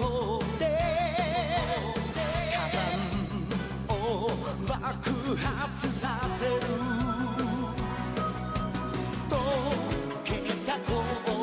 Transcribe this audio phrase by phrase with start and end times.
[0.00, 0.08] 花
[2.72, 2.88] 壇
[3.88, 4.30] を
[4.66, 6.50] 爆発させる。
[9.28, 9.36] 溶
[10.24, 10.32] け
[10.66, 11.39] た氷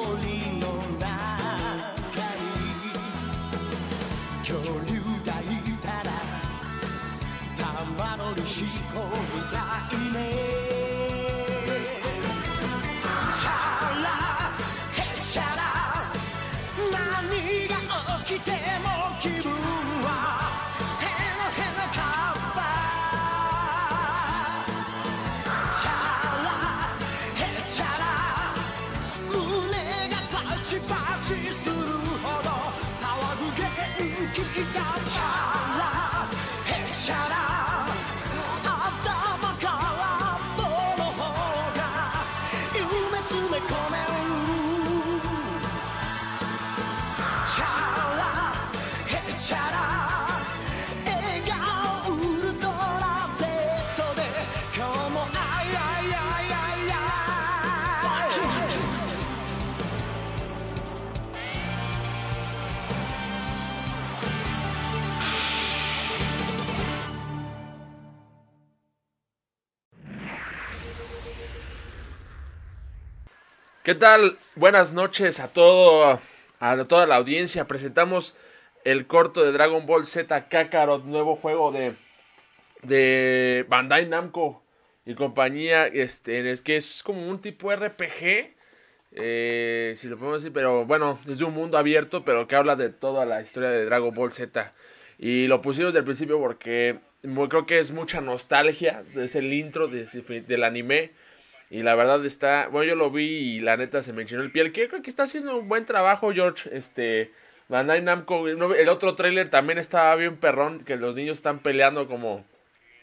[73.87, 74.37] ¿Qué tal?
[74.57, 76.19] Buenas noches a todo
[76.59, 77.67] a toda la audiencia.
[77.69, 78.35] Presentamos
[78.83, 81.93] el corto de Dragon Ball Z Kakarot, nuevo juego de
[82.83, 84.61] de Bandai Namco
[85.05, 85.87] y compañía.
[85.87, 88.55] Este es que es como un tipo RPG,
[89.13, 92.75] eh, si lo podemos decir, pero bueno, es de un mundo abierto, pero que habla
[92.75, 94.73] de toda la historia de Dragon Ball Z.
[95.17, 99.05] Y lo pusimos del principio porque creo que es mucha nostalgia.
[99.15, 101.13] Es el intro de- de- del anime.
[101.69, 104.51] Y la verdad está, bueno, yo lo vi y la neta se me enchinó el
[104.51, 104.71] piel.
[104.71, 106.69] Que creo que está haciendo un buen trabajo, George.
[106.75, 107.31] Este,
[107.67, 108.47] Bandai Namco.
[108.47, 112.45] El otro tráiler también estaba bien perrón, que los niños están peleando como,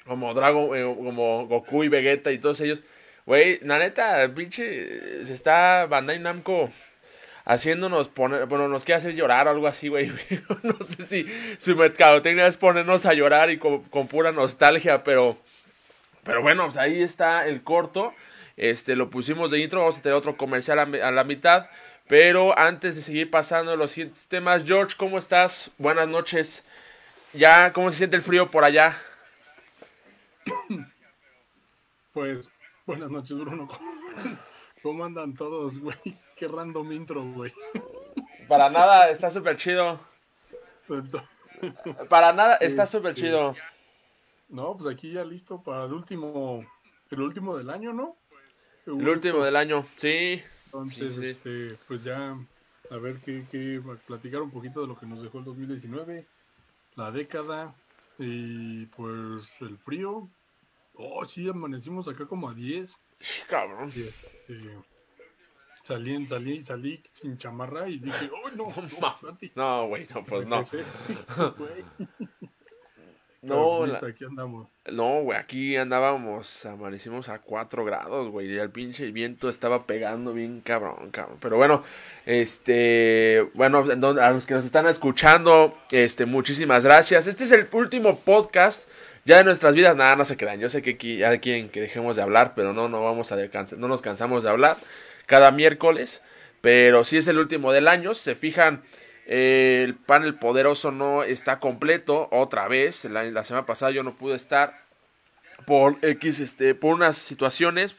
[0.07, 2.83] como Dragon, eh, como Goku y Vegeta y todos ellos.
[3.27, 6.71] Güey, la neta, pinche, se está Bandai Namco
[7.47, 10.11] haciéndonos poner, bueno, nos quiere hacer llorar o algo así, güey.
[10.63, 11.27] no sé si
[11.59, 15.39] su mercadotecnia es ponernos a llorar y con, con pura nostalgia, pero...
[16.23, 18.15] Pero bueno, pues ahí está el corto.
[18.57, 19.81] Este, lo pusimos de intro.
[19.81, 21.69] Vamos a tener otro comercial a, la mitad.
[22.07, 25.71] Pero antes de seguir pasando los siguientes temas, George, ¿cómo estás?
[25.79, 26.65] Buenas noches.
[27.33, 28.97] Ya, ¿cómo se siente el frío por allá?
[32.13, 32.49] Pues,
[32.87, 33.67] buenas noches, Bruno.
[34.83, 35.97] ¿Cómo andan todos, güey?
[36.37, 37.53] Qué random intro, güey.
[38.49, 39.99] Para nada, está súper chido.
[42.11, 43.55] Para nada, está súper chido.
[44.51, 46.65] No, pues aquí ya listo para el último,
[47.11, 48.17] el último del año, ¿no?
[48.87, 50.43] El último del año, sí.
[50.67, 51.29] Entonces, sí, sí.
[51.31, 52.37] este, pues ya,
[52.91, 56.27] a ver qué, qué, platicar un poquito de lo que nos dejó el 2019,
[56.97, 57.75] la década
[58.19, 60.29] y pues el frío.
[60.95, 62.99] Oh, sí, amanecimos acá como a 10.
[63.21, 63.91] Sí, cabrón.
[63.95, 64.59] Y este,
[65.83, 68.67] salí, salí, salí sin chamarra y dije, ¡ay, no!
[69.21, 70.63] Santi, No, güey, no, pues no.
[70.71, 71.85] ¿qué es esto, güey?"
[73.47, 74.69] No, la- pues, aquí andamos.
[74.91, 80.33] No, güey, aquí andábamos, amanecimos a 4 grados, güey, y el pinche viento estaba pegando
[80.35, 81.39] bien cabrón, cabrón.
[81.41, 81.83] Pero bueno,
[82.27, 83.85] este, bueno,
[84.21, 87.27] a los que nos están escuchando, este, muchísimas gracias.
[87.27, 88.89] Este es el último podcast
[89.25, 90.61] ya de nuestras vidas, nada, no se crean.
[90.61, 93.37] Yo sé que aquí ya quieren que dejemos de hablar, pero no, no vamos a
[93.79, 94.77] no nos cansamos de hablar
[95.27, 96.21] cada miércoles,
[96.61, 98.83] pero sí es el último del año, se fijan.
[99.27, 103.05] El panel poderoso no está completo otra vez.
[103.05, 104.85] La, semana pasada yo no pude estar
[105.67, 107.97] por X, este, por unas situaciones.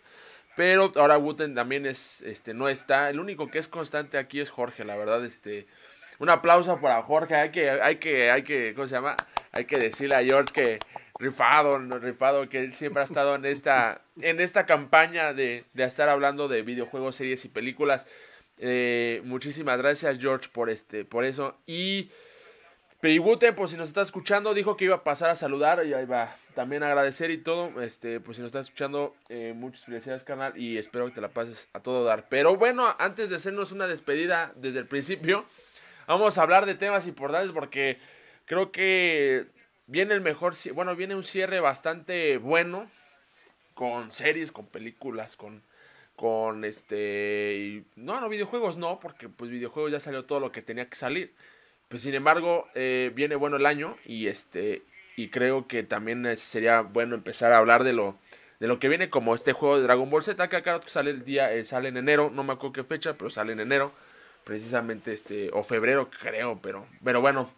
[0.55, 3.09] Pero ahora Wooten también es, este, no está.
[3.09, 5.67] El único que es constante aquí es Jorge, la verdad, este.
[6.19, 7.35] Un aplauso para Jorge.
[7.35, 9.17] Hay que, hay que, hay que, ¿cómo se llama?
[9.51, 10.79] Hay que decirle a George que
[11.19, 16.07] rifado, rifado, que él siempre ha estado en esta, en esta campaña de, de estar
[16.07, 18.07] hablando de videojuegos, series y películas.
[18.57, 21.57] Eh, muchísimas gracias, George, por este, por eso.
[21.65, 22.09] Y
[23.05, 26.05] Peribute, pues si nos está escuchando, dijo que iba a pasar a saludar y ahí
[26.05, 26.35] va.
[26.55, 27.79] También agradecer y todo.
[27.81, 30.57] Este, pues si nos está escuchando, eh, muchas felicidades, canal.
[30.57, 32.27] Y espero que te la pases a todo dar.
[32.29, 35.45] Pero bueno, antes de hacernos una despedida desde el principio,
[36.07, 37.99] vamos a hablar de temas importantes porque
[38.45, 39.45] creo que
[39.85, 42.89] viene el mejor, bueno, viene un cierre bastante bueno
[43.75, 45.61] con series, con películas, con
[46.15, 50.89] con este no, no videojuegos no, porque pues videojuegos ya salió todo lo que tenía
[50.89, 51.33] que salir.
[51.87, 54.83] Pues sin embargo, eh, viene bueno el año y este
[55.15, 58.17] y creo que también eh, sería bueno empezar a hablar de lo
[58.59, 61.23] de lo que viene como este juego de Dragon Ball Z que acá sale el
[61.25, 63.91] día eh, sale en enero, no me acuerdo qué fecha, pero sale en enero,
[64.43, 67.51] precisamente este o febrero creo, pero pero bueno,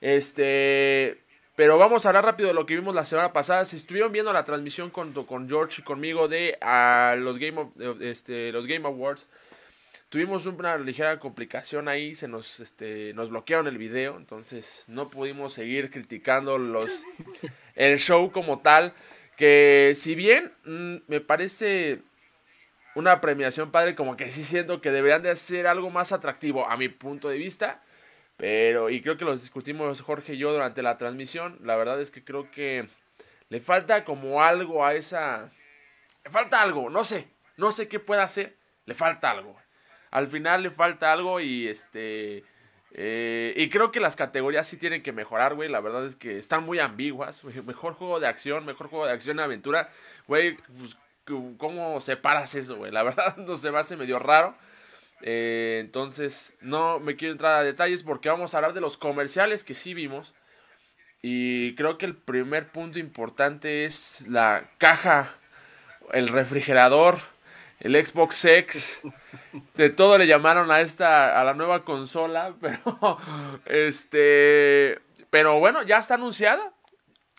[0.00, 1.22] este
[1.56, 3.64] pero vamos a hablar rápido de lo que vimos la semana pasada.
[3.64, 6.58] Si estuvieron viendo la transmisión con, con George y conmigo de
[7.18, 9.26] los Game of- este, los Game Awards,
[10.08, 15.52] tuvimos una ligera complicación ahí, se nos este nos bloquearon el video, entonces no pudimos
[15.54, 16.90] seguir criticando los
[17.74, 18.94] el show como tal,
[19.36, 22.00] que si bien mm, me parece
[22.94, 26.76] una premiación padre, como que sí siento que deberían de hacer algo más atractivo a
[26.76, 27.82] mi punto de vista.
[28.36, 31.58] Pero, y creo que los discutimos Jorge y yo durante la transmisión.
[31.62, 32.88] La verdad es que creo que
[33.48, 35.52] le falta como algo a esa.
[36.24, 37.28] Le falta algo, no sé.
[37.56, 38.56] No sé qué pueda hacer.
[38.86, 39.56] Le falta algo.
[40.10, 42.44] Al final le falta algo y este.
[42.92, 45.68] eh, y creo que las categorías sí tienen que mejorar, güey.
[45.68, 47.44] La verdad es que están muy ambiguas.
[47.66, 49.90] Mejor juego de acción, mejor juego de acción y aventura.
[50.26, 50.96] Güey, pues,
[51.58, 52.90] ¿cómo separas eso, güey?
[52.92, 54.56] La verdad no se me hace medio raro.
[55.22, 59.64] Eh, entonces, no me quiero entrar a detalles porque vamos a hablar de los comerciales
[59.64, 60.34] que sí vimos.
[61.22, 65.36] Y creo que el primer punto importante es la caja,
[66.12, 67.18] el refrigerador,
[67.78, 69.00] el Xbox X.
[69.74, 73.18] De todo le llamaron a esta, a la nueva consola, pero
[73.66, 74.98] este,
[75.30, 76.72] pero bueno, ya está anunciada.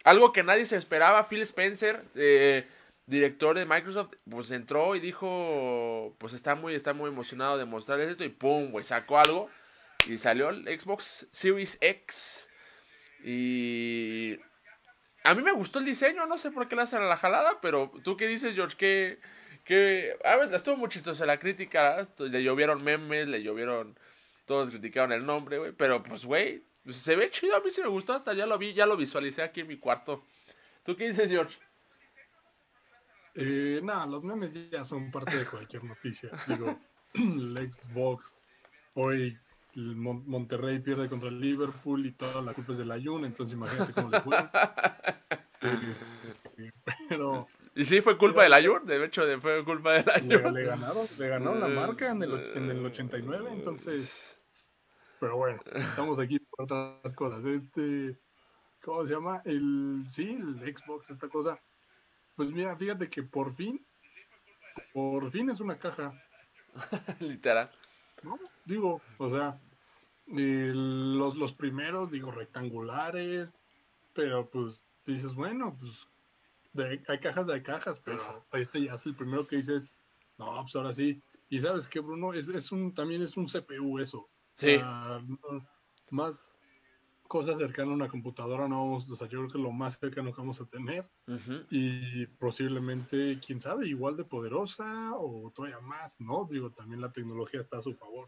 [0.06, 2.68] Algo que nadie se esperaba, Phil Spencer, eh,
[3.05, 8.09] director de Microsoft, pues entró y dijo, pues está muy, está muy emocionado de mostrarles
[8.09, 9.50] esto y pum, güey, sacó algo
[10.07, 12.47] y salió el Xbox Series X
[13.23, 14.38] y
[15.23, 17.59] a mí me gustó el diseño, no sé por qué le hacen a la jalada,
[17.61, 19.19] pero tú qué dices, George, que
[19.63, 23.97] que a ver, estuvo muy chistosa la crítica, le llovieron memes, le llovieron
[24.45, 27.88] todos criticaron el nombre, güey, pero pues güey, se ve chido, a mí sí me
[27.88, 30.23] gustó, hasta ya lo vi, ya lo visualicé aquí en mi cuarto.
[30.83, 31.57] ¿Tú qué dices, George?
[33.35, 36.30] Eh, nada, los memes ya son parte de cualquier noticia.
[36.47, 36.80] Digo,
[37.13, 38.31] el Xbox,
[38.96, 39.38] hoy
[39.75, 43.55] el Mon- Monterrey pierde contra el Liverpool y toda la culpa es del Ayun, entonces
[43.55, 44.38] imagínate cómo le fue.
[45.62, 46.05] Este,
[47.10, 50.53] pero Y sí, fue culpa del Ayur, de hecho, fue culpa del le, Ayur.
[50.53, 54.39] le ganaron, le ganaron la marca en el, en el 89, entonces,
[55.19, 57.43] pero bueno, estamos aquí por otras cosas.
[57.46, 58.19] Este,
[58.84, 59.41] ¿cómo se llama?
[59.43, 61.60] El, sí, el Xbox, esta cosa.
[62.35, 63.85] Pues mira, fíjate que por fin,
[64.93, 66.13] por fin es una caja,
[67.19, 67.69] Literal.
[68.23, 68.39] ¿no?
[68.65, 69.59] Digo, o sea,
[70.27, 73.53] los, los primeros, digo, rectangulares,
[74.13, 76.07] pero pues dices, bueno, pues
[76.73, 79.93] de- hay cajas de cajas, pero este ya es el primero que dices,
[80.37, 81.21] no, pues ahora sí.
[81.49, 84.27] Y sabes qué, Bruno, es, es un, también es un CPU eso.
[84.53, 84.77] Sí.
[84.77, 85.67] No-
[86.09, 86.43] más
[87.33, 90.31] cosas cercanas a una computadora no vamos, o sea, yo creo que lo más cercano
[90.31, 91.65] que vamos a tener Ujú.
[91.71, 96.47] y posiblemente, quién sabe, igual de poderosa o todavía más, ¿no?
[96.47, 98.27] Digo, también la tecnología está a su favor.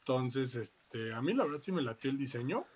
[0.00, 2.66] Entonces, este, a mí la verdad sí me latió el diseño.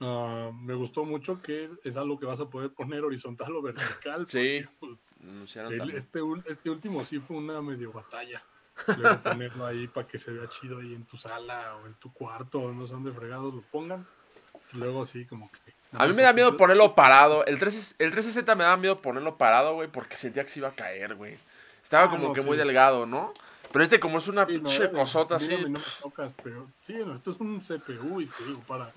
[0.00, 4.26] Ah, me gustó mucho que es algo que vas a poder poner horizontal o vertical.
[4.26, 4.62] Sí.
[4.78, 8.44] porque, pues, el- este, este último sí fue una medio batalla.
[8.98, 12.12] Luego ponerlo ahí para que se vea chido ahí en tu sala o en tu
[12.12, 14.06] cuarto, no sé dónde fregados lo pongan.
[14.72, 15.58] Luego sí, como que.
[15.92, 17.44] A mí me da miedo ponerlo parado.
[17.46, 20.68] El 3 el 360 me daba miedo ponerlo parado, güey, porque sentía que se iba
[20.68, 21.36] a caer, güey.
[21.82, 22.46] Estaba Ah, como no, que sí.
[22.46, 23.32] muy delgado, ¿no?
[23.72, 25.56] Pero este como es una Sí, no, pinche eh, cosota así.
[25.56, 28.92] no me tocas, pero sí, no, esto es un CPU y te digo, para,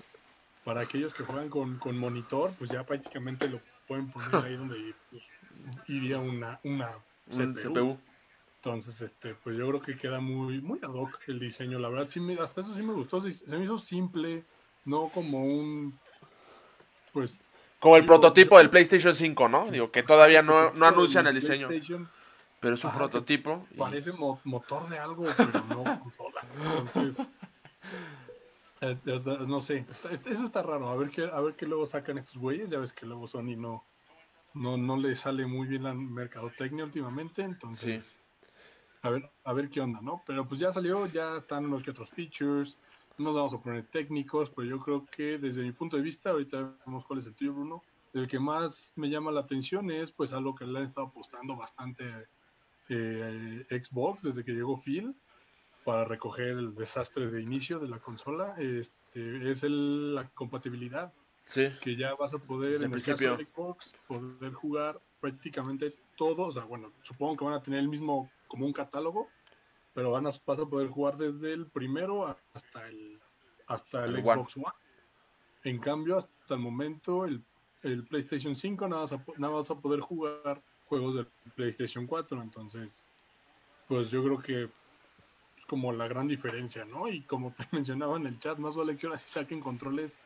[0.64, 4.94] para aquellos que juegan con, con monitor, pues ya prácticamente lo pueden poner ahí donde
[5.10, 5.22] pues,
[5.88, 6.90] iría una, una
[7.30, 7.72] Un CPU.
[7.72, 7.98] CPU.
[8.56, 11.78] Entonces, este, pues yo creo que queda muy, muy ad hoc el diseño.
[11.78, 13.20] La verdad, sí me, hasta eso sí me gustó.
[13.20, 14.44] Se, se me hizo simple,
[14.84, 15.98] no como un,
[17.12, 17.40] pues...
[17.78, 19.70] Como el tipo- prototipo del PlayStation 5, ¿no?
[19.70, 21.68] Digo, que todavía no, no anuncian el diseño.
[22.60, 23.66] Pero es un Ajá, prototipo.
[23.70, 26.42] y- Parece mo- motor de algo, pero no consola.
[26.78, 27.26] Entonces,
[28.82, 29.86] es- es- es- no sé.
[30.10, 30.88] Es- Eso está raro.
[30.90, 32.68] A ver qué, a ver qué luego sacan estos güeyes.
[32.68, 33.86] Ya ves que luego Sony no,
[34.52, 37.40] no, no le sale muy bien la mercadotecnia últimamente.
[37.40, 38.20] Entonces,
[39.02, 40.22] a ver, a ver qué onda, ¿no?
[40.26, 42.76] Pero pues ya salió, ya están unos que otros features.
[43.20, 46.30] No nos vamos a poner técnicos, pero yo creo que desde mi punto de vista,
[46.30, 47.82] ahorita vemos cuál es el tuyo, Bruno.
[48.14, 51.54] El que más me llama la atención es pues algo que le han estado apostando
[51.54, 52.04] bastante
[52.88, 55.14] eh, Xbox desde que llegó Phil,
[55.84, 61.12] para recoger el desastre de inicio de la consola, este, es el- la compatibilidad
[61.44, 61.68] Sí.
[61.82, 63.36] que ya vas a poder Desde en el caso principio.
[63.36, 67.88] de Xbox poder jugar prácticamente todo, o sea, bueno, supongo que van a tener el
[67.88, 69.28] mismo como un catálogo,
[69.94, 73.20] pero van a, vas a poder jugar desde el primero hasta el
[73.66, 74.66] hasta el, El Xbox One.
[75.64, 77.42] En cambio, hasta el momento el,
[77.82, 82.42] el PlayStation 5 nada vas, a, nada vas a poder jugar juegos del PlayStation 4,
[82.42, 83.04] entonces
[83.86, 87.08] pues yo creo que es como la gran diferencia, ¿no?
[87.08, 90.16] Y como te mencionaba en el chat, más vale que ahora sí saquen controles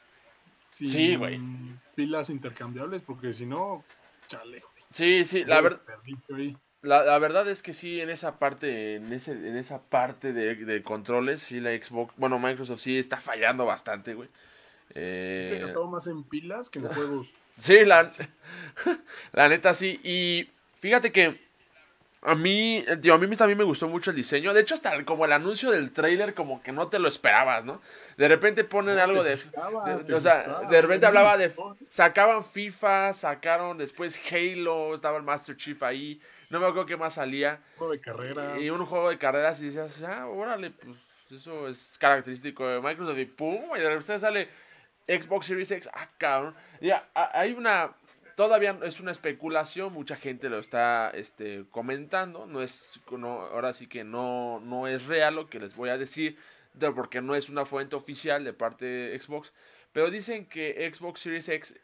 [0.71, 1.39] sin Sí, güey.
[1.95, 3.85] pilas intercambiables, porque si no,
[4.27, 4.85] chale, güey.
[4.91, 6.57] Sí, sí, la, ver- Desperdicio ahí.
[6.85, 10.55] La, la verdad es que sí, en esa parte, en, ese, en esa parte de,
[10.55, 14.29] de controles, sí, la Xbox, bueno, Microsoft sí está fallando bastante, güey.
[14.95, 17.29] Eh, gastado más en pilas que en juegos.
[17.57, 18.05] Sí, la,
[19.33, 20.01] la neta sí.
[20.03, 21.41] Y fíjate que
[22.23, 24.53] a mí, tío, a mí también me gustó mucho el diseño.
[24.53, 27.81] De hecho, hasta como el anuncio del trailer, como que no te lo esperabas, ¿no?
[28.17, 31.53] De repente ponen No, algo de, de- te O sea, asustaba, de repente hablaba de.
[31.89, 36.21] Sacaban FIFA, sacaron después Halo, estaba el Master Chief ahí.
[36.51, 37.61] No me acuerdo qué más salía.
[37.77, 38.61] Juego de carreras.
[38.61, 40.97] Y un juego de carreras y decías, ah, órale, pues
[41.31, 43.19] eso es característico de Microsoft.
[43.19, 44.49] Y pum, y de repente sale
[45.07, 45.89] Xbox Series X.
[45.93, 46.55] Ah, cabrón.
[46.81, 47.95] Ya, hay una.
[48.37, 52.47] Todavía es una especulación, mucha gente lo está este, comentando.
[52.47, 55.97] No es, no, ahora sí que no, no es real lo que les voy a
[55.99, 56.37] decir,
[56.73, 59.53] de- porque no es una fuente oficial de parte de Xbox.
[59.93, 61.77] Pero dicen que Xbox Series X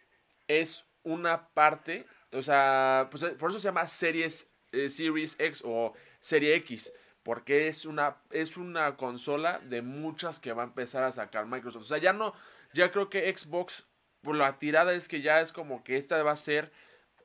[0.48, 5.62] es una parte, o sea, pues, eh, por eso se llama Series, eh, Series X
[5.64, 11.02] o Serie X, porque es una, es una consola de muchas que va a empezar
[11.04, 11.84] a sacar Microsoft.
[11.84, 12.34] O sea, ya no,
[12.72, 13.86] ya creo que Xbox,
[14.22, 16.72] por la tirada es que ya es como que esta va a ser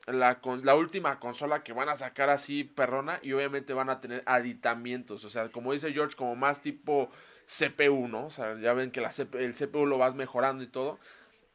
[0.06, 4.22] la, la última consola que van a sacar así perrona y obviamente van a tener
[4.26, 7.10] aditamientos, o sea, como dice George, como más tipo
[7.46, 8.26] CPU, ¿no?
[8.26, 10.98] O sea, ya ven que la el CPU lo vas mejorando y todo.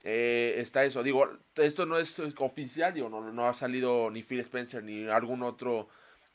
[0.03, 4.39] Eh, está eso, digo, esto no es oficial, digo, no, no ha salido ni Phil
[4.39, 5.89] Spencer ni algún otro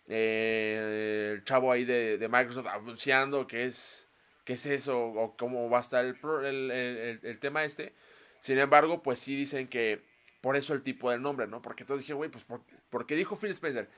[0.08, 4.08] eh, chavo ahí de, Microsoft anunciando que es,
[4.44, 7.92] que es eso o cómo va a estar el, el, tema este.
[8.38, 10.04] Sin embargo, pues sí dicen que
[10.40, 11.61] por eso el tipo del nombre, ¿no?
[11.61, 13.88] Porque todos dijeron, güey, pues por, porque dijo Phil Spencer,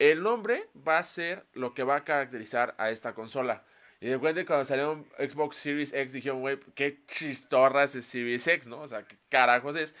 [0.00, 3.64] el nombre va a ser lo que va a caracterizar a esta consola.
[4.00, 8.66] Y de repente cuando salió Xbox Series X dijeron, güey, qué chistorra es Series X,
[8.66, 8.80] ¿no?
[8.80, 9.94] O sea, qué carajos es.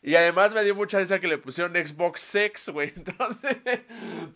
[0.00, 2.92] Y además me dio mucha risa que le pusieron Xbox X, güey.
[2.96, 3.56] Entonces,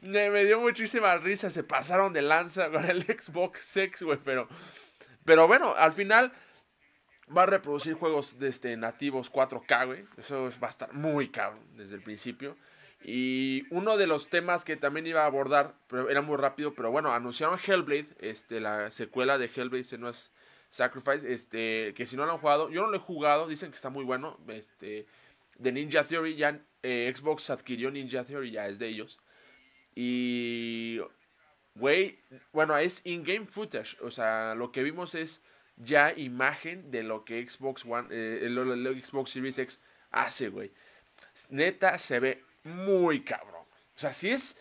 [0.02, 1.49] me, dio muchísima risa.
[1.50, 4.18] Se pasaron de lanza con el Xbox X, güey.
[4.25, 4.49] Pero,
[5.25, 6.32] pero bueno, al final
[7.35, 10.04] va a reproducir juegos de este, nativos 4K, güey.
[10.16, 12.56] Eso es- va a estar muy cabrón desde el principio.
[13.02, 16.90] Y uno de los temas que también iba a abordar, pero era muy rápido, pero
[16.90, 20.30] bueno, anunciaron Hellblade, este, la secuela de Hellblade Senua's
[20.69, 23.76] Sacrifice, este, que si no lo han jugado, yo no lo he jugado, dicen que
[23.76, 25.07] está muy bueno, este,
[25.59, 29.19] de Ninja Theory, ya eh, Xbox adquirió Ninja Theory, ya es de ellos.
[29.95, 31.00] Y,
[31.75, 32.19] güey,
[32.52, 35.42] bueno, es in-game footage, o sea, lo que vimos es
[35.76, 39.80] ya imagen de lo que Xbox One, eh, el Xbox Series X
[40.11, 40.71] hace, güey.
[41.49, 43.64] Neta, se ve muy cabrón.
[43.97, 44.59] O sea, si es,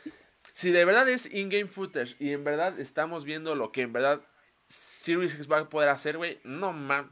[0.54, 4.22] si de verdad es in-game footage y en verdad estamos viendo lo que en verdad
[4.68, 7.12] Series X va a poder hacer, güey, no mames.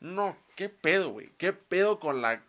[0.00, 1.30] No, qué pedo, güey.
[1.36, 2.42] Qué pedo con la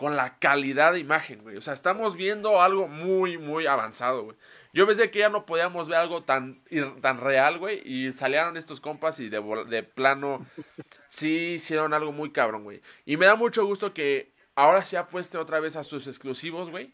[0.00, 1.58] con la calidad de imagen, güey.
[1.58, 4.36] O sea, estamos viendo algo muy, muy avanzado, güey.
[4.72, 6.62] Yo pensé que ya no podíamos ver algo tan,
[7.02, 7.82] tan real, güey.
[7.84, 10.46] Y salieron estos compas y de, de plano
[11.08, 12.80] sí hicieron algo muy cabrón, güey.
[13.04, 16.92] Y me da mucho gusto que ahora se apueste otra vez a sus exclusivos, güey.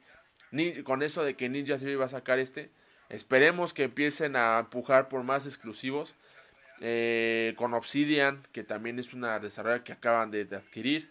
[0.84, 2.70] Con eso de que Ninja Theory va a sacar este.
[3.08, 6.14] Esperemos que empiecen a empujar por más exclusivos.
[6.80, 11.10] Eh, con Obsidian, que también es una desarrolladora que acaban de, adquirir.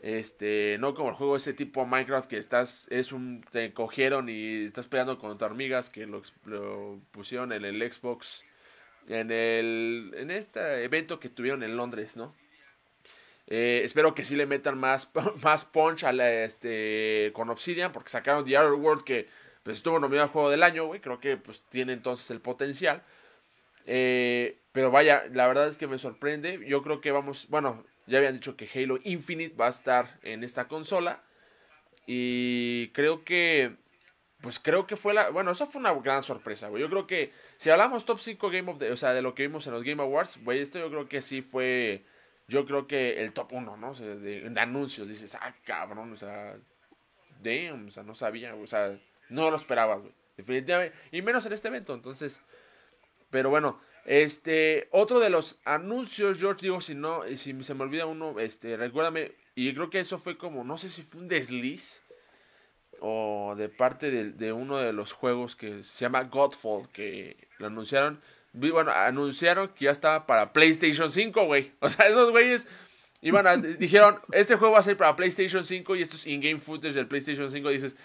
[0.00, 4.64] Este, no como el juego ese tipo Minecraft que estás, es un, te cogieron y
[4.64, 8.44] estás peleando contra hormigas que lo, lo pusieron en el Xbox,
[9.08, 12.34] en el, en este evento que tuvieron en Londres, ¿no?
[13.46, 15.10] Eh, espero que sí le metan más,
[15.42, 19.28] más punch a la, este, con Obsidian porque sacaron The Outer Worlds que
[19.62, 23.02] pues, estuvo nominado al juego del año, güey, creo que pues tiene entonces el potencial.
[23.86, 26.60] Eh, pero vaya, la verdad es que me sorprende.
[26.66, 30.44] Yo creo que vamos, bueno, ya habían dicho que Halo Infinite va a estar en
[30.44, 31.22] esta consola.
[32.06, 33.76] Y creo que,
[34.40, 36.82] pues creo que fue la, bueno, eso fue una gran sorpresa, güey.
[36.82, 39.46] Yo creo que si hablamos top 5 Game of the, o sea, de lo que
[39.46, 42.04] vimos en los Game Awards, güey, esto yo creo que sí fue,
[42.48, 43.94] yo creo que el top 1, ¿no?
[43.94, 46.56] De, anuncios, dices, ah, cabrón, o sea,
[47.42, 48.98] damn, o sea, no sabía, o sea,
[49.28, 50.12] no lo esperaba, güey.
[50.36, 52.42] Definitivamente, y menos en este evento, entonces...
[53.30, 58.06] Pero bueno, este, otro de los anuncios, George, digo, si no, si se me olvida
[58.06, 62.02] uno, este, recuérdame, y creo que eso fue como, no sé si fue un desliz
[63.00, 67.66] o de parte de, de uno de los juegos que se llama Godfall, que lo
[67.66, 68.20] anunciaron.
[68.54, 71.72] Bueno, anunciaron que ya estaba para PlayStation 5, güey.
[71.80, 72.68] O sea, esos güeyes
[73.20, 76.60] iban a, dijeron, este juego va a ser para PlayStation 5 y esto es in-game
[76.60, 77.68] footage del PlayStation 5.
[77.70, 77.96] dices,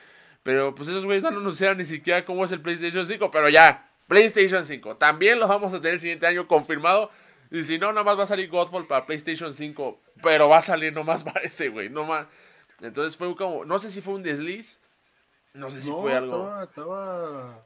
[0.41, 3.91] pero pues esos güeyes no anunciaron ni siquiera cómo es el PlayStation 5, pero ya,
[4.07, 4.97] PlayStation 5.
[4.97, 7.11] También lo vamos a tener el siguiente año confirmado.
[7.51, 10.01] Y si no, nomás va a salir Godfall para PlayStation 5.
[10.23, 11.89] Pero va a salir nomás para ese, güey.
[11.89, 12.27] Nomás.
[12.81, 14.79] Entonces fue como, no sé si fue un desliz.
[15.53, 16.43] No sé si No, fue algo.
[16.43, 17.65] Estaba, estaba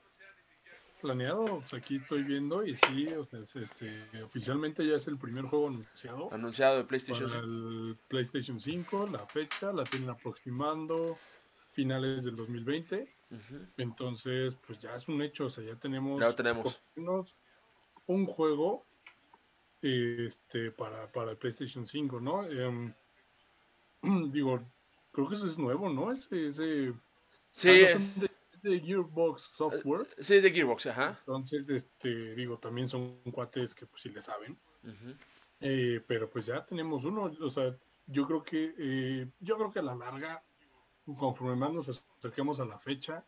[1.03, 1.61] planeado.
[1.67, 5.45] sea, aquí estoy viendo y sí, o sea, es- este, oficialmente ya es el primer
[5.45, 7.45] juego anunciado Anunciado de PlayStation para 5.
[7.53, 9.07] el PlayStation 5.
[9.11, 11.17] La fecha la tienen aproximando
[11.71, 13.13] finales del 2020.
[13.31, 13.65] Ujú.
[13.77, 15.47] Entonces, pues ya es un hecho.
[15.47, 16.81] O sea, ya tenemos, Ya tenemos.
[18.07, 18.85] un juego
[19.81, 22.45] este, para, para el PlayStation 5, ¿no?
[22.45, 22.93] Em,
[24.31, 24.63] digo,
[25.11, 26.11] creo que eso es nuevo, ¿no?
[26.11, 26.93] Ese, ese
[27.51, 28.29] Sí, Ah, no, es, de,
[28.63, 30.07] de Gearbox Software.
[30.19, 31.17] sí, es de Gearbox, ajá.
[31.19, 34.57] Entonces, este, digo, también son cuates que pues sí le saben.
[35.59, 37.31] Eh, pero pues ya tenemos uno.
[37.41, 40.43] O sea, yo creo que eh, yo creo que a la larga,
[41.17, 43.25] conforme más nos acerquemos a la fecha,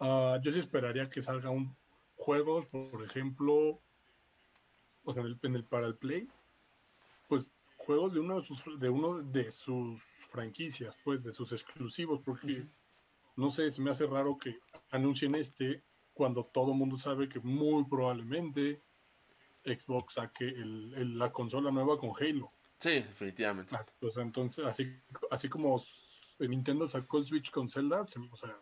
[0.00, 1.74] ah, yo sí esperaría que salga un
[2.14, 3.80] juego, por ejemplo,
[5.04, 6.28] o sea, en el, en el- para el Play,
[7.28, 12.20] pues juegos de uno de sus de uno de sus franquicias, pues de sus exclusivos,
[12.22, 12.66] porque
[13.40, 14.58] no sé, se me hace raro que
[14.90, 18.82] anuncien este cuando todo el mundo sabe que muy probablemente
[19.64, 22.52] Xbox saque el- el- la consola nueva con Halo.
[22.78, 23.76] Sí, definitivamente.
[24.00, 24.86] O sea, entonces, así,
[25.30, 25.82] así como
[26.38, 28.56] Nintendo sacó el Switch con Zelda, o sea,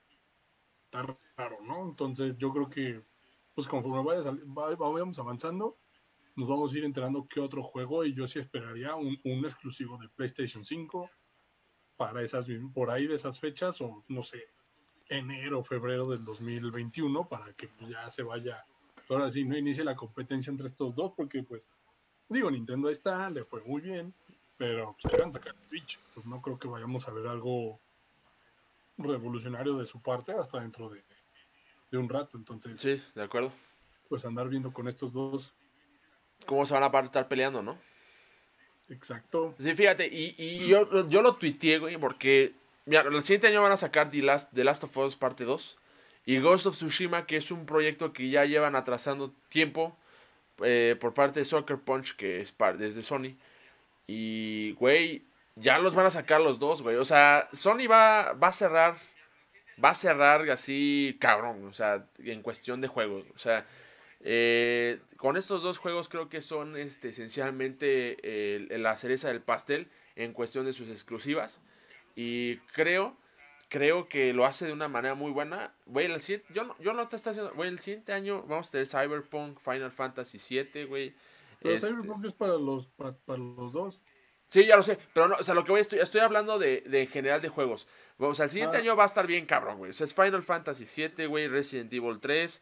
[0.84, 1.84] está raro, ¿no?
[1.88, 3.04] Entonces, yo creo que,
[3.54, 4.32] pues conforme vaya
[4.78, 5.78] vayamos avanzando,
[6.34, 9.98] nos vamos a ir enterando qué otro juego y yo sí esperaría un, un exclusivo
[9.98, 11.10] de PlayStation 5
[11.96, 14.42] para esas, por ahí de esas fechas o no sé,
[15.08, 18.64] enero, febrero del 2021 para que pues, ya se vaya,
[19.08, 21.68] ahora sí, no inicie la competencia entre estos dos porque pues,
[22.28, 24.12] digo, Nintendo ahí está, le fue muy bien,
[24.56, 27.80] pero pues acaban de sacar el Switch, pues no creo que vayamos a ver algo
[28.98, 31.02] revolucionario de su parte hasta dentro de,
[31.90, 33.52] de un rato, entonces Sí, de acuerdo.
[34.08, 35.54] pues andar viendo con estos dos,
[36.46, 37.78] ¿Cómo se van a estar peleando, no?
[38.88, 42.54] exacto, Sí, fíjate, y, y yo, yo lo tuiteé, güey, porque
[42.88, 45.78] mira, el siguiente año van a sacar The Last, The Last of Us parte 2
[46.26, 49.96] y Ghost of Tsushima, que es un proyecto que ya llevan atrasando tiempo
[50.62, 53.36] eh, por parte de Soccer Punch, que es desde Sony.
[54.06, 55.22] Y, güey,
[55.56, 56.96] ya los van a sacar los dos, güey.
[56.96, 58.96] O sea, Sony va, va a cerrar,
[59.82, 63.24] va a cerrar así, cabrón, o sea, en cuestión de juegos.
[63.34, 63.66] O sea,
[64.20, 69.88] eh, con estos dos juegos creo que son este, esencialmente el- la cereza del pastel
[70.16, 71.60] en cuestión de sus exclusivas.
[72.20, 73.16] Y creo,
[73.68, 75.72] creo que lo hace de una manera muy buena.
[75.86, 78.66] Güey, el siguiente, yo no, yo no te está haciendo, güey, el siguiente año vamos
[78.68, 81.14] a tener Cyberpunk, Final Fantasy VII, güey.
[81.62, 84.00] pero Este, Cyberpunk es para los, para, para los dos.
[84.48, 86.80] Sí, ya lo sé, pero no, o sea, lo que voy, estoy, estoy hablando de,
[86.86, 87.86] de general de juegos.
[88.16, 88.80] O sea, el siguiente Ah.
[88.80, 89.90] año va a estar bien cabrón, güey.
[89.90, 92.60] O sea, es Final Fantasy VII, güey, Resident Evil 3,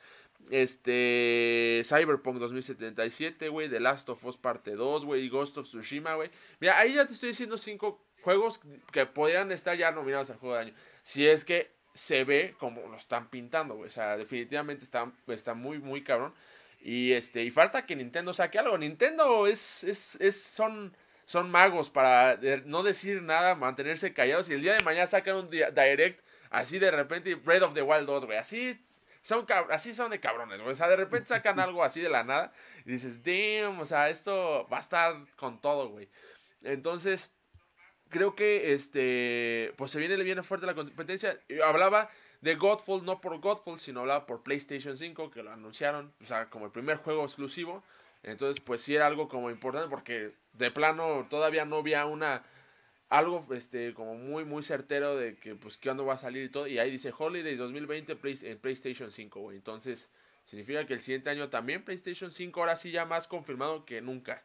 [0.51, 6.31] este, Cyberpunk 2077, güey, The Last of Us Parte 2, güey, Ghost of Tsushima, güey.
[6.61, 8.61] Mira, ahí ya te estoy diciendo cinco juegos
[8.91, 10.75] que podrían estar ya nominados al juego de año.
[11.05, 13.87] Si es que se ve como lo están pintando, güey.
[13.87, 16.35] O sea, definitivamente está, está muy, muy cabrón.
[16.81, 18.77] Y este, y falta que Nintendo saque algo.
[18.79, 24.51] Nintendo es, es, es, son, son magos para no decir nada, mantenerse callados.
[24.51, 27.83] Y el día de mañana sacan un di- direct así de repente, Breath of the
[27.83, 28.39] Wild 2, güey.
[28.39, 28.77] Así
[29.23, 30.73] son, así son de cabrones, güey.
[30.73, 32.53] O sea, de repente sacan algo así de la nada.
[32.85, 36.09] Y dices, damn, o sea, esto va a estar con todo, güey.
[36.63, 37.33] Entonces,
[38.11, 41.39] creo que este pues se viene viene fuerte la competencia.
[41.65, 46.27] Hablaba de Godfall no por Godfall sino hablaba por PlayStation 5 que lo anunciaron o
[46.27, 47.83] sea como el primer juego exclusivo.
[48.23, 52.45] Entonces pues sí era algo como importante porque de plano todavía no había una
[53.09, 56.67] algo este como muy muy certero de que pues cuándo va a salir y todo.
[56.67, 59.57] Y ahí dice Holidays 2020 Play- en PlayStation 5 güey.
[59.57, 60.11] Entonces
[60.45, 64.45] significa que el siguiente año también PlayStation 5 ahora sí ya más confirmado que nunca.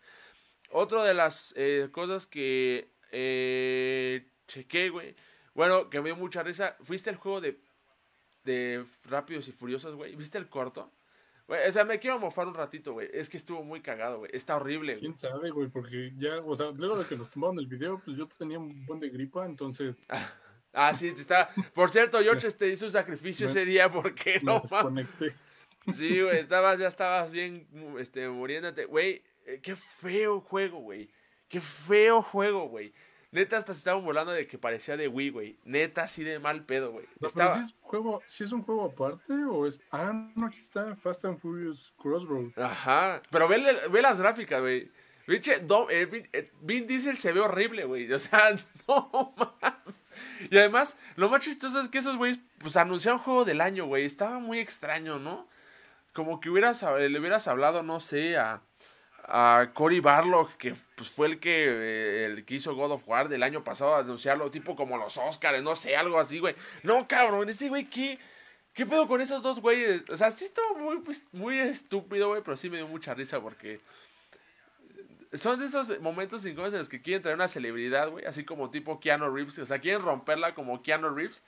[0.69, 5.15] Otra de las eh, cosas que eh, chequé, güey.
[5.53, 6.75] Bueno, que me dio mucha risa.
[6.81, 7.59] ¿Fuiste el juego de,
[8.43, 10.15] de Rápidos y Furiosos, güey?
[10.15, 10.91] ¿Viste el corto?
[11.47, 13.09] Güey, o sea, me quiero mofar un ratito, güey.
[13.11, 14.31] Es que estuvo muy cagado, güey.
[14.33, 15.01] Está horrible, güey.
[15.01, 15.67] ¿Quién sabe, güey?
[15.67, 18.85] Porque ya, o sea, luego de que nos tomaron el video, pues yo tenía un
[18.85, 19.95] buen de gripa, entonces
[20.73, 21.49] Ah, sí, te está.
[21.73, 25.33] Por cierto, George te hizo un sacrificio Me- ese día porque me no desconecté.
[25.91, 27.67] Sí, güey, estabas, ya estabas bien
[27.99, 28.85] este, muriéndote.
[28.85, 31.09] Güey, eh, qué feo juego, güey.
[31.51, 32.93] Qué feo juego, güey.
[33.31, 35.57] Neta, hasta se estaban volando de que parecía de Wii, güey.
[35.63, 37.05] Neta, así de mal pedo, güey.
[37.19, 37.53] No, Estaba...
[37.53, 39.79] pero si es, juego, si es un juego aparte o es.
[39.91, 42.57] Ah, no, aquí está Fast and Furious Crossroad.
[42.57, 43.21] Ajá.
[43.29, 44.91] Pero ve, ve las gráficas, güey.
[45.25, 48.11] Pinche, eh, Vin, eh, Vin Diesel se ve horrible, güey.
[48.11, 48.55] O sea,
[48.87, 49.95] no mames.
[50.49, 54.05] Y además, lo más chistoso es que esos güeyes, pues anunciaron juego del año, güey.
[54.05, 55.47] Estaba muy extraño, ¿no?
[56.13, 58.61] Como que hubieras, le hubieras hablado, no sé, a,
[59.33, 63.29] a Cory Barlog, que pues fue el que, eh, el que hizo God of War
[63.29, 66.53] del año pasado, a anunciarlo, tipo como los Oscars, no sé, algo así, güey.
[66.83, 68.19] No, cabrón, ese güey, ¿qué,
[68.73, 70.03] ¿qué pedo con esos dos güeyes?
[70.09, 73.39] O sea, sí estuvo muy, pues, muy estúpido, güey, pero sí me dio mucha risa
[73.39, 73.79] porque
[75.31, 78.69] son de esos momentos incómodos en los que quieren traer una celebridad, güey, así como
[78.69, 81.41] tipo Keanu Reeves, o sea, quieren romperla como Keanu Reeves,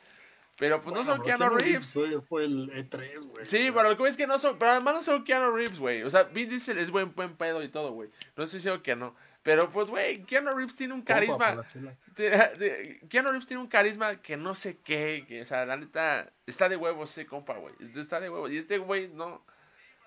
[0.57, 1.93] pero pues no son Keanu Keanu Reeves.
[1.93, 3.45] Fue, fue el E3, güey.
[3.45, 6.03] Sí, pero lo que es que no son, pero además no son Keanu Reeves, güey.
[6.03, 8.09] O sea, Vin Diesel es buen, buen pedo y todo, güey.
[8.35, 9.15] No estoy diciendo que no.
[9.41, 11.65] Pero pues, güey, Keanu Reeves tiene un carisma.
[11.67, 11.95] chela.
[12.15, 15.75] de- de- Keanu Reeves tiene un carisma que no sé qué, que, o sea, la
[15.75, 17.73] neta, está de huevos ese compa, güey.
[17.95, 18.51] Está de huevos.
[18.51, 19.43] Y este güey, no.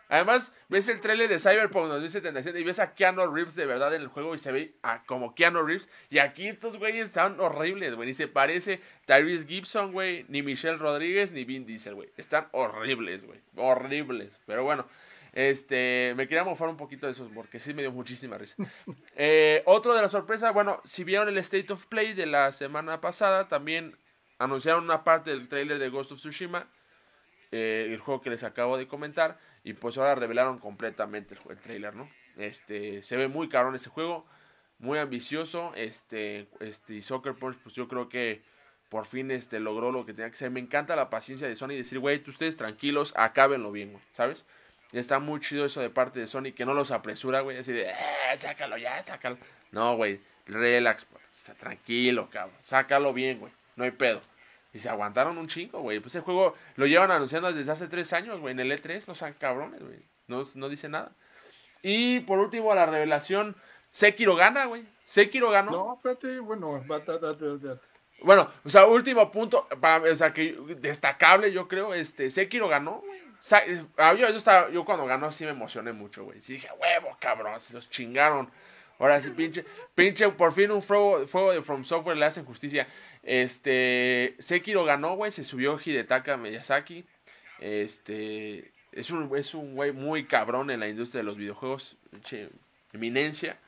[0.09, 4.03] Además, ves el trailer de Cyberpunk 2077 y ves a Keanu Reeves de verdad en
[4.03, 5.88] el juego y se ve a- como Keanu Reeves.
[6.11, 8.07] Y aquí estos güeyes están horribles, güey.
[8.09, 12.09] Ni se parece Tyrese Gibson, güey, ni Michelle Rodríguez, ni Vin Diesel, güey.
[12.16, 13.40] Están horribles, güey.
[13.57, 14.40] Horribles.
[14.47, 14.87] Pero bueno,
[15.33, 18.57] este, me quería mofar un poquito de esos porque sí me dio muchísima risa.
[19.19, 23.01] Eh, otro de las sorpresas, bueno, si vieron el State of Play de la semana
[23.01, 23.97] pasada, también
[24.38, 26.69] anunciaron una parte del trailer de Ghost of Tsushima,
[27.51, 31.93] eh, el juego que les acabo de comentar, y pues ahora revelaron completamente el, trailer,
[31.97, 32.09] ¿no?
[32.37, 34.25] Este, se ve muy cabrón ese juego,
[34.79, 38.43] muy ambicioso, este, este, y Soccer Punch, pues yo creo que
[38.89, 40.53] por fin este, logró lo que tenía que ser.
[40.53, 44.47] Me encanta la paciencia de Sony decir, güey, ustedes tranquilos, acábenlo bien, güey, ¿sabes?
[44.93, 47.91] Está muy chido eso de parte de Sony, que no los apresura, güey, así de,
[47.91, 49.37] "Eh, sácalo ya, sácalo.
[49.73, 54.23] No, güey, relax, está tranquilo, cabrón, sácalo bien, güey, no hay pedo.
[54.77, 56.01] Y se aguantaron un chingo, güey.
[56.01, 58.53] Pues el juego lo llevan anunciando desde hace tres años, güey.
[58.53, 60.01] En el E3 no sean cabrones, güey.
[60.27, 61.12] No, no dice nada.
[61.81, 63.57] Y por último, la revelación.
[63.89, 64.85] Sekiro gana, güey.
[65.03, 65.71] Sekiro ganó.
[65.71, 66.85] No, espérate, bueno.
[68.23, 69.67] Bueno, o sea, último punto.
[69.81, 71.95] Para, o sea, que destacable, yo creo.
[71.95, 73.21] Este, Sekiro ganó, güey.
[73.41, 73.62] Sa-
[73.97, 76.43] ah, Yo, yo, estaba, yo cuando ganó sí me emocioné mucho, güey.
[76.43, 78.51] Sí dije, huevo, cabrón, se los chingaron.
[78.99, 82.89] Ahora sí, pinche, pinche, por fin un fuego, fuego de From Software le hacen justicia.
[83.27, 87.05] Este, Sekiro ganó, güey, se subió Hidetaka Miyazaki.
[87.59, 92.51] Este, es un, es un muy cabrón en la industria de los videojuegos, pinche
[92.93, 93.59] eminencia.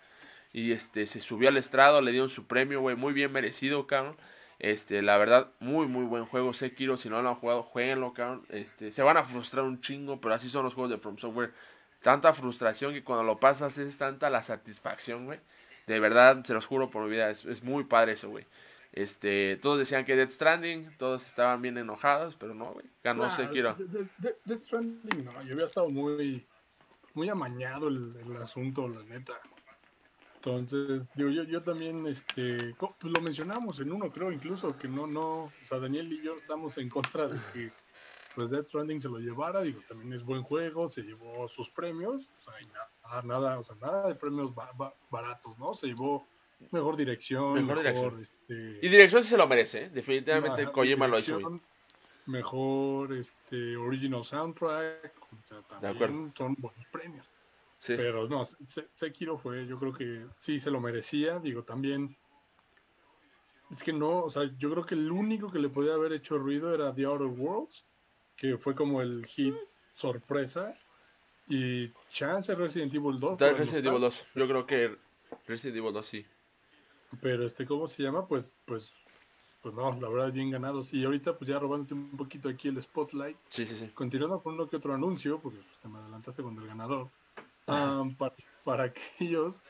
[0.53, 4.17] Y este, se subió al estrado, le dieron su premio, güey, muy bien merecido, cabrón.
[4.61, 6.55] Este, la verdad, muy, muy buen juego.
[6.55, 8.47] Sekiro, si no lo han jugado, jueguenlo, cabrón.
[8.51, 11.53] Este, se van a frustrar un chingo, pero así son los juegos de From Software.
[12.01, 15.41] Tanta frustración que cuando lo pasas es tanta la satisfacción, güey.
[15.89, 18.47] De verdad, se los juro por mi vida, es, es muy padre eso, güey.
[18.99, 22.87] Este, todos decían que Dead Stranding, todos estaban bien enojados, pero no, güey.
[23.05, 23.75] Ganó Ah, Sekiro.
[23.75, 26.45] de- de- de- Death Stranding, no, yo había estado muy,
[27.15, 29.35] muy amañado el, el asunto, la neta.
[30.35, 35.07] Entonces, digo, yo, yo también, este, pues lo mencionamos en uno, creo, incluso, que no,
[35.07, 37.73] no, o sea, Daniel y yo estamos en contra de que,
[38.35, 42.33] pues, Death Stranding se lo llevara, digo, también es buen juego, se llevó sus premios,
[42.37, 45.73] o sea, nada, nada, o sea, nada de premios ba- ba- baratos, ¿no?
[45.75, 46.27] Se llevó
[46.71, 48.21] mejor dirección, Mejor mejor, dirección.
[48.23, 48.87] este...
[48.87, 49.91] Y dirección sí se lo merece, ¿eh?
[49.91, 51.63] definitivamente Ajá, Kojima lo hizo bien.
[52.27, 55.15] Mejor este, original soundtrack.
[55.33, 56.31] O sea, también acuerdo.
[56.37, 57.27] son buenos premios.
[57.79, 57.95] Sí.
[57.97, 61.39] Pero no, Se- Sekiro fue, yo creo que sí se lo merecía.
[61.39, 62.17] Digo, también.
[63.71, 66.39] Es que no, o sea, yo creo que el único que le podía haber hecho
[66.39, 67.85] ruido era The Outer Worlds,
[68.37, 69.55] que fue como el hit
[69.95, 70.75] sorpresa.
[71.49, 73.39] Y Chance Resident Evil 2.
[73.39, 74.97] Da- por Resident Evil 2, yo creo que
[75.47, 76.27] Resident Evil 2 sí.
[77.21, 78.27] Pero este, ¿cómo se llama?
[78.27, 78.95] Pues, pues,
[79.63, 80.93] pues no, la verdad, bien ganados.
[80.93, 83.37] Y ahorita, pues ya robándote un poquito aquí el spotlight.
[83.49, 83.89] Sí, sí, sí.
[83.95, 87.09] Continuando con uno que otro anuncio, porque pues, te me adelantaste con el ganador,
[87.67, 88.85] am, pa- para,
[89.19, 89.63] aquellos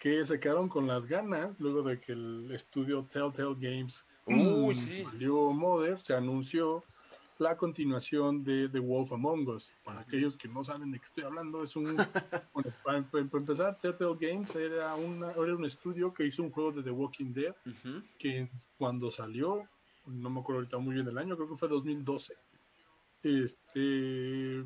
[0.00, 4.78] que se quedaron con las ganas luego de que el estudio Telltale Games Uy, mm,
[4.78, 5.04] sí.
[5.04, 6.82] salió Mother, se anunció
[7.38, 9.72] la continuación de The Wolf Among Us.
[9.84, 11.84] Para aquellos que no saben de qué estoy hablando, es un...
[12.54, 16.72] bueno, para, para empezar, Telltale Games era, una, era un estudio que hizo un juego
[16.72, 18.02] de The Walking Dead Ujú.
[18.18, 19.68] que cuando salió,
[20.06, 22.36] no me acuerdo ahorita muy bien del año, creo que fue 2012,
[23.22, 24.64] este,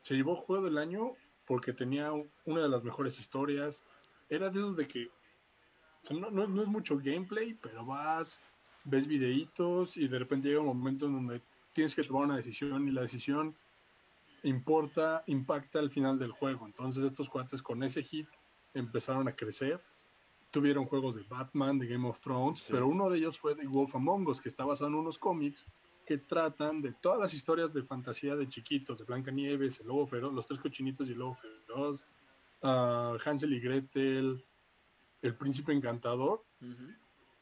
[0.00, 1.12] se llevó juego del año
[1.46, 3.82] porque tenía una de las mejores historias.
[4.28, 8.42] Era de esos de que o sea, no, no- no es mucho gameplay, pero vas,
[8.84, 12.86] ves videitos y de repente llega un momento en donde tienes que tomar una decisión
[12.88, 13.54] y la decisión
[14.44, 16.66] importa, impacta al final del juego.
[16.66, 18.28] Entonces estos cuates con ese hit
[18.74, 19.80] empezaron a crecer.
[20.50, 22.72] Tuvieron juegos de Batman, de Game of Thrones, Sí.
[22.72, 25.66] pero uno de ellos fue The Wolf Among Us, que está basado en unos cómics
[26.04, 30.34] que tratan de todas las historias de fantasía de chiquitos, de Blancanieves, el lobo feroz,
[30.34, 32.04] los tres cochinitos y el lobo feroz,
[32.62, 34.44] ah, Hansel y Gretel,
[35.22, 36.44] el príncipe encantador.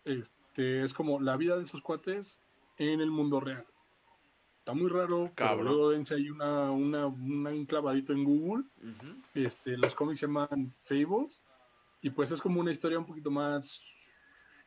[0.05, 2.41] Este, es como la vida de esos cuates
[2.77, 3.67] en el mundo real.
[4.71, 5.59] Está muy raro, Cabrón.
[5.59, 8.65] pero luego dense ahí una, una, una- un clavadito en Google.
[8.83, 9.17] Ujú.
[9.35, 11.43] Este, los cómics se llaman Fables
[12.03, 13.97] y pues es como una historia un poquito más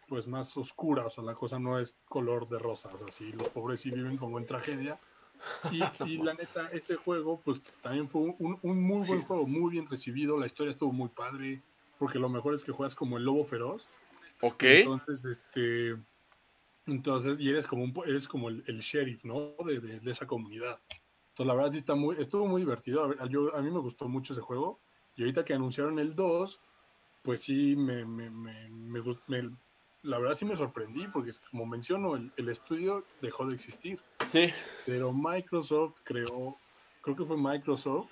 [0.07, 3.31] pues más oscura, o sea, la cosa no es color de rosa, o sea, sí,
[3.31, 4.99] los pobres sí viven como en tragedia.
[5.71, 9.71] Y, y la neta, ese juego, pues también fue un, un muy buen juego, muy
[9.71, 11.61] bien recibido, la historia estuvo muy padre,
[11.97, 13.87] porque lo mejor es que juegas como el lobo feroz,
[14.41, 14.63] Ok.
[14.63, 15.95] entonces, este,
[16.85, 19.55] entonces, y eres como un, eres como el, el sheriff, ¿no?
[19.65, 20.79] De, de- de esa comunidad.
[21.29, 23.03] Entonces, la verdad sí está muy, estuvo muy divertido.
[23.03, 24.79] A, ver, yo, a mí me gustó mucho ese juego.
[25.15, 26.59] Y ahorita que anunciaron el 2,
[27.21, 29.51] pues sí, me, me, me, me-
[30.03, 33.99] la verdad sí me sorprendí, porque como menciono, el, el estudio dejó de existir.
[34.29, 34.47] Sí.
[34.85, 36.57] Pero Microsoft creó,
[37.01, 38.11] creo que fue Microsoft,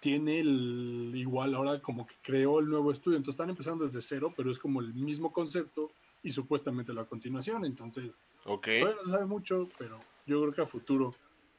[0.00, 3.16] tiene el igual ahora como que creó el nuevo estudio.
[3.16, 5.92] Entonces están empezando desde cero, pero es como el mismo concepto
[6.24, 7.64] y supuestamente la continuación.
[7.64, 8.64] Entonces, Ok.
[8.64, 11.14] todavía no se sabe mucho, pero yo creo que a futuro.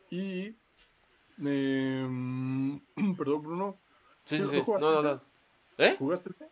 [0.10, 0.54] Y,
[1.44, 2.80] em,
[3.18, 3.78] perdón, Bruno,
[4.26, 4.60] Sí, sí, ¿Tú sí.
[4.62, 5.22] jugaste No, no, no.
[5.78, 5.96] ¿Eh?
[6.00, 6.48] ¿jugaste este?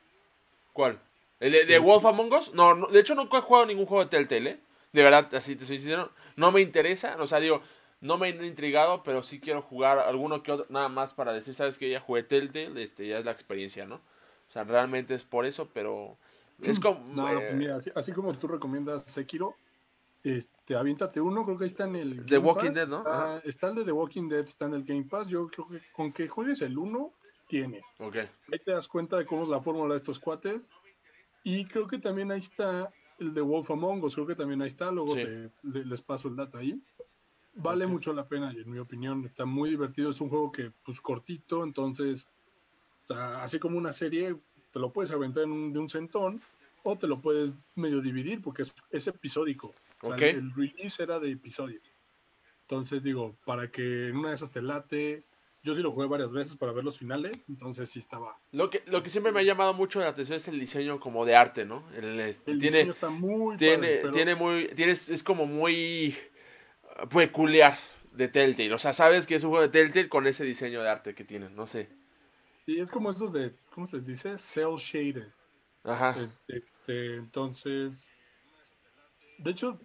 [0.74, 1.00] ¿Cuál?
[1.40, 2.54] ¿El de, de Wolf Among Us?
[2.54, 4.60] No, no, de hecho nunca he jugado ningún juego de Telltale, ¿eh?
[4.92, 6.12] De verdad, así te soy sincero.
[6.36, 7.62] No me interesa, o sea, digo,
[8.00, 11.56] no me he intrigado, pero sí quiero jugar alguno que otro, nada más para decir,
[11.56, 13.96] sabes que ya jugué Telltale, este, ya es la experiencia, ¿no?
[13.96, 16.18] O sea, realmente es por eso, pero
[16.62, 17.00] es como...
[17.14, 19.56] No, eh, pues mira, así, así como tú recomiendas Sekiro,
[20.24, 22.98] este, aviéntate uno, creo que ahí está en el The Game Walking Pass, Dead, ¿no?
[23.00, 25.28] Está, está el de The Walking Dead, está en el Game Pass.
[25.28, 27.12] Yo creo que con que juegues el 1,
[27.48, 27.86] tienes.
[28.00, 28.16] ok.
[28.52, 30.70] Ahí te das cuenta de cómo es la fórmula de estos cuates.
[31.44, 32.90] Y creo que también ahí está
[33.20, 35.24] el de Wolf Among Us, creo que también ahí está, luego Sí.
[35.24, 36.82] te- le- les paso el dato ahí.
[37.56, 37.92] Vale Ok.
[37.92, 41.64] mucho la pena, en mi opinión, está muy divertido, es un juego que, pues, cortito,
[41.64, 42.28] entonces,
[43.04, 44.36] o sea, así como una serie,
[44.74, 46.42] te lo puedes aventar en un- de un centón,
[46.84, 49.74] o te lo puedes medio dividir, porque es, es episódico.
[50.02, 51.80] O sea, el, el release era de episodio.
[52.64, 55.24] Entonces, digo, para que en una de esas te late,
[55.62, 58.84] yo sí lo jugué varias veces para ver los finales, entonces sí estaba Lo que,
[58.88, 61.64] lo que siempre me ha llamado mucho la atención es el diseño como de arte,
[61.66, 61.84] ¿no?
[61.96, 65.46] El, este, El tiene, diseño está muy tiene, padre, pero tiene muy, tienes, es como
[65.46, 66.18] muy
[67.10, 67.78] peculiar
[68.12, 68.74] de Telltale.
[68.74, 71.24] O sea, sabes que es un juego de Telltale con ese diseño de arte que
[71.24, 71.90] tienen, no sé.
[72.66, 74.38] Sí, es como estos de, ¿cómo se les dice?
[74.38, 75.28] Cell shaded.
[75.84, 76.16] Ajá.
[76.20, 78.08] E- Este, entonces,
[79.38, 79.80] de hecho,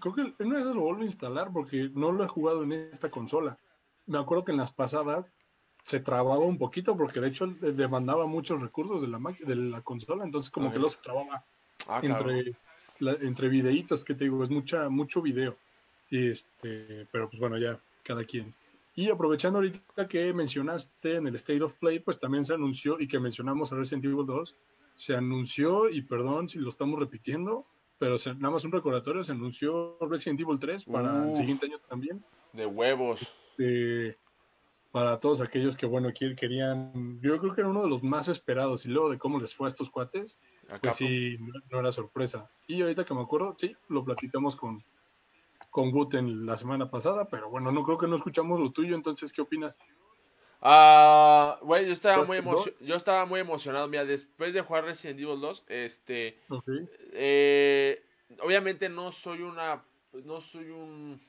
[0.00, 2.62] creo que en una de esas lo vuelvo a instalar porque no lo he jugado
[2.62, 3.58] en esta consola.
[4.06, 5.26] Me acuerdo que en las pasadas
[5.84, 10.24] se trababa un poquito porque de hecho demandaba muchos recursos de la, de la consola,
[10.24, 11.44] entonces como que lo se trababa
[11.88, 12.54] Ah, entre,
[12.98, 15.56] la- entre videitos, que te digo, es mucha, mucho video.
[16.10, 18.54] Este, pero pues bueno, ya, cada quien.
[19.00, 23.08] Y aprovechando ahorita que mencionaste en el State of Play, pues también se anunció, y
[23.08, 24.54] que mencionamos a Resident Evil 2,
[24.94, 27.64] se anunció, y perdón si lo estamos repitiendo,
[27.98, 31.36] pero se- nada más un recordatorio, se anunció Resident Evil 3 para el Uf.
[31.38, 32.22] siguiente año también.
[32.52, 33.26] De huevos.
[33.62, 34.16] eh,
[34.90, 38.28] para todos aquellos que, bueno, que- querían, yo creo que era uno de los más
[38.28, 41.78] esperados, y luego de cómo les fue a estos cuates, Acá pues sí, no, no
[41.80, 42.50] era sorpresa.
[42.66, 44.82] Y ahorita que me acuerdo, sí, lo platicamos con,
[45.70, 49.32] con Guten la semana pasada, pero bueno, no creo que no escuchamos lo tuyo, entonces,
[49.32, 49.78] ¿qué opinas?
[50.60, 52.42] Ah, güey, yo estaba ¿Dos muy
[52.80, 56.38] yo estaba muy emocionado, mira, después de jugar Resident Evil 2, este,
[57.14, 58.04] eh,
[58.42, 61.20] obviamente no soy una, no soy un,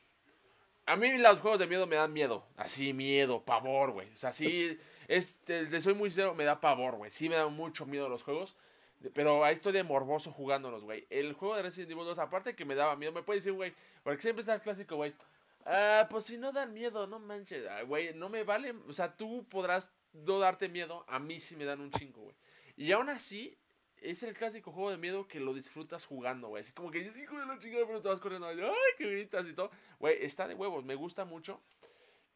[0.85, 4.33] a mí los juegos de miedo me dan miedo, así miedo, pavor, güey, o sea,
[4.33, 4.77] sí,
[5.07, 8.23] este, te soy muy sincero, me da pavor, güey, sí me dan mucho miedo los
[8.23, 8.57] juegos,
[9.13, 12.65] pero ahí estoy de morboso jugándolos, güey, el juego de Resident Evil 2, aparte que
[12.65, 15.13] me daba miedo, me puede decir, güey, porque siempre está el clásico, güey,
[15.65, 17.65] Ah, pues si no dan miedo, no manches.
[17.69, 18.73] Ah, Güey, no me vale.
[18.87, 21.05] O sea, tú podrás no darte miedo.
[21.07, 22.35] A mí sí me dan un chingo, güey.
[22.75, 23.57] Y aún así,
[23.97, 26.61] es el clásico juego de miedo que lo disfrutas jugando, güey.
[26.61, 28.47] Así como que dices, hijo de la chingada, pero te vas corriendo.
[28.47, 28.57] Ay,
[28.97, 29.69] que gritas y todo.
[29.99, 31.61] Güey, está de huevos, me gusta mucho.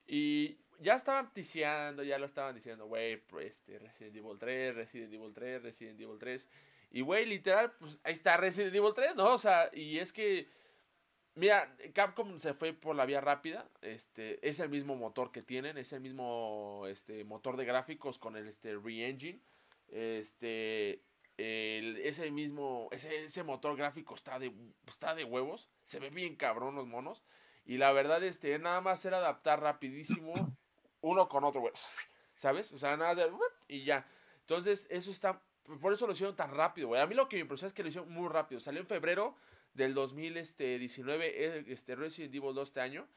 [0.08, 5.14] Y ya estaban ticiando, ya lo estaban diciendo, güey, pues, este, Resident Evil 3, Resident
[5.14, 6.48] Evil 3, Resident Evil 3.
[6.92, 9.34] Y, güey, literal, pues ahí está Resident Evil 3, ¿no?
[9.34, 10.48] O sea, y es que.
[11.38, 13.70] Mira, Capcom se fue por la vía rápida.
[13.82, 18.38] Este, es el mismo motor que tienen, es el mismo este, motor de gráficos con
[18.38, 19.42] el este, Re-Engine.
[19.90, 21.02] Este,
[21.38, 24.54] ese mismo, ese, ese motor gráfico está de,
[24.88, 25.70] está de huevos.
[25.84, 27.22] Se ve bien cabrón los monos.
[27.66, 30.34] Y la verdad, este, nada más era adaptar rapidísimo
[31.02, 31.74] uno con otro, güey.
[32.36, 32.72] ¿Sabes?
[32.74, 33.32] O sea, nada de...
[33.68, 34.08] Y ya.
[34.42, 35.42] Entonces, eso está...
[35.82, 37.02] Por eso lo hicieron tan rápido, güey.
[37.02, 38.60] A mí lo que me impresiona es que lo hicieron muy rápido.
[38.60, 39.36] Salió en febrero
[39.74, 43.08] del 2019, este Resident Evil 2 este año.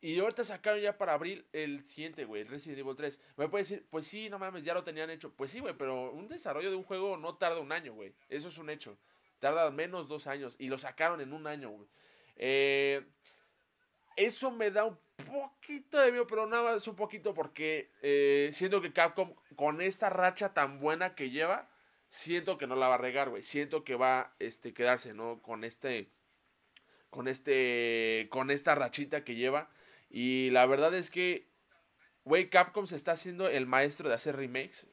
[0.00, 3.20] Y ahorita sacaron ya para abril el siguiente, güey, Resident Evil 3.
[3.38, 5.32] Me puede decir, pues sí, no mames, ya lo tenían hecho.
[5.34, 8.12] Pues sí, güey, pero un desarrollo de un juego no tarda un año, güey.
[8.28, 8.98] Eso es un hecho.
[9.38, 10.56] Tarda menos dos años.
[10.58, 11.88] Y lo sacaron en un año, güey.
[12.36, 13.02] Eh,
[14.16, 18.80] eso me da un poquito de miedo, pero nada más un poquito porque eh, siento
[18.80, 21.68] que Capcom con esta racha tan buena que lleva,
[22.08, 23.42] siento que no la va a regar, güey.
[23.42, 25.42] Siento que va a este, quedarse, ¿no?
[25.42, 26.10] Con este,
[27.10, 29.68] con este, con esta rachita que lleva.
[30.10, 31.48] Y la verdad es que,
[32.24, 34.86] güey, Capcom se está haciendo el maestro de hacer remakes.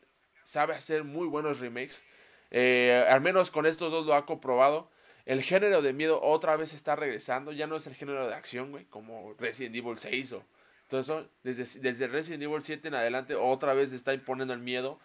[0.44, 2.04] Sabe hacer muy buenos remakes.
[2.50, 4.92] Eh, al menos con estos dos lo ha comprobado.
[5.26, 7.52] El género de miedo otra vez está regresando.
[7.52, 10.44] Ya no es el género de acción, güey, como Resident Evil 6 o.
[10.88, 15.00] Todo eso, desde, desde Resident Evil 7 en adelante, otra vez está imponiendo el miedo.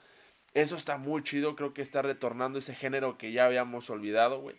[0.52, 1.54] Eso está muy chido.
[1.54, 4.56] Creo que está retornando ese género que ya habíamos olvidado, güey.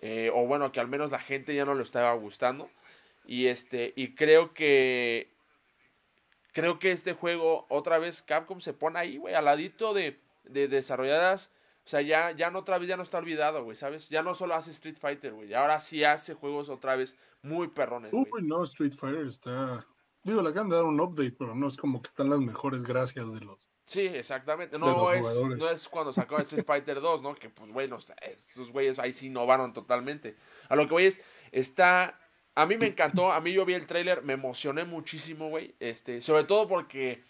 [0.00, 2.70] Eh, o bueno, que al menos la gente ya no lo estaba gustando.
[3.24, 5.28] Y este, y creo que.
[6.52, 10.68] Creo que este juego, otra vez, Capcom se pone ahí, güey, al ladito de, de
[10.68, 11.52] desarrolladas
[11.86, 14.08] o sea, ya, ya no otra vez ya no está olvidado, güey, ¿sabes?
[14.08, 15.54] Ya no solo hace Street Fighter, güey.
[15.54, 18.12] Ahora sí hace juegos otra vez muy perrones.
[18.12, 19.86] Uy, no, Street Fighter está.
[20.24, 22.82] Digo, le acaban de dar un update, pero no es como que están las mejores
[22.82, 23.68] gracias de los.
[23.84, 24.80] Sí, exactamente.
[24.80, 27.36] No, es, no es cuando sacó Street Fighter 2, ¿no?
[27.36, 30.34] Que pues, bueno, esos güeyes ahí sí innovaron totalmente.
[30.68, 31.22] A lo que voy es,
[31.52, 32.18] está.
[32.56, 35.76] A mí me encantó, a mí yo vi el tráiler, me emocioné muchísimo, güey.
[35.78, 37.22] Este, sobre todo porque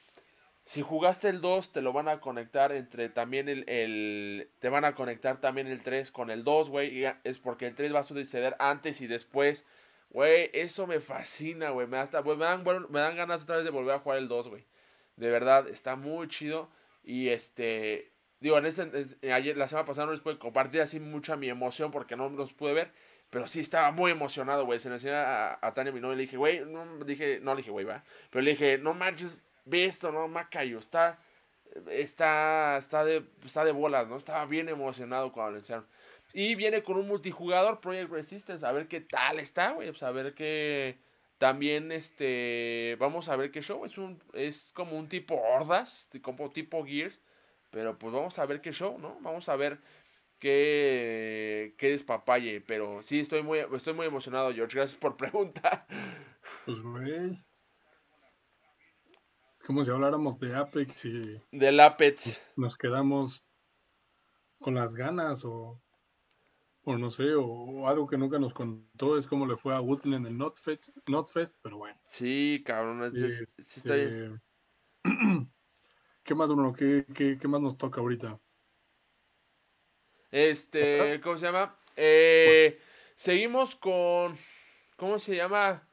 [0.67, 4.85] si jugaste el 2, te lo van a conectar entre también el, el, Te van
[4.85, 7.05] a conectar también el 3 con el 2, güey.
[7.23, 9.65] Es porque el 3 va a suceder antes y después.
[10.11, 11.87] Güey, eso me fascina, güey.
[11.87, 14.65] Me, me, dan, me dan ganas otra vez de volver a jugar el 2, güey.
[15.15, 16.69] De verdad, está muy chido.
[17.05, 18.11] Y este.
[18.41, 18.91] Digo, en ese,
[19.33, 22.53] ayer, la semana pasada no les pude compartir así mucha mi emoción porque no los
[22.53, 22.91] pude ver.
[23.31, 24.81] Pero sí estaba muy emocionado, güey.
[24.81, 27.59] Se lo enseñé a, a Tania, mi novia, le dije, güey, no, dije, no le
[27.59, 28.03] dije, güey, va.
[28.31, 30.29] Pero le dije, no manches, ve esto, ¿no?
[30.29, 31.19] Macayo, está,
[31.91, 34.17] está, está, de, está de bolas, ¿no?
[34.17, 35.87] Estaba bien emocionado cuando enseñaron.
[36.33, 39.91] Y viene con un multijugador, Project Resistance, a ver qué tal está, güey.
[39.91, 40.99] Pues a ver qué.
[41.39, 42.97] También, este.
[42.99, 43.85] Vamos a ver qué show.
[43.85, 47.21] Es, un, es como un tipo Hordas, como tipo Gears.
[47.71, 49.19] Pero pues vamos a ver qué show, ¿no?
[49.21, 49.79] Vamos a ver
[50.39, 52.61] qué, qué despapalle.
[52.61, 54.77] Pero sí, estoy muy, estoy muy emocionado, George.
[54.77, 55.87] Gracias por preguntar.
[56.65, 57.47] Pues, güey
[59.67, 61.43] como si habláramos de Apex y...
[61.51, 62.41] Del Apex.
[62.55, 63.45] Nos quedamos
[64.61, 65.83] con las ganas o,
[66.85, 70.25] o no sé, o, algo que nunca nos contó es cómo le fue a Woodland
[70.25, 72.01] en el Notfest, Notfest pero bueno.
[72.07, 74.41] Sí, cabrón, sí, está bien.
[76.23, 76.73] ¿Qué más, Bruno?
[76.73, 78.41] ¿Qué, qué, qué más nos toca ahorita?
[80.31, 81.77] Este, ¿cómo se llama?
[81.97, 82.81] Eh,
[83.17, 84.37] seguimos con,
[84.97, 85.86] ¿cómo se llama?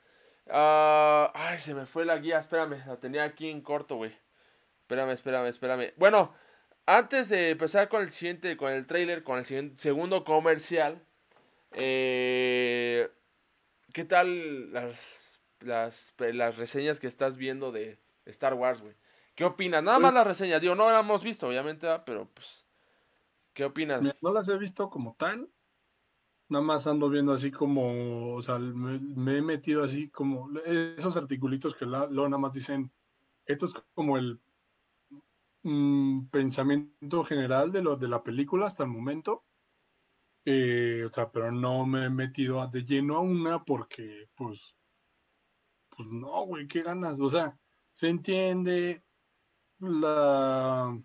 [0.50, 2.40] Ah, ay, se me fue la guía.
[2.40, 4.12] Espérame, la tenía aquí en corto, güey.
[4.82, 5.94] Espérame, espérame, espérame.
[5.98, 6.34] Bueno,
[6.86, 11.06] antes de empezar con el siguiente, con el trailer, con el segundo comercial.
[11.72, 13.10] Eh,
[13.94, 18.96] ¿Qué tal las, las, las reseñas que estás viendo de Star Wars, güey?
[19.36, 19.84] ¿Qué opinas?
[19.84, 22.68] Nada más las reseñas, digo, no las hemos visto, obviamente, pero pues,
[23.54, 24.02] ¿qué opinas?
[24.22, 25.50] no las he visto como tal,
[26.50, 31.76] Nada más ando viendo así como, o sea, me, he metido así como esos articulitos
[31.76, 32.92] que luego nada más dicen,
[33.46, 34.40] esto es como el
[35.64, 39.44] mm, pensamiento general de lo de la película hasta el momento.
[40.46, 44.76] Eh, o sea, pero no me he metido de lleno a una porque, pues,
[45.90, 47.20] pues no, güey, qué ganas.
[47.20, 47.58] O sea,
[47.94, 49.04] se entiende
[49.80, 50.98] la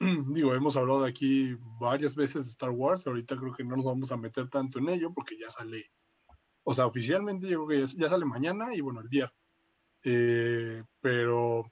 [0.32, 4.10] digo, hemos hablado aquí varias veces de Star Wars, ahorita creo que no nos vamos
[4.10, 5.90] a meter tanto en ello porque ya sale,
[6.64, 9.36] o sea, oficialmente yo creo que ya, sale mañana y bueno, el viernes.
[10.02, 11.70] Eh, pero,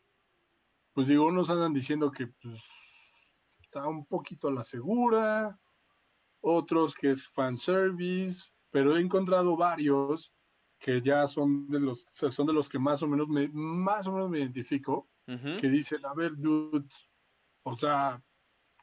[0.93, 2.62] pues digo, unos andan diciendo que pues,
[3.62, 5.59] está un poquito a la segura,
[6.41, 10.35] otros que es fanservice, pero he encontrado varios
[10.79, 14.12] que ya son de los, son de los que más o menos me, más o
[14.12, 15.09] menos me identifico,
[15.61, 17.09] que dicen, a ver, dudes,
[17.69, 18.23] o sea,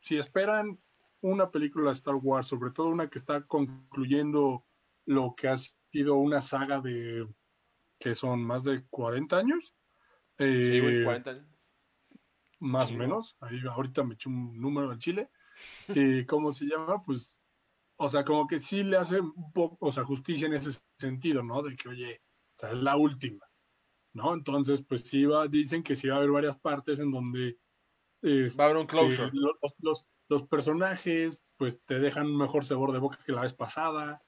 [0.01, 0.79] si esperan
[1.21, 4.65] una película de Star Wars, sobre todo una que está concluyendo
[5.05, 7.27] lo que ha sido una saga de
[7.99, 9.73] que son más de 40 años.
[10.37, 11.47] sí, 40 eh, años.
[12.59, 13.35] Más o menos.
[13.39, 15.29] Ahí ahorita me eché un número del Chile.
[15.87, 17.03] y ¿Cómo se llama?
[17.03, 17.39] Pues,
[17.97, 21.43] o sea, como que sí le hace un poco, o sea, justicia en ese sentido,
[21.43, 21.61] ¿no?
[21.61, 22.21] De que, oye,
[22.55, 23.45] o sea, es la última.
[24.15, 24.33] ¿no?
[24.33, 27.57] Entonces, pues sí va, dicen que sí va a haber varias partes en donde
[28.23, 29.29] va a haber un closure.
[29.33, 33.53] Los, los, los, personajes, pues te dejan un mejor sabor de boca que la vez
[33.53, 34.23] pasada.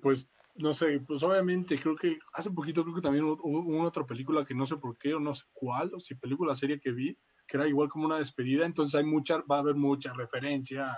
[0.00, 4.04] pues no sé, pues obviamente creo que hace poquito creo que también hubo, una otra
[4.04, 6.90] película que no sé por qué o no sé cuál, o si película serie que
[6.90, 7.16] vi,
[7.46, 10.96] que era igual como una despedida, entonces hay mucha, va a haber mucha referencia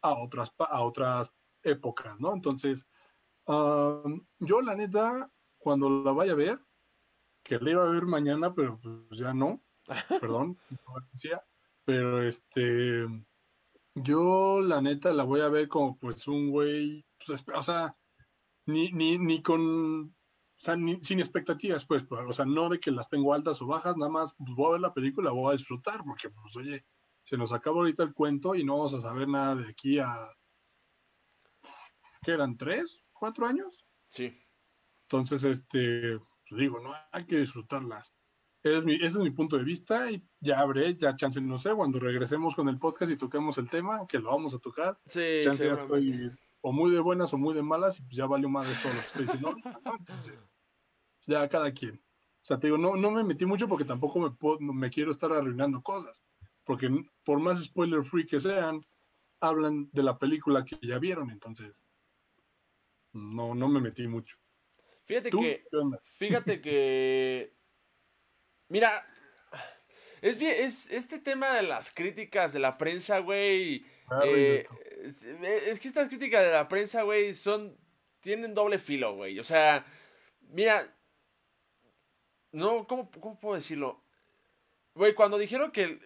[0.00, 1.30] a, otras, a otras
[1.62, 2.34] épocas, ¿no?
[2.34, 2.86] Entonces,
[3.46, 6.58] yo la neta, cuando la vaya a ver,
[7.42, 9.62] que la iba a ver mañana, pero pues ya no,
[10.20, 10.58] perdón,
[11.84, 13.06] pero este,
[13.94, 17.96] yo la neta la voy a ver como pues un güey, pues, o sea,
[18.66, 20.14] ni, ni, ni con, o
[20.58, 23.66] sea, ni, sin expectativas, pues, pues, o sea, no de que las tengo altas o
[23.66, 26.84] bajas, nada más pues, voy a ver la película, voy a disfrutar, porque pues oye,
[27.22, 30.28] se nos acaba ahorita el cuento y no vamos a saber nada de aquí a,
[32.22, 32.56] ¿qué eran?
[32.56, 33.02] ¿Tres?
[33.12, 33.84] ¿Cuatro años?
[34.08, 34.36] Sí.
[35.02, 36.18] Entonces, este,
[36.56, 38.12] digo, no, hay que disfrutarlas.
[38.62, 41.74] Es, mi, ese es mi punto de vista y ya habré, ya chance, no sé,
[41.74, 44.98] cuando regresemos con el podcast y toquemos el tema, que lo vamos a tocar.
[45.04, 46.30] Sí, chance ya estoy
[46.62, 48.92] o muy de buenas o muy de malas y pues ya valió más de todo
[48.92, 49.54] lo que estoy diciendo.
[49.98, 50.38] Entonces,
[51.26, 51.96] ya cada quien.
[51.96, 55.12] O sea, te digo, no, no me metí mucho porque tampoco me, puedo, me quiero
[55.12, 56.22] estar arruinando cosas.
[56.64, 56.88] Porque
[57.24, 58.84] por más spoiler free que sean,
[59.40, 61.82] hablan de la película que ya vieron, entonces
[63.12, 64.36] no, no me metí mucho.
[65.04, 65.64] Fíjate que.
[66.16, 67.52] Fíjate que.
[68.68, 69.04] Mira.
[70.20, 73.84] Es bien, es este tema de las críticas de la prensa, güey.
[74.24, 74.66] Eh,
[75.02, 77.76] es, que estas críticas de la prensa, güey, son.
[78.20, 79.38] Tienen doble filo, güey.
[79.40, 79.84] O sea,
[80.50, 80.94] mira.
[82.52, 84.04] No, ¿cómo, cómo puedo decirlo?
[84.94, 85.98] Güey, cuando dijeron que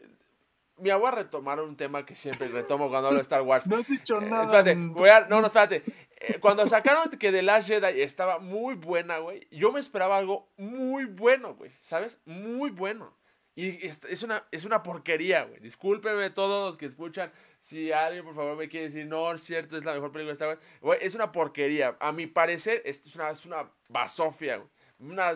[0.78, 3.66] me voy a retomar un tema que siempre retomo cuando hablo de Star Wars.
[3.70, 4.44] No has dicho eh, nada.
[4.44, 5.82] espérate, voy a, no, no, espérate.
[6.16, 10.50] Eh, cuando sacaron que The Last Jedi estaba muy buena, güey, yo me esperaba algo
[10.56, 12.20] muy bueno, güey, ¿sabes?
[12.24, 13.16] Muy bueno.
[13.54, 15.60] Y es, una, es una porquería, güey.
[15.60, 17.32] Discúlpeme todos los que escuchan.
[17.60, 20.34] Si alguien, por favor, me quiere decir, no, es cierto, es la mejor película de
[20.34, 20.60] Star Wars.
[20.82, 21.96] Güey, es una porquería.
[21.98, 24.68] A mi parecer, es una, es una basofia, güey.
[24.98, 25.32] Una...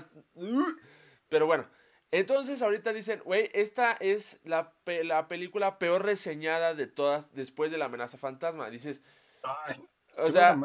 [1.31, 1.67] Pero bueno,
[2.11, 7.79] entonces ahorita dicen, güey, esta es la, la, película peor reseñada de todas después de
[7.79, 8.69] la amenaza fantasma.
[8.69, 9.03] Dices,
[10.23, 10.59] o sea,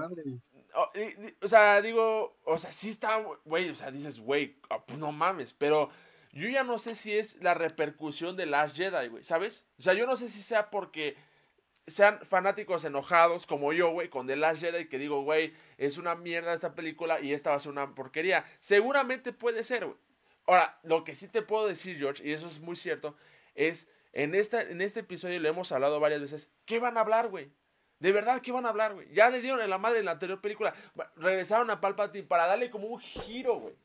[1.41, 5.11] o, sea, digo, o sea, sí está, güey, o sea, dices, güey, ah, pues no
[5.11, 5.89] mames, pero
[6.31, 9.65] yo ya no sé si es la repercusión de Last Jedi, güey, ¿sabes?
[9.79, 11.15] O sea, yo no sé si sea porque
[11.87, 16.15] sean fanáticos enojados como yo, güey, con The Last Jedi, que digo, güey, es una
[16.15, 18.45] mierda esta película y esta va a ser una porquería.
[18.59, 19.97] Seguramente puede ser, güey.
[20.47, 23.15] Ahora, lo que sí te puedo decir, George, y eso es muy cierto,
[23.55, 27.29] es en, esta, en este episodio le hemos hablado varias veces, ¿qué van a hablar,
[27.29, 27.51] güey?
[27.99, 29.07] De verdad, ¿qué van a hablar, güey?
[29.13, 30.73] Ya le dieron en la madre en la anterior película.
[31.15, 33.75] Regresaron a Palpatine para darle como un giro, güey.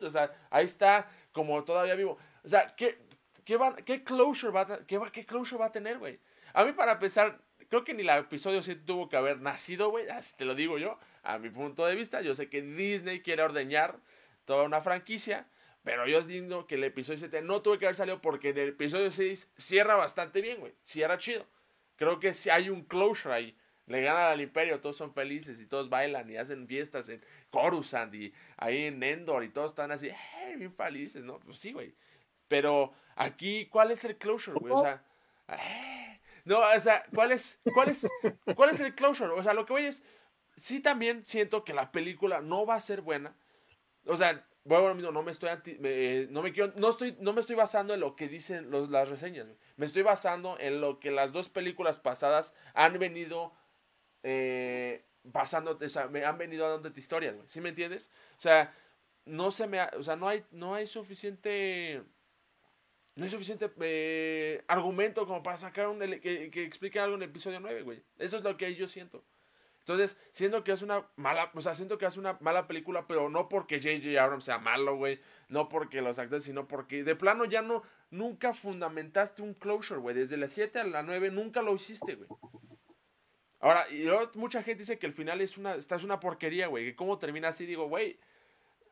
[0.00, 2.18] O sea, ahí está como todavía vivo.
[2.44, 2.98] O sea, ¿qué,
[3.44, 6.18] qué, closure, va a, qué, closure va a tener, güey?
[6.54, 10.06] A mí, para empezar, creo que ni el episodio 7 tuvo que haber nacido, güey.
[10.36, 12.22] Te lo digo yo, a mi punto de vista.
[12.22, 13.98] Yo sé que Disney quiere ordeñar
[14.46, 15.46] toda una franquicia.
[15.84, 19.10] Pero yo digo que el episodio 7 no tuve que haber salido porque el episodio
[19.10, 20.72] 6 cierra bastante bien, güey.
[20.82, 21.44] Cierra chido.
[21.96, 23.58] Creo que si hay un closure ahí.
[23.86, 27.20] Le ganan al imperio, todos son felices y todos bailan y hacen fiestas en
[27.50, 31.40] Coruscant y ahí en Endor y todos están así, hey, bien felices, ¿no?
[31.40, 31.94] Pues sí, güey.
[32.46, 34.72] Pero aquí, ¿cuál es el closure, güey?
[34.72, 35.04] O sea,
[35.48, 38.08] eh, no, o sea, ¿cuál es, cuál, es,
[38.54, 39.32] ¿cuál es el closure?
[39.32, 40.04] O sea, lo que voy es,
[40.56, 43.36] sí también siento que la película no va a ser buena.
[44.06, 45.50] O sea, bueno, mismo, no me estoy
[46.30, 49.08] no me quiero, no estoy, no me estoy basando en lo que dicen los, las
[49.08, 49.46] reseñas,
[49.76, 53.52] me estoy basando en lo que las dos películas pasadas han venido
[54.22, 58.08] eh, pasando, o sea, me han venido dando historias, güey, ¿sí me entiendes?
[58.38, 58.72] O sea,
[59.24, 62.02] no se me, o sea, no hay, no hay suficiente,
[63.16, 67.30] no hay suficiente eh, argumento como para sacar un, que, que explique algo en el
[67.30, 69.24] episodio 9, güey, eso es lo que yo siento.
[69.82, 73.28] Entonces, siento que es una mala, o sea, siento que es una mala película, pero
[73.28, 74.22] no porque J.J.
[74.22, 78.54] Abrams sea malo, güey, no porque los actores, sino porque de plano ya no, nunca
[78.54, 82.28] fundamentaste un closure, güey, desde la 7 a la 9 nunca lo hiciste, güey.
[83.58, 86.84] Ahora, y mucha gente dice que el final es una, esta es una porquería, güey,
[86.84, 88.20] que cómo termina así, digo, güey,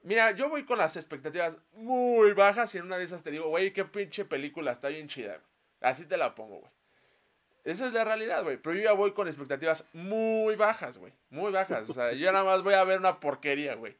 [0.02, 3.48] mira, yo voy con las expectativas muy bajas y en una de esas te digo,
[3.48, 5.40] güey, qué pinche película, está bien chida.
[5.80, 6.79] Así te la pongo, güey.
[7.64, 8.56] Esa es la realidad, güey.
[8.56, 11.12] Pero yo ya voy con expectativas muy bajas, güey.
[11.30, 11.88] Muy bajas.
[11.90, 13.96] O sea, yo nada más voy a ver una porquería, güey.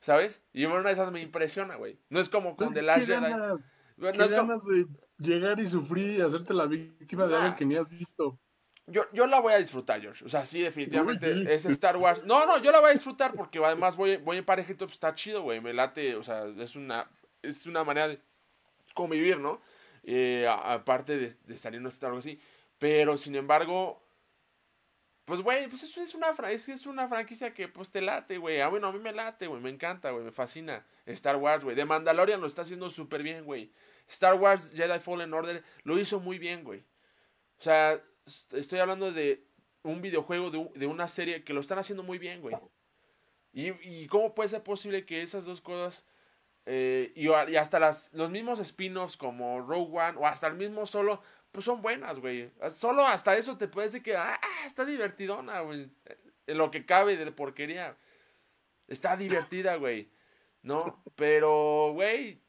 [0.00, 0.42] ¿Sabes?
[0.52, 1.98] Y una de esas me impresiona, güey.
[2.10, 3.20] No es como con The Last Jedi.
[3.30, 4.58] no es como...
[4.58, 4.86] de
[5.18, 8.38] llegar y sufrir y hacerte la víctima de algo que ni has visto.
[8.86, 10.24] yo, yo la voy a disfrutar, George.
[10.24, 11.50] O sea, sí, definitivamente Uy, sí.
[11.50, 12.26] es Star Wars.
[12.26, 15.14] No, no, yo la voy a disfrutar porque además voy, voy en parejito, pues está
[15.14, 15.60] chido, güey.
[15.60, 17.08] Me late, o sea, es una,
[17.40, 18.20] es una manera de
[18.94, 19.60] convivir, ¿no?
[20.02, 22.40] Eh, aparte de, de salirnos algo así.
[22.82, 24.02] Pero, sin embargo,
[25.24, 26.34] pues, güey, pues es una,
[27.06, 28.60] franquicia que, pues, te late, güey.
[28.60, 30.84] Ah, bueno, a mí me late, güey, me encanta, güey, me fascina.
[31.06, 31.76] Star Wars, güey.
[31.76, 33.70] De Mandalorian lo está haciendo súper bien, güey.
[34.08, 36.80] Star Wars Jedi Fallen Order lo hizo muy bien, güey.
[36.80, 39.44] O sea, est- estoy hablando de
[39.84, 42.56] un videojuego, de, un- de una serie que lo están haciendo muy bien, güey.
[43.52, 46.04] Y, cómo puede ser posible que esas dos cosas
[46.66, 51.22] eh, y, hasta los mismos spin-offs como Rogue One o hasta el mismo solo,
[51.52, 52.50] pues son buenas, güey.
[52.70, 55.90] Solo hasta eso te puede decir que, ah, está divertidona, güey.
[56.46, 57.96] En lo que cabe de porquería.
[58.88, 60.10] Está divertida, güey.
[60.62, 61.02] ¿No?
[61.14, 62.42] Pero, güey.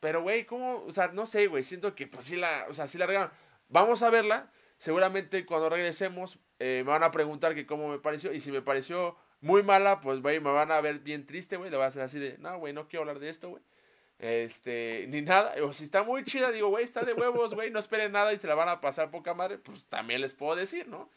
[0.00, 0.84] Pero, güey, ¿cómo?
[0.84, 1.62] O sea, no sé, güey.
[1.62, 3.30] Siento que, pues sí la, o sea, sí la regaron.
[3.68, 4.50] Vamos a verla.
[4.78, 8.32] Seguramente cuando regresemos eh, me van a preguntar que cómo me pareció.
[8.32, 11.70] Y si me pareció muy mala, pues, güey, me van a ver bien triste, güey.
[11.70, 13.62] Le voy a hacer así de, no, güey, no quiero hablar de esto, güey.
[14.18, 15.54] Este, ni nada.
[15.62, 18.38] O si está muy chida, digo, güey, está de huevos, güey, no esperen nada y
[18.38, 21.10] se la van a pasar poca madre, pues también les puedo decir, ¿no?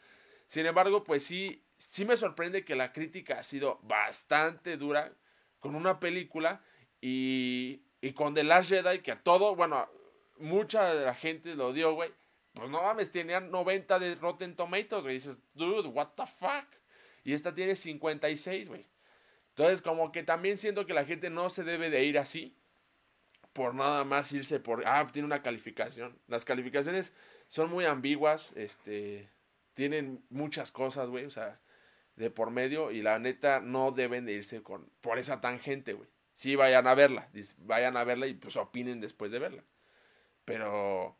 [0.46, 5.12] Sin embargo, pues sí, sí me sorprende que la crítica ha sido bastante dura
[5.58, 6.62] con una película
[7.00, 9.88] y, y con The Last Jedi, que a todo, bueno,
[10.38, 12.12] mucha de la gente lo dio, güey.
[12.52, 15.14] Pues no mames, tenían 90 de Rotten Tomatoes, güey.
[15.14, 16.66] Dices, dude, what the fuck.
[17.24, 18.86] Y esta tiene 56, güey.
[19.50, 22.56] Entonces, como que también siento que la gente no se debe de ir así.
[23.52, 24.86] Por nada más irse por.
[24.86, 26.18] Ah, tiene una calificación.
[26.26, 27.14] Las calificaciones
[27.48, 28.52] son muy ambiguas.
[28.56, 29.28] Este.
[29.74, 31.24] Tienen muchas cosas, güey.
[31.24, 31.60] O sea,
[32.16, 32.90] de por medio.
[32.90, 36.08] Y la neta, no deben de irse con, por esa tangente, güey.
[36.32, 37.28] Sí, vayan a verla.
[37.58, 39.64] Vayan a verla y pues opinen después de verla.
[40.44, 41.18] Pero.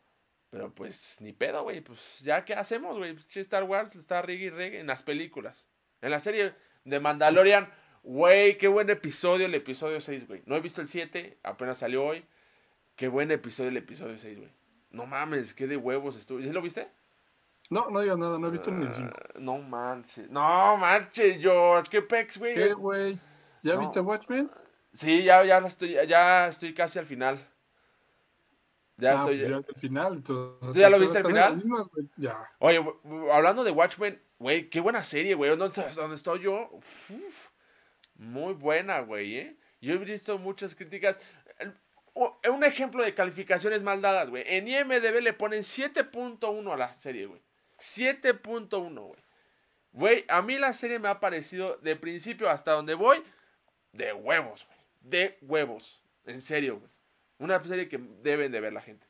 [0.49, 1.81] Pero pues ni pedo, güey.
[1.81, 3.13] Pues ya qué hacemos, güey.
[3.13, 5.67] Pues, Star Wars está reggae y reggae en las películas.
[6.01, 6.53] En la serie
[6.83, 7.71] de Mandalorian,
[8.03, 10.43] güey, qué buen episodio el episodio 6, güey.
[10.45, 12.23] No he visto el 7, apenas salió hoy.
[12.95, 14.51] Qué buen episodio el episodio 6, güey.
[14.91, 16.39] No mames, qué de huevos estuvo.
[16.39, 16.87] ¿Sí lo viste?
[17.69, 19.09] No, no digas nada, no he visto ni el 5.
[19.17, 20.29] Ah, no manches.
[20.29, 21.89] No manches, George.
[21.89, 22.53] Qué pex, güey.
[22.53, 23.19] ¿Qué, güey?
[23.63, 23.79] ¿Ya No.
[23.79, 24.51] viste Watchmen?
[24.91, 27.39] Sí, ya, ya estoy, ya estoy casi al final.
[28.97, 29.39] Ya Ah, estoy.
[29.39, 30.13] pues ya al final.
[30.13, 31.55] entonces, ¿Tú ya lo viste al final?
[31.55, 31.87] mismas.
[32.17, 32.47] Ya.
[32.59, 32.79] Oye,
[33.33, 35.55] hablando de Watchmen, güey, qué buena serie, güey.
[35.57, 36.69] ¿Dónde, dónde estoy yo?
[36.71, 37.42] Uf,
[38.23, 39.57] muy buena, güey, ¿eh?
[39.81, 41.19] Yo he visto muchas críticas.
[42.15, 44.43] Un ejemplo de calificaciones mal dadas, güey.
[44.47, 47.41] En IMDB le ponen 7.1 a la serie, güey.
[47.79, 49.21] 7.1, güey.
[49.91, 53.23] Güey, a mí la serie me ha parecido de principio hasta donde voy
[53.91, 54.79] de huevos, güey.
[55.01, 56.03] De huevos.
[56.25, 56.91] En serio, güey.
[57.39, 59.05] Una serie que deben de ver la gente.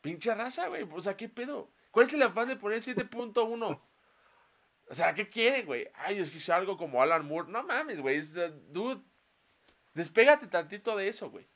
[0.00, 0.86] Pinche raza, güey.
[0.92, 1.70] O sea, ¿qué pedo?
[1.90, 3.80] ¿Cuál es el afán de poner 7.1?
[4.90, 5.88] O sea, ¿qué quiere, güey?
[5.94, 7.50] Ay, es que es algo como Alan Moore.
[7.50, 8.20] No mames, güey.
[8.68, 9.02] Dude,
[9.94, 11.46] despégate tantito de eso, güey.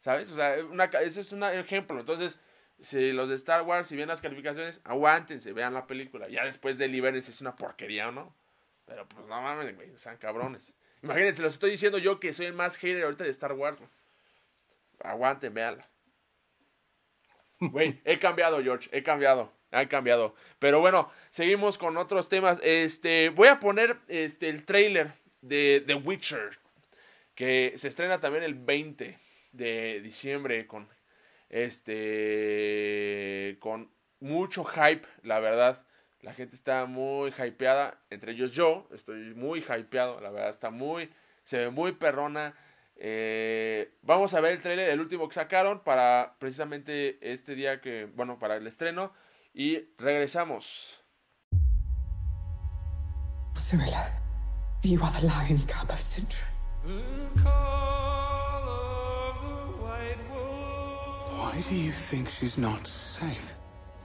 [0.00, 0.30] ¿Sabes?
[0.30, 0.56] O sea,
[1.00, 1.98] eso es un ejemplo.
[1.98, 2.38] Entonces,
[2.80, 6.28] si los de Star Wars, si ven las calificaciones, aguántense, vean la película.
[6.28, 8.34] Ya después deliberen si es una porquería o no.
[8.86, 9.92] Pero pues no mames, güey.
[9.98, 10.72] Sean cabrones.
[11.02, 13.90] Imagínense, los estoy diciendo yo que soy el más hater ahorita de Star Wars, güey.
[15.02, 15.88] Aguanten, véanla.
[17.58, 20.34] Güey, he cambiado, George, he cambiado, he cambiado.
[20.58, 22.58] Pero bueno, seguimos con otros temas.
[22.62, 25.12] Este, voy a poner este el trailer
[25.42, 26.58] de The Witcher,
[27.34, 29.18] que se estrena también el 20
[29.52, 30.88] de diciembre con
[31.48, 33.90] este con
[34.20, 35.84] mucho hype, la verdad.
[36.22, 41.08] La gente está muy hypeada, entre ellos yo, estoy muy hypeado, la verdad está muy
[41.50, 42.54] se ve muy perrona.
[42.96, 48.04] Eh, vamos a ver el trailer, el último que sacaron para precisamente este día que,
[48.04, 49.12] bueno, para el estreno.
[49.52, 51.02] Y regresamos.
[53.54, 54.12] Cyrilla,
[54.82, 56.44] you are the lion cub of Sintra.
[61.36, 63.54] Why do you think she's not safe?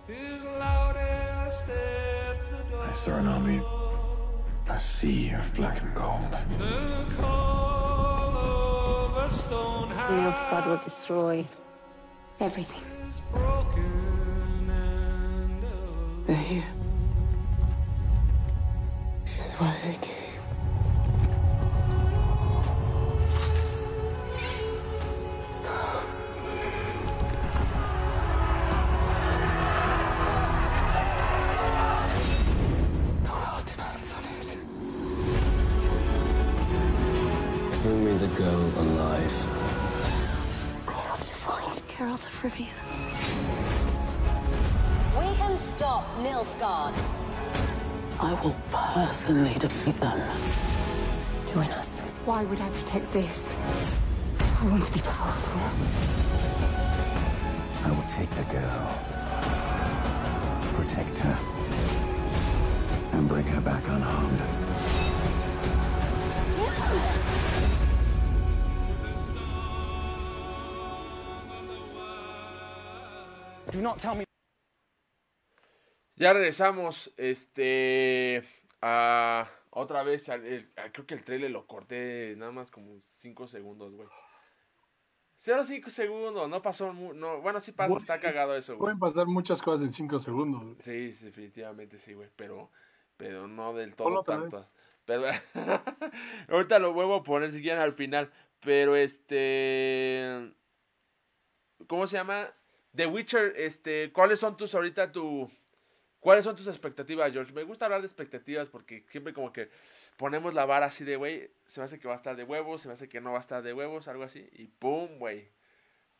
[0.09, 0.39] I
[2.93, 3.61] saw an army,
[4.67, 6.35] a sea of black and gold.
[10.09, 11.45] Nilfgaard will destroy
[12.39, 12.81] everything.
[16.45, 16.63] Here.
[19.23, 20.39] This is why they came.
[33.23, 34.49] The world depends on it.
[37.81, 39.35] Bring me the girl alive.
[40.87, 43.54] I have to find Geralt of Rivia.
[45.55, 46.93] We stop Nilfgaard.
[48.19, 50.19] I will personally defeat them.
[51.53, 52.01] Join us.
[52.25, 53.55] Why would I protect this?
[54.37, 55.61] I want to be powerful.
[57.85, 58.85] I will take the girl,
[60.73, 61.39] protect her,
[63.13, 64.41] and bring her back unharmed.
[73.71, 74.24] Do not tell me.
[76.17, 78.43] Ya regresamos, este,
[78.81, 82.99] a otra vez, al- el- a- creo que el trailer lo corté nada más como
[83.03, 84.07] 5 segundos, güey.
[85.37, 88.79] 0.5 segundos, no pasó, no, bueno, sí pasa, está cagado eso, güey.
[88.79, 90.63] Pueden pasar muchas cosas en 5 segundos.
[90.63, 90.75] güey.
[90.79, 92.71] Sí, sí, definitivamente sí, güey, pero,
[93.17, 94.69] pero no del todo tanto.
[95.03, 95.23] Pero,
[96.47, 100.53] ahorita lo vuelvo a poner si quieren al final, pero este,
[101.87, 102.49] ¿cómo se llama?
[102.95, 105.51] The Witcher, este, ¿cuáles son tus ahorita tu,
[106.25, 107.53] cuáles son tus expectativas, George?
[107.53, 109.69] Me gusta hablar de expectativas porque siempre como que
[110.17, 112.81] ponemos la vara así de, güey, se me hace que va a estar de huevos,
[112.81, 115.51] se me hace que no va a estar de huevos, algo así, y pum, güey,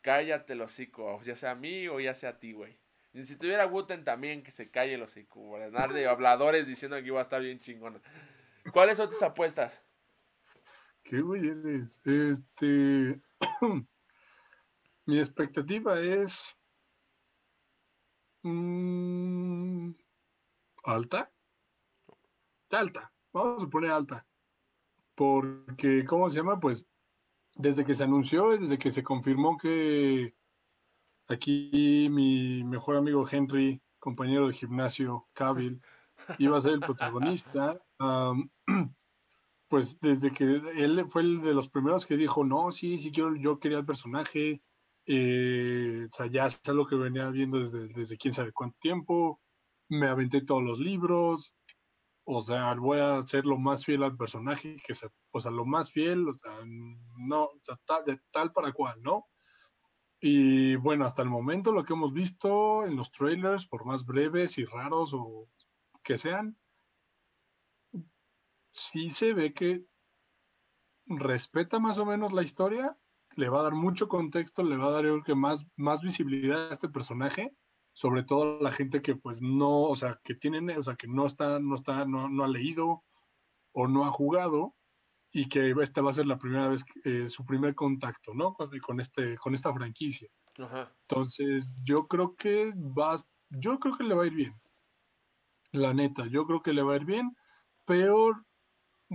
[0.02, 2.78] cállate el hocico, ya sea a mí o ya sea a ti, güey.
[3.14, 6.96] Y si tuviera Wooten también, que se calle el hocico, por andar de habladores diciendo
[6.98, 8.00] que iba a estar bien chingona.
[8.72, 9.82] ¿Cuáles son tus apuestas?
[11.02, 12.00] ¿Qué güey eres?
[12.04, 13.20] Este.
[15.04, 16.56] Mi expectativa es.
[18.48, 19.94] Mm,
[20.84, 21.32] alta.
[22.70, 23.12] Alta.
[23.32, 24.26] Vamos a poner alta.
[25.14, 26.60] Porque, ¿cómo se llama?
[26.60, 26.86] Pues
[27.54, 30.34] desde que se anunció, desde que se confirmó que
[31.28, 35.80] aquí mi mejor amigo Henry, compañero de gimnasio, Cavill,
[36.38, 37.80] iba a ser el protagonista.
[39.68, 43.34] pues desde que él fue el de los primeros que dijo, no, sí, sí quiero,
[43.36, 44.62] yo quería el personaje,
[45.06, 49.40] eh, o sea, ya es algo que venía viendo desde, desde quién sabe cuánto tiempo,
[49.88, 51.54] me aventé todos los libros,
[52.24, 55.64] o sea, voy a ser lo más fiel al personaje, que se, o sea, lo
[55.64, 59.26] más fiel, o sea, no, o sea, tal, de tal para cual, ¿no?
[60.20, 64.58] Y bueno, hasta el momento lo que hemos visto en los trailers, por más breves
[64.58, 65.48] y raros o
[66.02, 66.58] que sean,
[68.72, 69.86] sí se ve que
[71.06, 72.98] respeta más o menos la historia,
[73.36, 76.00] le va a dar mucho contexto, le va a dar yo creo que más, más
[76.00, 77.54] visibilidad a este personaje,
[77.92, 81.06] sobre todo a la gente que pues no, o sea, que tienen, o sea, que
[81.06, 83.04] no está, no está, no, no ha leído
[83.72, 84.74] o no ha jugado
[85.30, 88.54] y que esta va a ser la primera vez, eh, su primer contacto, ¿no?
[88.54, 90.30] Con, con este, con esta franquicia.
[90.58, 90.90] Ajá.
[91.02, 93.16] Entonces, yo creo que va,
[93.50, 94.54] yo creo que le va a ir bien.
[95.72, 97.36] La neta, yo creo que le va a ir bien.
[97.84, 98.45] Peor,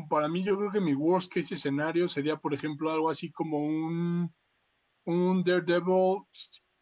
[0.10, 3.60] para mí, yo creo que mi worst case escenario sería, por ejemplo, algo así como
[3.60, 4.34] un,
[5.06, 6.24] un Daredevil,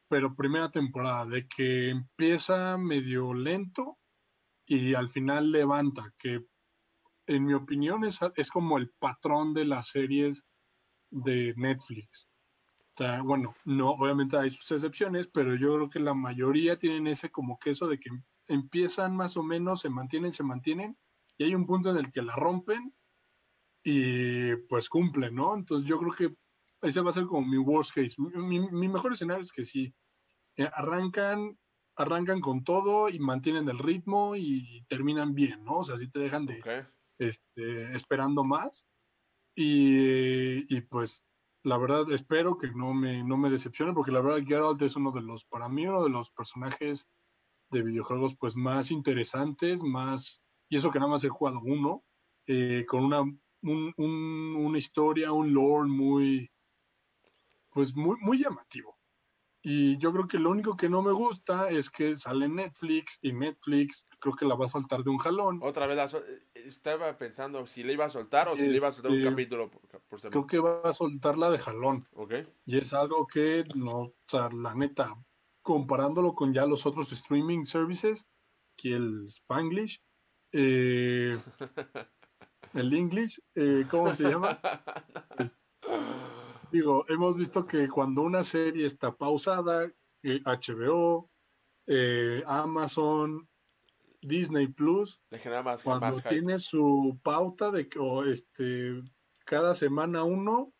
[0.08, 3.98] pero primera temporada, de que empieza medio lento
[4.66, 6.46] y al final levanta, que
[7.28, 10.46] en mi opinión es, es como el patrón de las series
[11.10, 12.28] de Netflix.
[13.24, 17.58] Bueno, no, obviamente hay sus excepciones, pero yo creo que la mayoría tienen ese como
[17.58, 18.10] queso de que
[18.48, 20.98] empiezan más o menos, se mantienen, se mantienen,
[21.38, 22.94] y hay un punto en el que la rompen
[23.92, 25.56] y pues cumplen, ¿no?
[25.56, 26.36] Entonces yo creo que
[26.88, 28.16] ese va a ser como mi worst case.
[28.18, 29.94] Mi, mi- mi mejor escenario es que sí,
[30.58, 31.58] eh, arrancan,
[31.98, 35.80] arrancan con todo y mantienen el ritmo y terminan bien, ¿no?
[35.80, 36.88] O sea, sí te dejan de, Ok.
[37.20, 38.86] este, esperando más.
[39.56, 41.26] Y, y, pues
[41.64, 45.12] la verdad espero que no me, no me decepcione, porque la verdad Geralt es uno
[45.12, 47.10] de los, para mí, uno de los personajes
[47.70, 52.06] de videojuegos pues más interesantes, más, y eso que nada más he jugado uno,
[52.48, 53.24] eh, con una,
[53.62, 56.50] un- un- una historia, un lore muy,
[57.70, 58.98] pues muy, muy llamativo.
[59.62, 63.34] Y yo creo que lo único que no me gusta es que sale Netflix y
[63.34, 65.60] Netflix creo que la va a soltar de un jalón.
[65.62, 68.88] Otra vez la eh, estaba pensando si le iba a soltar o si le iba
[68.88, 70.32] a soltar un Este, capítulo por, por semana.
[70.32, 72.08] Creo que va a soltarla de jalón.
[72.14, 72.34] Ok.
[72.66, 75.14] Y es algo que, no, o sea, la neta,
[75.62, 78.26] comparándolo con ya los otros streaming services,
[78.78, 80.02] que el Spanglish,
[80.54, 81.38] eh,
[82.74, 84.60] el English, eh, ¿cómo se llama?
[86.72, 89.92] Digo, hemos visto que cuando una serie está pausada,
[90.24, 91.30] eh, HBO,
[91.88, 93.48] eh, Amazon,
[94.22, 96.30] Disney Plus, Le genera más, cuando más hype.
[96.30, 99.02] tiene su pauta de que o, este
[99.46, 100.74] cada semana uno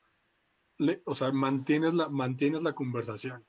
[0.78, 3.44] le- o sea mantienes la mantienes la conversación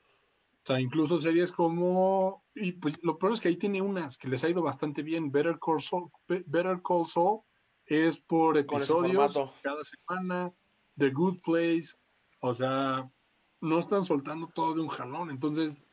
[0.53, 4.29] o sea incluso series como y pues lo peor es que ahí tiene unas que
[4.29, 7.41] les ha ido bastante bien Better Call Saul, Be- Better Call Saul
[7.91, 10.53] es por episodios cada semana
[10.97, 11.97] The Good Place
[12.39, 13.09] o sea
[13.59, 15.83] no están soltando todo de un jalón entonces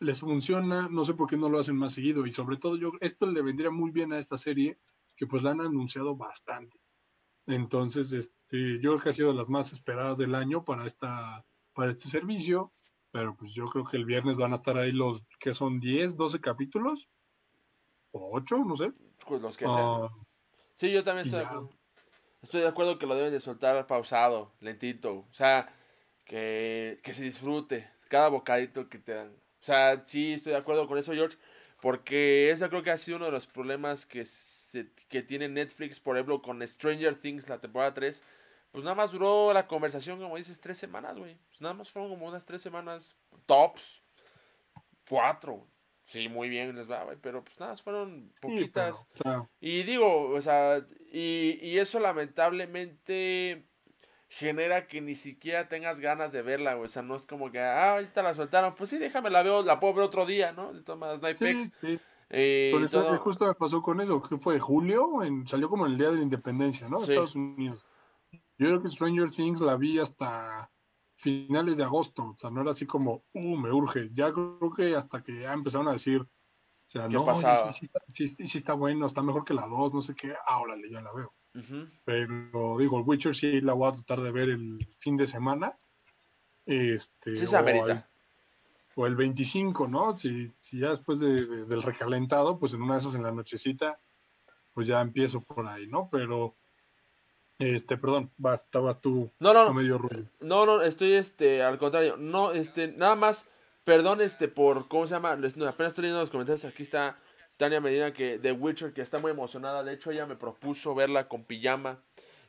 [0.00, 2.92] les funciona, no sé por qué no lo hacen más seguido y sobre todo yo,
[3.00, 4.78] esto le vendría muy bien a esta serie
[5.16, 6.78] que pues la han anunciado bastante.
[7.46, 11.44] Entonces, este, yo creo que ha sido de las más esperadas del año para, esta,
[11.72, 12.72] para este servicio,
[13.10, 16.16] pero pues yo creo que el viernes van a estar ahí los que son 10,
[16.16, 17.08] 12 capítulos,
[18.12, 18.92] o 8, no sé.
[19.26, 20.08] Pues los que sean.
[20.74, 21.70] Sí, yo también estoy de acuerdo.
[22.42, 25.26] Estoy de acuerdo que lo deben de soltar pausado, lentito.
[25.30, 25.74] O sea,
[26.24, 29.28] que, que se disfrute cada bocadito que te dan.
[29.30, 31.38] O sea, sí, estoy de acuerdo con eso, George.
[31.80, 36.00] Porque eso creo que ha sido uno de los problemas que, se, que tiene Netflix,
[36.00, 38.22] por ejemplo, con Stranger Things, la temporada 3.
[38.72, 41.36] Pues nada más duró la conversación, como dices, tres semanas, güey.
[41.48, 43.14] Pues nada más fueron como unas tres semanas
[43.46, 44.02] tops.
[45.08, 45.66] Cuatro.
[46.04, 47.16] Sí, muy bien les va, güey.
[47.20, 49.06] Pero pues nada, fueron sí, pero, poquitas.
[49.14, 53.66] o sea, Y digo, o sea, y, y eso lamentablemente
[54.28, 56.86] genera que ni siquiera tengas ganas de verla, güey.
[56.86, 58.74] O sea, no es como que, ah, ahorita la soltaron.
[58.74, 60.72] Pues sí, déjame la veo, la puedo ver otro día, ¿no?
[60.72, 61.98] De todas maneras, sí.
[62.30, 63.16] Eh, todo.
[63.18, 66.22] justo me pasó con eso, que fue julio, en- salió como el día de la
[66.22, 66.98] independencia, ¿no?
[66.98, 67.12] De Sí.
[67.12, 67.84] Estados Unidos.
[68.58, 70.70] Yo creo que Stranger Things la vi hasta
[71.24, 74.10] finales de agosto, o sea, no era así como, uh, me urge.
[74.12, 76.28] Ya creo que hasta que ya empezaron a decir, o
[76.86, 77.24] sea, ¿Qué no,
[77.72, 80.74] sí, sí, sí, sí está bueno, está mejor que la 2, no sé qué, ahora
[80.90, 81.32] ya la veo.
[82.04, 85.78] Pero digo, el Witcher sí la voy a tratar de ver el fin de semana.
[86.66, 87.92] Este, Sí se o amerita.
[87.92, 88.04] el-
[88.96, 90.16] o el 25, ¿no?
[90.16, 93.32] Si, si ya después de- de- del recalentado, pues en una de esas en la
[93.32, 93.98] nochecita,
[94.72, 96.08] pues ya empiezo por ahí, ¿no?
[96.10, 96.54] Pero,
[97.58, 99.74] este, perdón, estabas tú No, no, a no.
[99.74, 100.26] medio ruido.
[100.40, 102.16] No, no, estoy, este, al contrario.
[102.16, 103.46] No, este, nada más,
[103.84, 105.36] perdón, este, por, ¿cómo se llama?
[105.36, 106.64] Les- no, apenas estoy leyendo los comentarios.
[106.64, 107.18] Aquí está
[107.56, 109.82] Tania Medina, que de Witcher, que está muy emocionada.
[109.84, 111.98] De hecho, ella me propuso verla con pijama.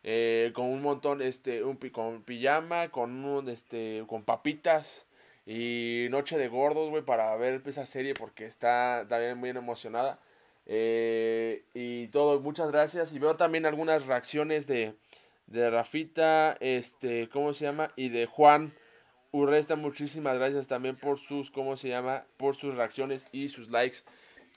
[0.07, 5.07] eh, con un montón, este, un, con pijama, con un, este, con papitas
[5.47, 10.19] y Noche de Gordos, güey, para ver esa serie porque está también muy emocionada.
[10.65, 13.13] Eh, y todo, muchas gracias.
[13.13, 14.95] Y veo también algunas reacciones de,
[15.47, 17.91] de Rafita, este, ¿cómo se llama?
[17.95, 18.73] Y de Juan
[19.31, 22.25] Urresta, muchísimas gracias también por sus, ¿cómo se llama?
[22.37, 23.99] Por sus reacciones y sus likes.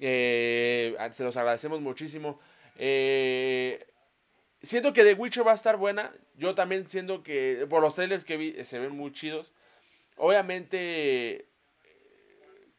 [0.01, 2.39] Eh, se los agradecemos muchísimo.
[2.77, 3.85] Eh,
[4.63, 6.13] siento que The Witcher va a estar buena.
[6.37, 9.53] Yo también siento que, por los trailers que vi, se ven muy chidos.
[10.17, 11.47] Obviamente,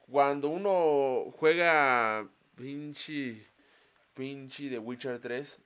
[0.10, 2.30] cuando uno juega
[2.60, 3.46] pinche,
[4.14, 5.60] pinche The Witcher 3,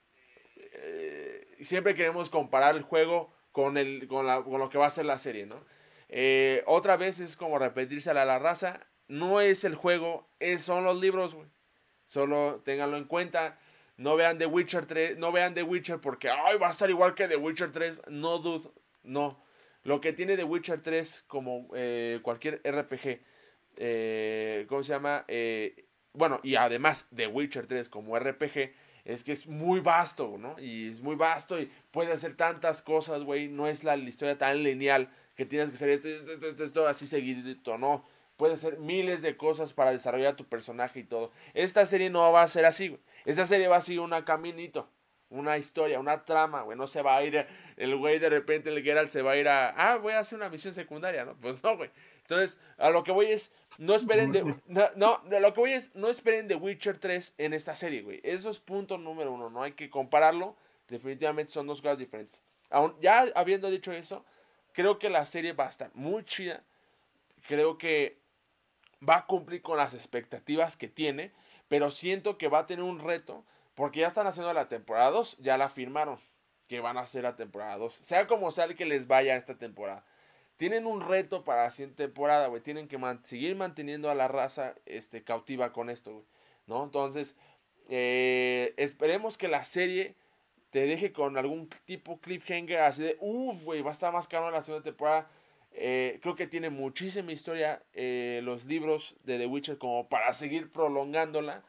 [0.73, 4.91] eh, siempre queremos comparar el juego con, el, con, la- con lo que va a
[4.91, 5.65] ser la serie, ¿no?
[6.09, 8.85] Eh, otra vez es como repetirse a la, raza.
[9.07, 11.47] No es el juego, es, son los libros, güey.
[12.05, 13.59] Solo ténganlo en cuenta.
[13.97, 17.15] No vean The Witcher 3, no vean The Witcher porque ay, va a estar igual
[17.15, 18.03] que The Witcher 3.
[18.09, 18.69] No, dude,
[19.03, 19.43] no.
[19.83, 23.19] Lo que tiene The Witcher 3 como eh, cualquier RPG,
[24.67, 25.25] ¿cómo se llama?
[25.27, 28.73] Eh, bueno, y además The Witcher 3 como RPG
[29.05, 30.55] es que es muy vasto, ¿no?
[30.59, 33.49] Y es muy vasto y puede hacer tantas cosas, güey.
[33.49, 36.87] No es la, historia tan lineal que tienes que hacer esto, esto, esto, esto, esto,
[36.87, 38.05] así seguidito, no.
[38.37, 41.31] Puedes hacer miles de cosas para desarrollar tu personaje y todo.
[41.53, 43.01] Esta serie no va a ser así, güey.
[43.25, 44.89] Esta serie va a seguir un caminito,
[45.29, 46.77] una historia, una trama, güey.
[46.77, 47.45] No se va a ir,
[47.77, 50.37] el güey de repente, el Geralt se va a ir a, ah, voy a hacer
[50.37, 51.35] una misión secundaria, ¿no?
[51.35, 51.91] Pues no, güey.
[52.23, 55.71] Entonces, a lo que voy es, no esperen de, no, no, de lo que voy
[55.73, 58.21] es, no esperen de Witcher 3 en esta serie, güey.
[58.23, 60.55] Eso es punto número uno, no hay que compararlo.
[60.87, 62.41] Definitivamente son dos cosas diferentes.
[62.69, 64.25] Aún, ya habiendo dicho eso,
[64.71, 66.63] creo que la serie va a estar muy chida.
[67.47, 68.17] Creo que
[69.07, 71.33] va a cumplir con las expectativas que tiene,
[71.67, 73.43] pero siento que va a tener un reto,
[73.75, 76.19] porque ya están haciendo la temporada 2, ya la firmaron,
[76.67, 77.99] que van a hacer la temporada 2.
[78.01, 80.05] Sea como sea el que les vaya esta temporada.
[80.63, 82.61] Tienen un reto para la siguiente temporada, güey.
[82.61, 86.25] Tienen que seguir manteniendo a la raza este, cautiva con esto, güey.
[86.67, 86.85] ¿No?
[86.85, 87.35] Entonces,
[87.89, 90.15] eh, esperemos que la serie
[90.69, 94.51] te deje con algún tipo cliffhanger así de, uff, güey, va a estar más caro
[94.51, 95.29] la segunda temporada.
[95.73, 100.71] Eh, creo que tiene muchísima historia eh, los libros de The Witcher como para seguir
[100.71, 101.65] prolongándola.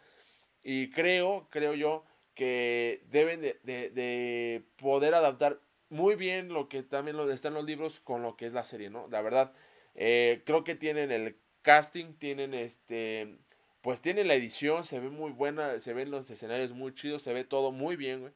[0.63, 2.05] Y creo, creo yo,
[2.37, 5.59] que deben de, de- de poder adaptar
[5.95, 8.91] muy bien lo que también lo están los libros con lo que es la serie,
[8.91, 9.07] ¿no?
[9.11, 9.53] La verdad,
[9.95, 13.39] eh, creo que tienen el casting, tienen este,
[13.81, 17.33] pues tienen la edición, se ve muy buena, se ven los escenarios muy chidos, se
[17.33, 18.33] ve todo muy bien, güey.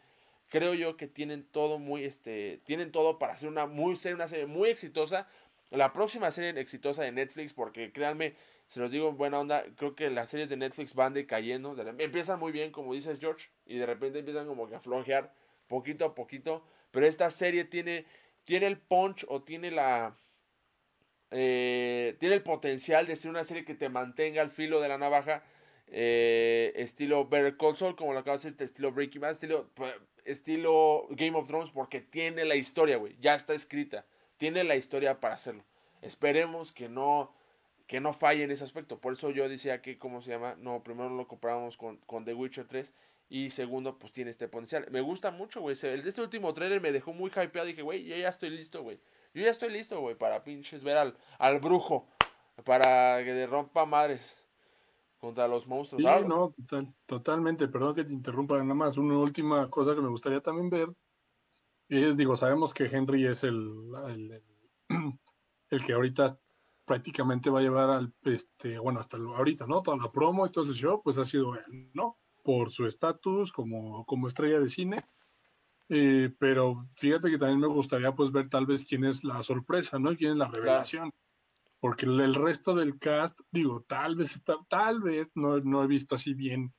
[0.51, 4.29] Creo yo que tienen todo muy, este, tienen todo para hacer una muy serie, una
[4.29, 5.29] serie muy exitosa.
[5.71, 8.35] La próxima serie exitosa de Netflix, porque créanme,
[8.69, 11.75] se los digo en buena onda, creo que las series de Netflix van decayendo.
[11.75, 15.33] de empiezan muy bien, como dices George, y de repente empiezan como que a flojear
[15.67, 16.63] poquito a poquito.
[16.91, 18.07] Pero esta serie tiene,
[18.45, 20.17] tiene el punch o tiene la,
[21.31, 24.99] eh, tiene el potencial de ser una serie que te mantenga al filo de la
[24.99, 25.43] navaja,
[25.89, 29.95] eh, estilo Better Call Saul, como lo acabo de decir, estilo Breaking Bad, estilo, pues,
[30.25, 34.07] estilo Game of Thrones, porque tiene la historia, güey, ya está escrita,
[34.39, 35.65] tiene la historia para hacerlo.
[36.01, 37.35] Esperemos que no,
[37.87, 38.99] que no falle en ese aspecto.
[38.99, 40.55] Por eso yo decía que, ¿cómo se llama?
[40.59, 42.95] No, primero lo comparábamos con, con The Witcher 3
[43.31, 44.87] y segundo, pues tiene este potencial.
[44.91, 45.77] Me gusta mucho, güey.
[45.83, 47.67] El de este último trailer me dejó muy hypeado.
[47.67, 48.99] Dije, güey, yo ya estoy listo, güey.
[49.35, 52.09] Yo ya estoy listo, güey, para pinches ver al, al brujo.
[52.65, 54.43] Para que rompa madres
[55.19, 56.03] contra los monstruos.
[56.03, 57.69] Sí, no, total- totalmente.
[57.69, 58.97] Perdón que te interrumpa, nada más.
[58.97, 60.89] Una última cosa que me gustaría también ver
[61.89, 64.45] es, digo, sabemos que Henry es el, el, el-
[65.71, 66.39] el que ahorita
[66.85, 69.83] prácticamente va a llevar al, este, bueno, hasta ahorita, ¿no?
[69.83, 72.17] Toda la promo y todo ese show, pues ha sido él, ¿no?
[72.49, 75.05] Por su estatus como, como estrella de cine.
[75.91, 79.99] Eh, pero fíjate que también me gustaría pues ver tal vez quién es la sorpresa,
[79.99, 80.17] ¿no?
[80.17, 81.13] Quién es la revelación.
[81.79, 85.87] Porque el, el resto del cast, digo, tal vez, tal, tal vez, no, no he
[85.87, 86.73] visto así bien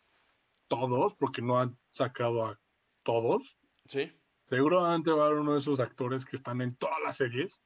[0.67, 2.59] todos, porque no han sacado a
[3.03, 3.55] todos.
[3.86, 4.11] Sí.
[4.41, 7.61] Seguramente va a haber uno de esos actores que están en todas las series.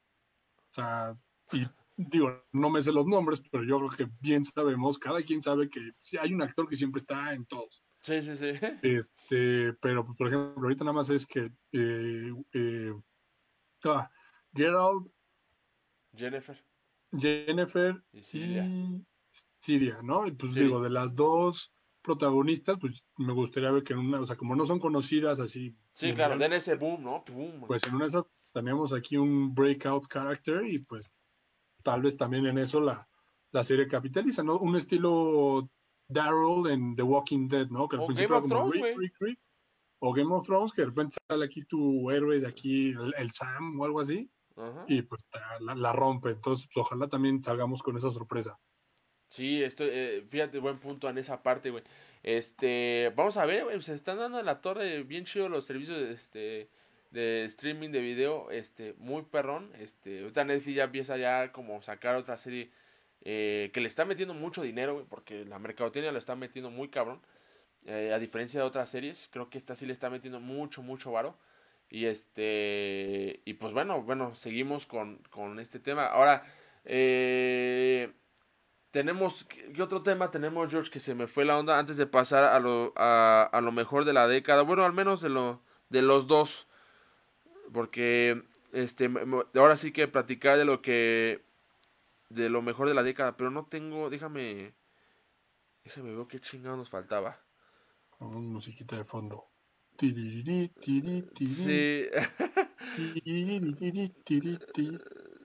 [0.71, 1.17] O sea,
[1.53, 5.41] y digo, no me sé los nombres, pero yo creo que bien sabemos, cada quien
[5.41, 7.82] sabe que sí, hay un actor que siempre está en todos.
[8.03, 8.51] Sí, sí, sí.
[8.83, 12.93] Este, pero pues, por ejemplo, ahorita nada más es que eh, eh,
[13.85, 14.09] ah,
[14.53, 15.09] Gerald,
[16.15, 16.63] Jennifer.
[17.17, 18.65] Jennifer Y Cilia.
[18.65, 19.05] y
[19.61, 20.27] Siria, ¿no?
[20.27, 20.59] Y pues Sí.
[20.61, 24.55] digo, de las dos protagonistas, pues me gustaría ver que en una, o sea, como
[24.55, 25.75] no son conocidas así.
[25.93, 27.23] Sí, claro, den ese boom, ¿no?
[27.31, 27.63] Boom.
[27.65, 31.09] Pues en una de esas tenemos aquí un breakout character y pues
[31.81, 33.07] tal vez también en eso la,
[33.51, 34.57] la serie capitaliza, ¿no?
[34.59, 35.69] Un estilo
[36.07, 37.87] Daryl en The Walking Dead, ¿no?
[37.87, 38.95] Que al O principio Game of como Thrones, Rick, güey.
[39.07, 39.39] Rick, Rick.
[39.99, 43.31] O Game of Thrones, que de repente sale aquí tu héroe de aquí, el, el
[43.31, 44.85] Sam o algo así, Ajá.
[44.87, 45.25] y pues
[45.61, 46.31] la rompe.
[46.31, 48.59] Entonces, pues, ojalá también salgamos con esa sorpresa.
[49.29, 51.83] Sí, estoy, eh, fíjate, buen punto en esa parte, güey.
[52.21, 55.97] Este, vamos a ver, güey, se están dando en la torre bien chido los servicios
[55.99, 56.69] de, este,
[57.09, 59.71] de streaming de video, este, muy perrón.
[59.79, 62.69] Este, ahorita Netflix ya empieza ya como sacar otra serie
[63.23, 67.19] eh, que le está metiendo mucho dinero, porque la mercadotecnia lo está metiendo muy cabrón.
[67.85, 71.11] Eh, a diferencia de otras series, creo que esta sí le está metiendo mucho, mucho
[71.11, 71.37] varo.
[71.89, 76.07] Y este, y pues bueno, bueno, seguimos con, con este tema.
[76.07, 76.43] Ahora,
[76.85, 78.11] eh,
[78.91, 82.45] tenemos, ¿qué otro tema tenemos, George, que se me fue la onda antes de pasar
[82.45, 84.63] a lo, a, a lo mejor de la década?
[84.63, 86.67] Bueno, al menos de, lo, de los dos.
[87.73, 89.09] Porque, este,
[89.55, 91.41] ahora sí que platicar de lo que,
[92.33, 94.73] de lo mejor de la década, pero no tengo, déjame,
[95.83, 97.39] déjame ver qué chingado nos faltaba.
[98.09, 99.45] Con una musiquita de fondo.
[99.97, 100.71] Tiri,
[101.45, 102.05] Sí.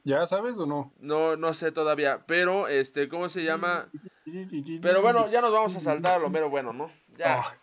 [0.05, 0.95] ¿Ya sabes o no?
[1.01, 3.91] no, no sé todavía, pero, este, ¿cómo se llama?
[4.81, 6.91] Pero bueno, ya nos vamos a saltar a lo mero bueno, ¿no?
[7.09, 7.41] Ya.
[7.41, 7.55] Ah,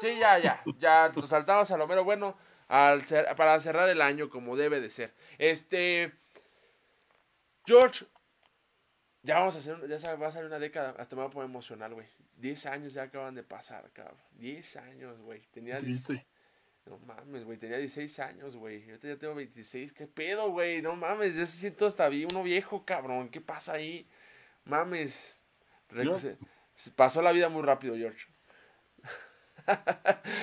[0.00, 0.62] Sí, ya, ya.
[0.78, 4.80] Ya nos saltamos a lo mero bueno al cer- para cerrar el año como debe
[4.80, 5.14] de ser.
[5.38, 6.12] Este.
[7.66, 8.06] George.
[9.22, 9.76] Ya vamos a hacer.
[9.88, 10.94] Ya va a salir una década.
[10.98, 12.06] Hasta me voy a poner emocional, güey.
[12.38, 14.16] 10 años ya acaban de pasar, cabrón.
[14.32, 15.42] 10 años, güey.
[15.52, 15.78] Tenía.
[15.78, 16.12] Triste.
[16.14, 16.26] 10
[16.86, 17.56] No mames, güey.
[17.58, 18.82] Tenía 16 años, güey.
[18.86, 19.92] Ahorita ya tengo 26.
[19.92, 20.82] ¿Qué pedo, güey?
[20.82, 21.36] No mames.
[21.36, 23.28] Ya se siento hasta vi- uno viejo, cabrón.
[23.28, 24.08] ¿Qué pasa ahí?
[24.64, 25.44] Mames.
[25.90, 26.36] Yo- se-
[26.74, 28.26] se pasó la vida muy rápido, George.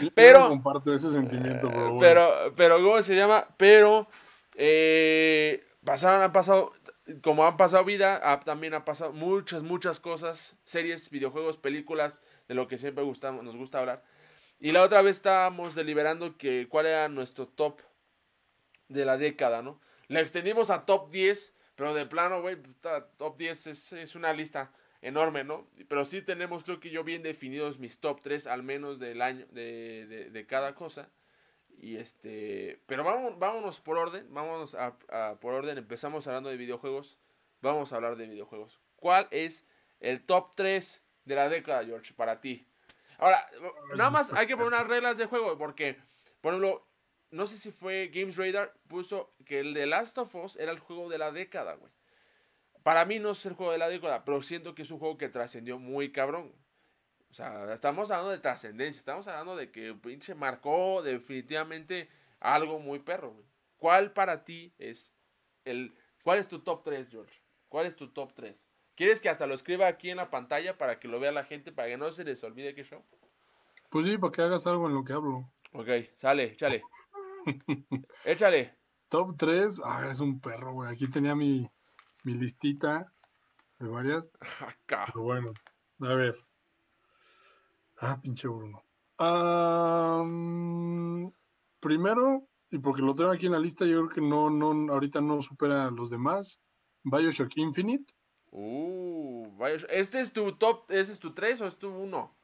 [0.01, 1.99] yo Pero- no comparto ese sentimiento, pero bueno.
[1.99, 3.47] Pero, pero, ¿cómo se llama?
[3.57, 4.07] Pero,
[4.55, 6.71] eh, pasaron, han pasado,
[7.23, 12.55] como han pasado vida, ha- también han pasado muchas, muchas cosas, series, videojuegos, películas, de
[12.55, 14.03] lo que siempre gustamos, nos gusta hablar.
[14.59, 17.79] Y la otra vez estábamos deliberando que cuál era nuestro top
[18.87, 19.79] de la década, ¿no?
[20.07, 22.57] Le extendimos a top 10, pero de plano, güey,
[23.17, 25.67] top 10 es, es una lista enorme, ¿no?
[25.87, 29.45] Pero sí tenemos, creo que yo bien definidos mis top 3 al menos del año,
[29.51, 31.09] de, de, de cada cosa.
[31.81, 34.97] Y este, pero vamos, vámonos por orden, vámonos a,
[35.39, 37.17] por orden, empezamos hablando de videojuegos,
[37.61, 38.81] vamos a hablar de videojuegos.
[38.97, 39.65] ¿Cuál es
[40.01, 42.67] el top 3 de la década, George, para ti?
[43.17, 43.49] Ahora,
[43.95, 45.97] nada más hay que poner unas reglas de juego, porque,
[46.41, 46.85] por ejemplo,
[47.31, 50.79] no sé si fue Games Radar, puso que el de Last of Us era el
[50.79, 51.91] juego de la década, güey.
[52.83, 55.17] Para mí no es el juego de la década, pero siento que es un juego
[55.17, 56.53] que trascendió muy cabrón.
[57.29, 62.09] O sea, estamos hablando de trascendencia, estamos hablando de que pinche marcó definitivamente
[62.39, 63.45] algo muy perro, güey.
[63.77, 65.13] ¿Cuál para ti es
[65.63, 65.95] el...
[66.23, 67.41] ¿Cuál es tu top 3, George?
[67.69, 68.65] ¿Cuál es tu top 3?
[68.95, 71.71] ¿Quieres que hasta lo escriba aquí en la pantalla para que lo vea la gente,
[71.71, 73.03] para que no se les olvide qué show?
[73.89, 75.49] Pues sí, para que hagas algo en lo que hablo.
[75.71, 76.81] Ok, sale, échale.
[78.25, 78.75] échale.
[79.07, 80.91] Top 3, ah, es un perro, güey.
[80.91, 81.69] Aquí tenía mi,
[82.23, 83.13] mi listita
[83.77, 84.29] de varias.
[84.59, 85.05] Acá.
[85.07, 85.53] Pero bueno,
[86.01, 86.35] a ver.
[87.99, 88.83] Ah, pinche Bruno.
[91.79, 95.21] Primero, y porque lo tengo aquí en la lista, yo creo que no, no, ahorita
[95.21, 96.59] no supera a los demás.
[97.03, 98.13] Bioshock Infinite.
[98.51, 102.35] Uh, Bioshock- ¿Este es tu top, ese es tu 3 o es tu 1?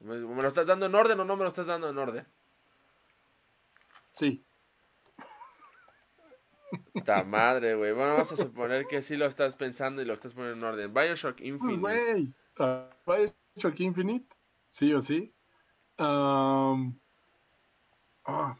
[0.00, 2.26] ¿Me, me lo estás dando en orden o no me lo estás dando en orden?
[4.12, 4.44] Sí.
[7.04, 7.92] Ta madre, güey.
[7.92, 10.94] Bueno, vamos a suponer que sí lo estás pensando y lo estás poniendo en orden.
[10.94, 12.32] Bioshock Pues, Infinite.
[12.58, 14.26] ah, Bioshock Infinite.
[14.70, 15.32] Sí o sí.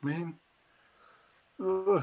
[0.03, 0.39] Man.
[1.59, 2.03] Ugh.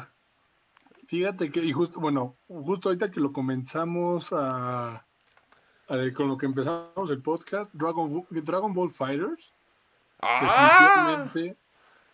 [1.08, 4.95] Fíjate que, y justo, bueno, justo ahorita que lo comenzamos a,
[5.88, 9.53] a- con lo que empezamos el podcast, Dragon, Ball- Dragon Ball Fighters.
[10.22, 11.18] ¡Ah!
[11.22, 11.58] Definitivamente.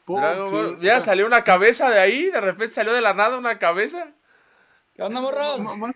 [0.05, 3.37] Dragon Ball- o sea, salió una cabeza de ahí, de repente salió de la nada
[3.37, 4.13] una cabeza.
[4.93, 5.59] ¿Qué onda, morros?
[5.63, 5.95] no, más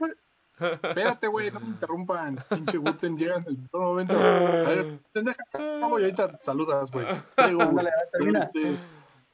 [0.60, 2.44] Espérate, güey, no me interrumpan.
[2.50, 4.14] Pinche Guten, llegas en el peor momento.
[4.18, 7.06] A ver, pendeja, y ahorita saludas, güey.
[8.44, 8.78] Este,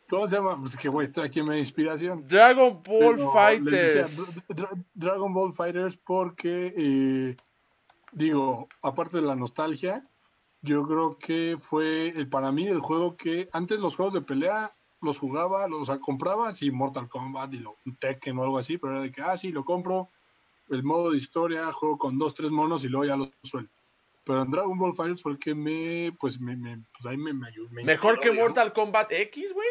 [0.10, 0.60] ¿Cómo se llama?
[0.60, 2.28] Pues que, güey, estoy aquí en mi inspiración.
[2.28, 4.46] Dragon Ball Pero decía, Fighters.
[4.50, 7.36] Dra- Dra- Dragon Ball Fighters porque, eh,
[8.12, 10.04] digo, aparte de la nostalgia,
[10.62, 14.74] yo creo que fue el, para mí el juego que antes los juegos de pelea
[15.02, 18.58] los jugaba, los o sea, compraba, sí, Mortal Kombat y lo, un Tekken o algo
[18.58, 20.10] así, pero era de que, ah, sí, lo compro,
[20.70, 23.72] el modo de historia, juego con dos, tres monos y luego ya lo suelto.
[24.24, 27.34] Pero en Dragon Ball Fighters fue el que me, pues, me, me- pues ahí me,
[27.34, 27.70] me ayudó.
[27.72, 28.50] me Mejor que digamos.
[28.52, 29.68] Mortal Kombat X, güey.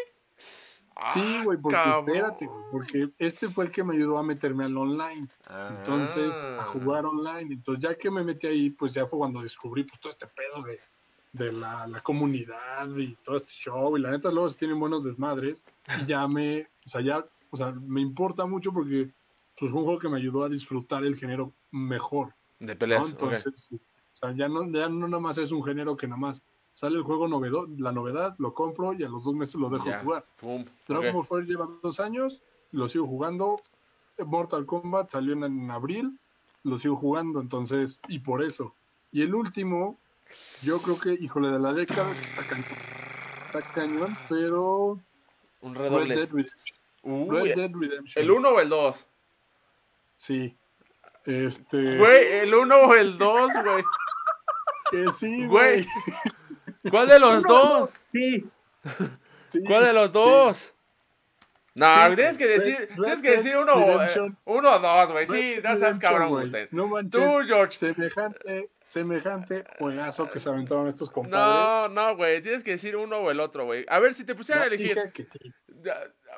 [1.13, 2.09] Sí, güey, porque Ah, cabrón.
[2.15, 5.27] espérate, güey, porque este fue el que me ayudó a meterme al online.
[5.71, 6.59] Entonces, Ah.
[6.61, 7.55] a jugar online.
[7.55, 10.61] Entonces, ya que me metí ahí, pues ya fue cuando descubrí pues, todo este pedo
[10.61, 10.79] de,
[11.31, 13.97] de la, la comunidad y todo este show.
[13.97, 15.63] Y la neta, luego se tienen buenos desmadres.
[16.01, 19.09] Y ya me, o sea, ya, o sea, me importa mucho porque
[19.63, 22.33] pues, fue un juego que me ayudó a disfrutar el género mejor.
[22.59, 23.11] De peleas.
[23.11, 23.77] Entonces, o
[24.17, 26.43] sea, ya no, ya no nada más es un género que nada más
[26.73, 29.85] sale el juego novedo, la novedad, lo compro y a los dos meses lo dejo
[29.85, 30.25] Ya, jugar.
[30.85, 31.13] Dragon.
[31.13, 33.61] Ball Fighters lleva dos años, lo sigo jugando.
[34.25, 36.19] Mortal Kombat salió en, en abril,
[36.63, 38.75] lo sigo jugando, entonces, y por eso.
[39.13, 39.97] Y el último,
[40.61, 42.65] yo creo que, híjole, de la década, es que está cañón.
[43.45, 44.99] Está cañón, pero.
[45.61, 46.15] Un Red redoble.
[46.15, 47.29] Dead Redemption.
[47.29, 48.23] Red Dead Redemption.
[48.23, 49.07] ¿El 1 o el 2?
[50.23, 50.55] Sí.
[51.25, 51.97] Este.
[51.97, 53.83] Güey, el 1 o el 2, güey.
[54.89, 55.85] Que sí, Güey.
[56.89, 57.89] ¿Cuál de los dos?
[58.13, 58.45] Sí.
[59.49, 60.13] Sí, ¿Cuál de los sí.
[60.13, 60.73] dos?
[61.75, 65.27] No, Sí, tienes que decir, Red tienes que decir uno, eh, uno o dos, güey.
[65.27, 66.67] Sí, no seas cabrón, güey.
[66.71, 67.11] No manches.
[67.21, 67.77] Tú, George.
[67.77, 71.35] Semejante, semejante juegazo que se aventaron estos compadres.
[71.39, 72.41] No, no, güey.
[72.41, 73.85] Tienes que decir uno o el otro, güey.
[73.89, 74.97] A ver, si te pusieran a elegir.
[75.13, 75.51] que sí.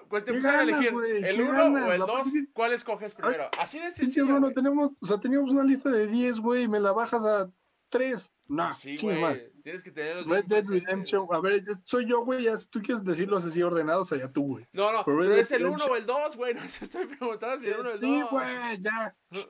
[0.10, 1.24] Pues te ¿Qué pusieran a elegir güey?
[1.24, 1.88] el ¿Qué 1 ganas?
[1.90, 3.50] o el La 2, verdad- ¿cuál escoges primero?
[3.60, 4.52] Así de sencillo.
[4.54, 7.50] Tenemos, o sea, teníamos una lista de 10, güey, y me la bajas a
[7.90, 8.32] 3.
[8.48, 9.52] No, Sí, chingue güey.
[9.64, 11.38] Tienes que tener los Red Dead Redemption, güey.
[11.38, 14.68] a ver, soy yo, güey, ya si tú quieres decirlos así ordenados, allá tú, güey.
[14.74, 16.54] No, no, Pero pero es el 1 Redemption- o el 2, güey.
[16.66, 18.00] No se estoy preguntando si el 1 o el 2.
[18.00, 19.16] Sí, güey, ya.
[19.32, 19.48] Shh,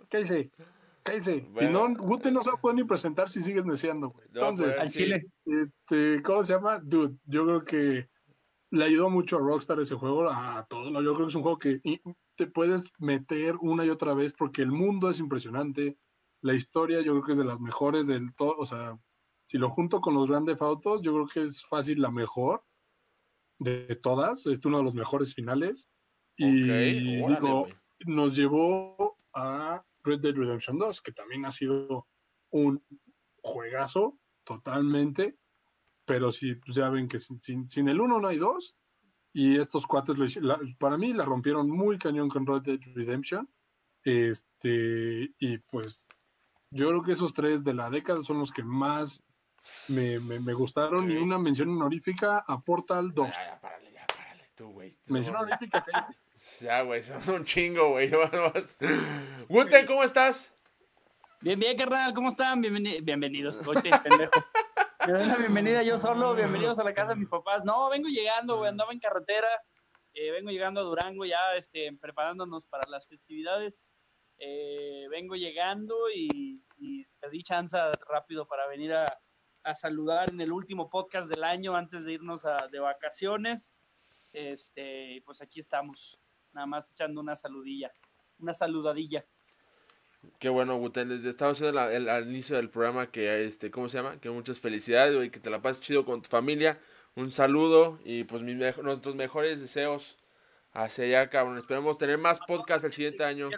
[1.06, 1.32] Cállese.
[1.32, 1.46] Cállese.
[1.46, 1.88] Si Bueno.
[1.90, 3.78] no, Gute no se va a poder ni presentar si sigues güey.
[4.32, 5.00] No, Entonces, pues, Al sí.
[5.00, 5.28] chile.
[5.46, 6.80] este, ¿cómo se llama?
[6.80, 8.10] Dude, yo creo que
[8.72, 10.90] le ayudó mucho a Rockstar ese juego, a todo.
[11.02, 11.80] Yo creo que es un juego que
[12.36, 15.98] te puedes meter una y otra vez porque el mundo es impresionante.
[16.42, 18.56] La historia yo creo que es de las mejores del todo.
[18.58, 19.00] O sea,
[19.48, 22.64] si lo junto con los Grand Theft Autos, yo creo que es fácil la mejor
[23.60, 24.46] de todas.
[24.48, 25.88] Es uno de los mejores finales.
[26.36, 27.74] Y Ok, órale, digo, güey.
[28.08, 32.08] nos llevó a Red Dead Redemption 2, que también ha sido
[32.52, 32.84] un
[33.42, 35.38] juegazo totalmente,
[36.06, 38.78] pero sí, pues ya ven que sin, sin- sin el uno no hay dos,
[39.34, 43.50] y estos cuates la- para mí la rompieron muy cañón con Red Dead Redemption,
[44.04, 46.06] este, y pues
[46.72, 49.24] yo creo que esos tres de la década son los que más
[49.90, 53.36] me, me- me gustaron, y una mención honorífica a Portal 2.
[53.36, 53.85] Ya, ya, párale, ya, párale,
[54.56, 54.98] tú, güey.
[55.10, 56.16] Mención honorífica, cállate.
[56.62, 58.10] Ya, güey, son un chingo, güey.
[59.50, 60.54] Guten, ¿cómo estás?
[61.42, 62.62] Bien, bien, carnal, ¿cómo están?
[62.62, 63.58] Bienveni- bienvenidos.
[63.68, 64.32] Oye, pendejo.
[65.06, 67.64] Me doy la bienvenida yo solo, bienvenidos a la casa de mis papás.
[67.64, 69.48] No, vengo llegando, güey, andaba en carretera,
[70.14, 73.84] eh, vengo llegando a Durango ya, este, preparándonos para las festividades.
[74.38, 77.78] Eh, vengo llegando y, y pedí chance
[78.10, 79.06] rápido para venir a,
[79.64, 83.72] a saludar en el último podcast del año antes de irnos a- de vacaciones.
[84.36, 86.20] Este, y pues aquí estamos,
[86.52, 87.92] nada más echando una saludilla,
[88.38, 89.26] una saludadilla.
[90.40, 91.12] Qué bueno, Guten.
[91.26, 94.20] Estaba haciendo la- el, al inicio del programa que, este, ¿cómo se llama?
[94.20, 96.80] Que muchas felicidades, güey, que te la pases chido con tu familia.
[97.16, 100.18] Un saludo y pues mis mejo- nuestros mejores deseos
[100.74, 101.58] hacia allá, cabrón.
[101.58, 103.50] Esperemos tener más podcasts el siguiente año.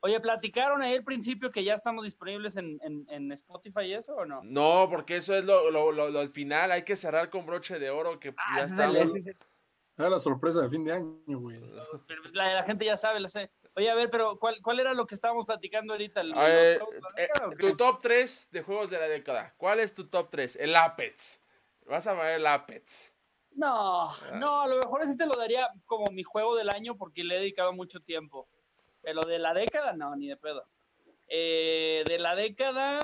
[0.00, 4.16] Oye, ¿platicaron ahí al principio que ya estamos disponibles en, en, en Spotify y eso
[4.16, 4.40] o no?
[4.42, 6.72] No, porque eso es lo, lo, lo, lo al final.
[6.72, 9.08] Hay que cerrar con broche de oro que Ah, ya ese es el- estamos.
[9.10, 9.36] ese es el-
[9.96, 11.60] Era la sorpresa de fin de año, güey.
[12.32, 13.50] la, la gente ya sabe, la sé.
[13.76, 16.20] Oye, a ver, pero ¿cuál, cuál era lo que estábamos platicando ahorita?
[16.22, 16.78] ¿El- eh,
[17.16, 17.56] qué?
[17.58, 19.54] tu top 3 de juegos de la década.
[19.56, 20.56] ¿Cuál es tu top 3?
[20.56, 21.40] El Apex.
[21.86, 23.12] Vas a ver el Apex.
[23.54, 24.30] No, Ah.
[24.34, 27.36] no, a lo mejor ese te lo daría como mi juego del año porque le
[27.36, 28.48] he dedicado mucho tiempo.
[29.02, 30.66] Pero de la década, no, ni de pedo.
[31.28, 32.98] Eh, de la década.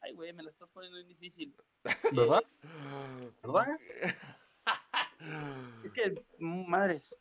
[0.00, 1.54] Ay, güey, me la estás poniendo bien difícil.
[2.12, 2.42] ¿Verdad?
[3.42, 3.66] ¿Verdad?
[5.84, 7.16] Es que, mm, madres.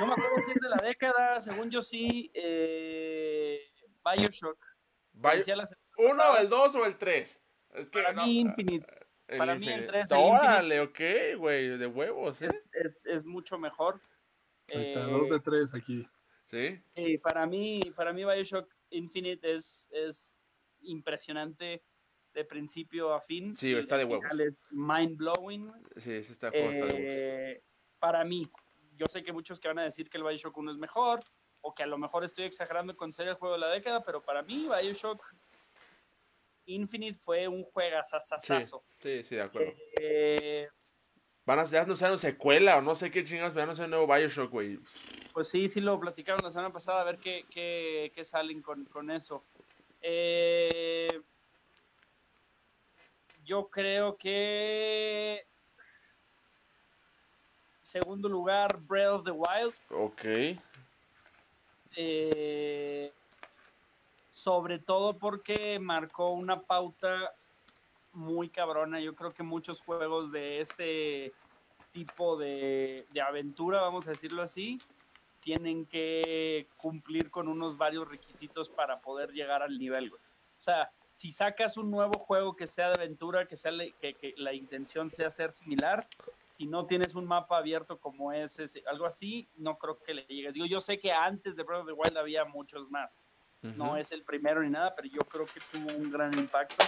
[0.00, 2.30] No me acuerdo si es de la década, según yo sí.
[2.34, 3.60] Eh,
[4.04, 4.58] Bioshock.
[5.12, 5.44] Bio-
[5.98, 6.40] ¿Uno, pasada.
[6.40, 7.40] el 2 o el 3?
[7.74, 8.86] Es que Para no, mí, Infinite.
[9.28, 9.86] el para mí el Infinite.
[9.92, 11.00] tres, el Órale, ok,
[11.38, 12.48] güey, de huevos, ¿eh?
[12.72, 14.00] Es, es mucho mejor.
[14.68, 16.08] Ahí está, Eh, dos de tres aquí.
[16.44, 16.80] Sí.
[16.96, 20.36] Sí, para mí, para mí Bioshock Infinite es, es
[20.80, 21.84] impresionante
[22.34, 23.54] de principio a fin.
[23.54, 24.24] Sí, está de huevos.
[24.40, 25.72] Es mind blowing.
[25.96, 27.14] Sí, ese está juego está de huevos.
[27.14, 27.62] Eh,
[27.98, 28.50] para mí,
[28.96, 31.20] yo sé que muchos que van a decir que el Bioshock 1 es mejor,
[31.60, 34.20] o que a lo mejor estoy exagerando con ser el juego de la década, pero
[34.22, 35.24] para mí Bioshock
[36.66, 38.84] Infinite fue un Sí, juegazazazazo.
[38.98, 39.72] sí, sí, de acuerdo.
[40.00, 40.68] Eh,
[41.46, 43.90] Van a ya anunciaron secuela o no sé qué chingados, pero van a anunciar un
[43.90, 44.78] nuevo Bioshock, güey.
[45.34, 48.86] Pues sí, sí lo platicaron la semana pasada, a ver qué, qué, qué salen con,
[48.86, 49.44] con eso.
[50.00, 51.20] Eh,
[53.54, 55.46] yo creo que...
[57.82, 59.74] Segundo lugar, Breath of the Wild.
[59.90, 60.24] Ok.
[61.96, 63.12] eh,
[64.30, 67.32] sobre todo porque marcó una pauta
[68.12, 68.98] muy cabrona.
[68.98, 71.32] Yo creo que muchos juegos de ese
[71.92, 74.80] tipo de, de aventura, vamos a decirlo así,
[75.38, 80.10] tienen que cumplir con unos varios requisitos para poder llegar al nivel.
[80.10, 80.22] güey.
[80.58, 84.14] O sea, si sacas un nuevo juego que sea de aventura, que, sea le- que,
[84.14, 86.06] que la intención sea ser similar,
[86.50, 90.22] si no tienes un mapa abierto como es ese- algo así, no creo que le
[90.26, 90.54] llegues.
[90.54, 93.18] Digo, yo sé que antes de Breath of the Wild había muchos más.
[93.62, 96.84] No es el primero ni nada, pero yo creo que tuvo un gran impacto.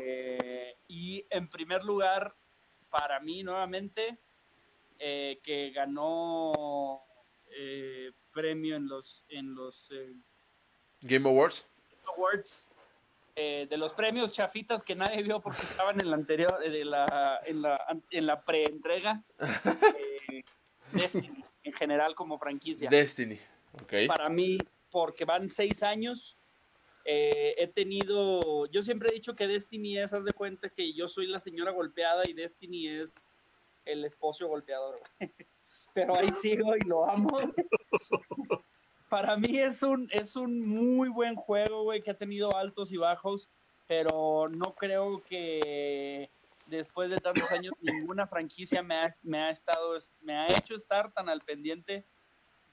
[0.00, 2.32] Eh, y en primer lugar,
[2.90, 4.16] para mí nuevamente,
[5.00, 7.02] eh, que ganó
[7.56, 9.92] eh, premio en los, en los
[11.00, 11.66] Game Awards.
[12.16, 12.68] awards,
[13.36, 16.84] eh, de los premios chafitas que nadie vio porque estaban en la anterior, eh, de
[16.84, 17.80] la, en la,
[18.10, 19.22] en la pre-entrega.
[19.40, 20.44] eh,
[20.92, 23.38] Destiny, en general como franquicia Destiny.
[23.82, 23.92] Ok.
[24.06, 24.58] para mí,
[24.90, 26.36] porque van seis años.
[27.04, 31.08] eh, he tenido, yo siempre he dicho que Destiny es, haz de cuenta que yo
[31.08, 33.12] soy la señora golpeada y Destiny es
[33.84, 35.00] el esposo golpeador.
[35.18, 35.30] güey.
[35.92, 37.28] Pero ahí sigo y lo amo.
[39.14, 42.96] Para mí es un, es un muy buen juego, güey, que ha tenido altos y
[42.96, 43.48] bajos,
[43.86, 46.32] pero no creo que
[46.66, 51.12] después de tantos años ninguna franquicia me ha, me ha estado, me ha hecho estar
[51.12, 52.04] tan al pendiente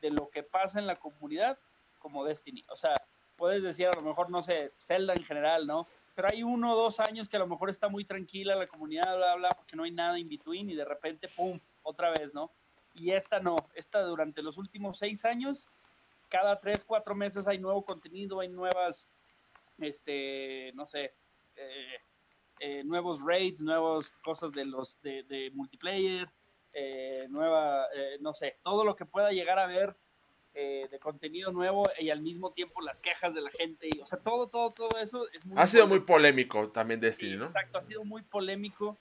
[0.01, 1.59] de lo que pasa en la comunidad
[1.99, 2.65] como Destiny.
[2.69, 2.95] O sea,
[3.35, 5.85] puedes decir a lo mejor, no sé, Zelda en general, ¿no?
[6.15, 9.15] Pero hay uno o dos años que a lo mejor está muy tranquila la comunidad,
[9.15, 12.49] bla, bla, porque no hay nada in between y de repente, ¡pum!, otra vez, ¿no?
[12.95, 15.67] Y esta no, esta durante los últimos seis años,
[16.31, 19.07] cada tres, cuatro meses hay nuevo contenido, hay nuevas,
[19.77, 21.13] este, no sé,
[21.57, 21.97] eh,
[22.59, 26.29] eh, nuevos raids, nuevas cosas de los de, de multiplayer,
[26.73, 29.95] eh, nueva, eh, no sé, todo lo que pueda llegar a ver
[30.53, 34.05] eh, de contenido nuevo y al mismo tiempo las quejas de la gente, y, o
[34.05, 36.53] sea, todo, todo, todo eso es muy Ha sido muy polémico.
[36.59, 37.45] polémico también Destiny, Sí, ¿no?
[37.45, 38.97] Exacto, ha sido muy polémico,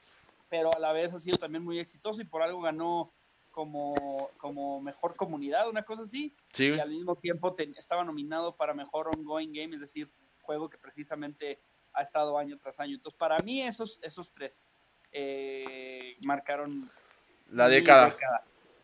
[0.49, 3.13] pero a la vez ha sido también muy exitoso y por algo ganó
[3.51, 8.57] como, como mejor comunidad, una cosa así, Sí, y al mismo tiempo ten- estaba nominado
[8.57, 10.09] para mejor ongoing game, es decir,
[10.43, 11.61] juego que precisamente
[11.93, 12.95] ha estado año tras año.
[12.97, 14.69] Entonces, para mí esos, esos tres
[15.13, 16.91] eh, marcaron
[17.51, 18.15] La mi década.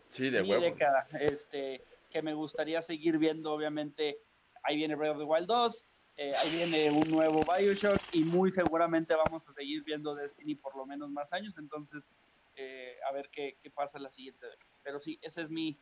[0.08, 0.62] Sí, de huevo.
[0.62, 4.18] década, este, que me gustaría seguir viendo, obviamente,
[4.62, 5.86] ahí viene Breath of the Wild 2,
[6.16, 10.74] eh, ahí viene un nuevo Bioshock y muy seguramente vamos a seguir viendo Destiny por
[10.76, 12.08] lo menos más años, entonces
[12.56, 14.46] eh, a ver qué, qué pasa en la siguiente.
[14.82, 15.76] Pero sí, ese es mi,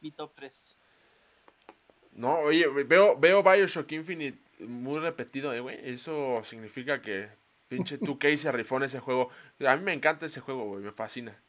[0.00, 0.76] mi top 3.
[2.12, 5.78] No, oye, veo, veo Bioshock Infinite muy repetido, eh, güey.
[5.88, 7.28] Eso significa que
[7.68, 9.30] pinche 2K se rifó en ese juego.
[9.66, 11.40] A mí me encanta ese juego, güey, me fascina.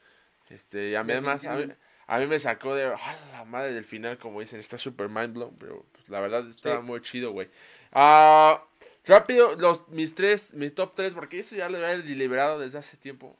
[0.49, 1.71] Este, y a mí, además, a mí,
[2.07, 5.33] a mí me sacó de ¡ah, la madre del final, como dicen, está super mind
[5.33, 6.83] blown, pero pues, la verdad está Sí.
[6.83, 7.49] muy chido, güey.
[7.91, 8.63] Ah,
[9.05, 12.97] rápido, los, mis tres, mis top tres, porque eso ya lo había deliberado desde hace
[12.97, 13.37] tiempo.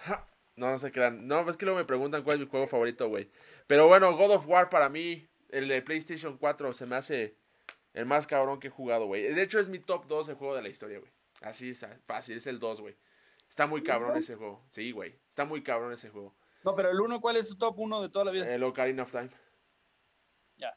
[0.00, 0.26] Ja.
[0.56, 1.26] No, no se crean.
[1.26, 3.30] No, es que luego me preguntan cuál es mi juego favorito, güey.
[3.66, 7.36] Pero bueno, God of War para mí, el de PlayStation 4, se me hace
[7.94, 9.22] el más cabrón que he jugado, güey.
[9.22, 11.10] De hecho, es mi top 2 de juego de la historia, güey.
[11.42, 12.96] Así es, fácil, es el 2, güey.
[13.48, 14.64] Está muy cabrón ese juego.
[14.70, 15.18] Sí, güey.
[15.28, 16.36] Está muy cabrón ese juego.
[16.62, 18.52] No, pero el 1, ¿cuál es tu top 1 de toda la vida?
[18.52, 19.30] El Ocarina of Time.
[20.56, 20.76] Ya.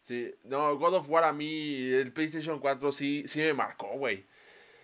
[0.00, 4.26] Sí, no, God of War a mí, el PlayStation 4 sí, sí me marcó, güey.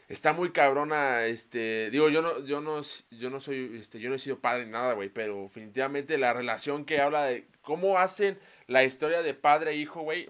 [0.09, 2.81] Está muy cabrona, este, digo, yo no, yo no,
[3.11, 6.33] yo no soy, este, yo no he sido padre ni nada, güey, pero definitivamente la
[6.33, 8.39] relación que habla de cómo hacen
[8.69, 10.29] la historia de padre e hijo, güey,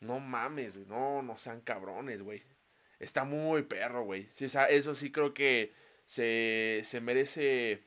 [0.00, 2.44] no mames, güey, no, no sean cabrones, güey.
[3.00, 4.26] Está muy perro, güey.
[4.30, 5.72] Sí, eso sí creo que
[6.04, 7.82] se, se merece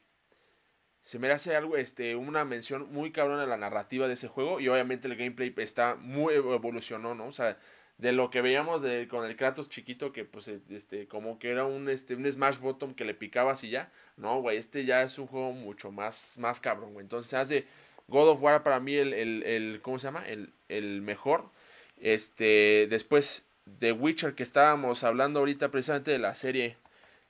[1.02, 4.68] se merece algo, este, una mención muy cabrona a la narrativa de ese juego y
[4.68, 7.28] obviamente el gameplay está muy evolucionó, ¿no?
[7.28, 7.58] O sea,
[8.00, 11.66] de lo que veíamos de, con el Kratos chiquito que pues este como que era
[11.66, 15.20] un este un Smash Bottom que le picabas y ya, no, güey, este ya es
[15.20, 17.04] un juego mucho más más cabrón, güey.
[17.04, 17.68] Entonces hace
[18.08, 20.28] God of War para mí el, el, ¿cómo se llama?
[20.28, 21.52] El, el mejor.
[21.98, 26.78] Este, después de Witcher que estábamos hablando ahorita precisamente de la serie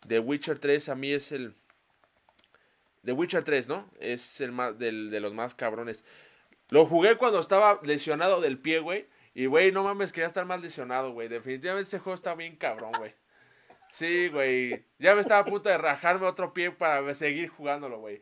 [0.07, 1.55] de Witcher 3 a mí es el
[3.05, 3.89] The Witcher 3, ¿no?
[3.99, 6.03] Es el más de los más cabrones.
[6.69, 9.07] Lo jugué cuando estaba lesionado del pie, güey.
[9.33, 11.27] Y, güey, no mames, quería estar más lesionado, güey.
[11.27, 13.13] Definitivamente ese juego está bien cabrón, güey.
[13.89, 14.85] Sí, güey.
[14.99, 18.21] Ya me estaba a punto de rajarme otro pie para seguir jugándolo, güey.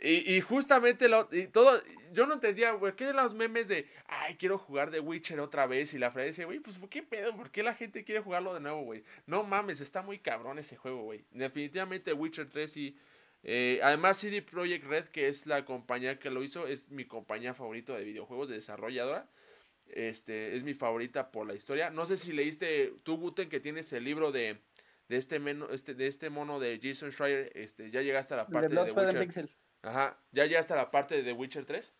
[0.00, 3.88] Y, y, justamente lo, y todo, yo no entendía, güey, ¿qué de los memes de,
[4.06, 5.92] ay, quiero jugar The Witcher otra vez?
[5.92, 7.34] Y la frase decía, güey, pues, ¿qué pedo?
[7.34, 9.02] ¿Por qué la gente quiere jugarlo de nuevo, güey?
[9.26, 11.24] No mames, está muy cabrón ese juego, güey.
[11.32, 12.96] Definitivamente Witcher 3 y
[13.42, 17.54] eh, además, CD Projekt Red, que es la compañía que lo hizo, es mi compañía
[17.54, 19.28] favorita de videojuegos, de desarrolladora.
[19.94, 21.90] Este, es mi favorita por la historia.
[21.90, 24.58] No sé si leíste tú, Guten, que tienes el libro de,
[25.08, 25.40] de este,
[25.72, 27.50] este, de este mono de Jason Schreier.
[27.54, 29.48] Este, ya llegaste a la parte de, The Witcher.
[29.82, 31.94] Ajá, ya llegaste a la parte de The Witcher 3.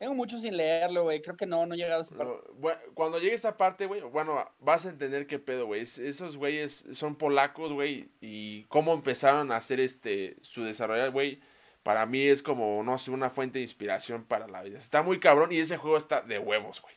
[0.00, 1.20] Tengo mucho sin leerlo, güey.
[1.20, 2.32] Creo que no, no he llegado a esa parte.
[2.54, 5.82] bueno, cuando llegue a esa parte, güey, bueno, vas a entender qué pedo, güey.
[5.82, 8.08] Esos güeyes son polacos, güey.
[8.22, 11.40] Y cómo empezaron a hacer este su desarrollo, güey.
[11.82, 14.78] Para mí es como, no sé, una fuente de inspiración para la vida.
[14.78, 16.94] Está muy cabrón y ese juego está de huevos, güey.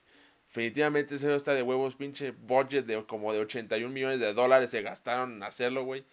[0.54, 4.84] Definitivamente ese está de huevos, pinche budget de como de 81 millones de dólares se
[4.84, 6.06] gastaron en hacerlo, güey.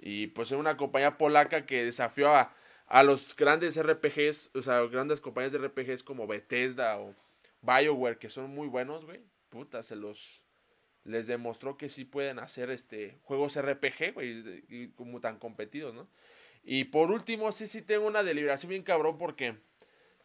[0.00, 2.52] Y pues es una compañía polaca que desafió a
[2.88, 7.14] a los grandes RPGs, o sea, grandes compañías de RPGs como Bethesda o
[7.62, 9.20] BioWare, que son muy buenos, güey.
[9.50, 10.42] Puta, se los.
[11.04, 16.08] Les demostró que sí pueden hacer este juegos RPG, güey, como tan competidos, ¿no?
[16.64, 19.54] Y por último, sí, sí tengo una deliberación bien cabrón porque,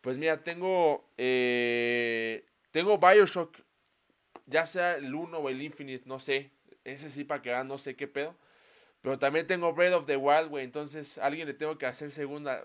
[0.01, 3.55] pues mira, tengo, eh, tengo Bioshock,
[4.47, 6.51] ya sea el 1 o el Infinite, no sé,
[6.83, 8.35] ese sí para que vean, no sé qué pedo.
[9.01, 10.65] Pero también tengo Breath of the Wild, güey.
[10.65, 12.63] Entonces, alguien le tengo que hacer segunda.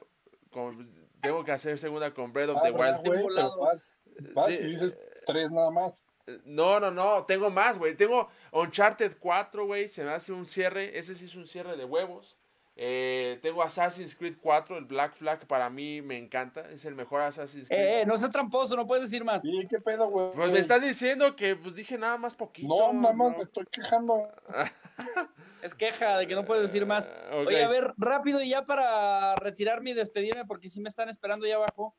[0.50, 0.88] Con,
[1.20, 3.06] tengo que hacer segunda con Breath of ah, the Wild.
[3.06, 4.02] Wey, vas,
[4.34, 6.04] vas y dices tres nada más.
[6.44, 7.24] No, no, no.
[7.26, 7.94] Tengo más, güey.
[7.94, 9.88] Tengo Uncharted 4, güey.
[9.88, 10.98] Se me hace un cierre.
[10.98, 12.38] Ese sí es un cierre de huevos.
[12.80, 16.70] Eh, tengo Assassin's Creed 4, el Black Flag, para mí me encanta.
[16.70, 17.80] Es el mejor Assassin's Creed.
[17.80, 19.42] Eh, eh no seas tramposo, no puedes decir más.
[19.42, 20.30] Sí, qué pedo, güey.
[20.32, 22.68] Pues me están diciendo que pues dije nada más poquito.
[22.68, 24.28] No, nada más me estoy quejando.
[25.62, 27.10] es queja de que no puedes decir más.
[27.32, 31.48] Oye, a ver, rápido y ya para retirarme y despedirme, porque sí me están esperando
[31.48, 31.96] ya abajo.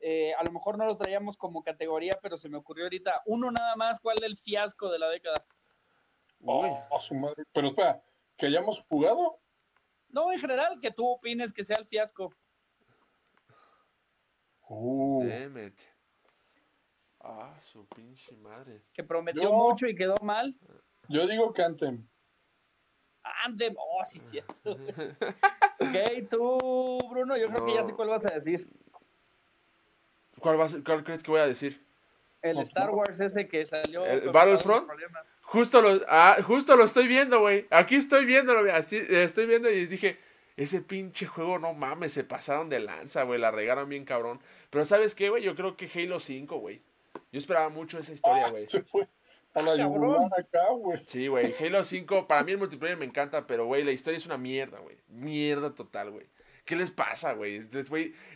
[0.00, 3.22] Eh, a lo mejor no lo traíamos como categoría, pero se me ocurrió ahorita.
[3.26, 5.46] Uno nada más, ¿cuál el fiasco de la década?
[6.44, 7.44] Oh, su madre.
[7.52, 8.02] Pero espera,
[8.36, 9.38] ¿que hayamos jugado?
[10.16, 12.32] No, en general, que tú opines que sea el fiasco.
[14.66, 15.22] Uh.
[17.20, 18.80] Ah, su pinche madre.
[18.94, 20.56] Que prometió mucho y quedó mal.
[21.10, 22.08] Yo digo que Anthem.
[23.44, 24.70] Anthem, oh, sí, cierto.
[25.80, 28.66] ok, tú, Bruno, yo creo que ya sé cuál vas a decir.
[30.40, 31.86] ¿Cuál, vas, ¿Cuál crees que voy a decir?
[32.40, 34.06] El Star Wars ese que salió.
[34.06, 34.88] ¿El Battlefront?
[35.46, 37.68] Justo lo, ah, justo lo estoy viendo, güey.
[37.70, 40.18] Aquí estoy viéndolo, así, estoy viendo y dije,
[40.56, 44.40] ese pinche juego, no mames, se pasaron de lanza, güey, la regaron bien cabrón.
[44.70, 45.44] Pero ¿sabes qué, güey?
[45.44, 46.82] Yo creo que Halo 5, güey.
[47.30, 48.68] Yo esperaba mucho esa historia, güey.
[48.68, 49.06] se fue
[49.54, 49.72] a la
[50.36, 51.00] acá, güey.
[51.06, 54.26] Sí, güey, Halo 5, para mí el multiplayer me encanta, pero, güey, la historia es
[54.26, 54.96] una mierda, güey.
[55.06, 56.26] Mierda total, güey.
[56.64, 57.60] ¿Qué les pasa, güey?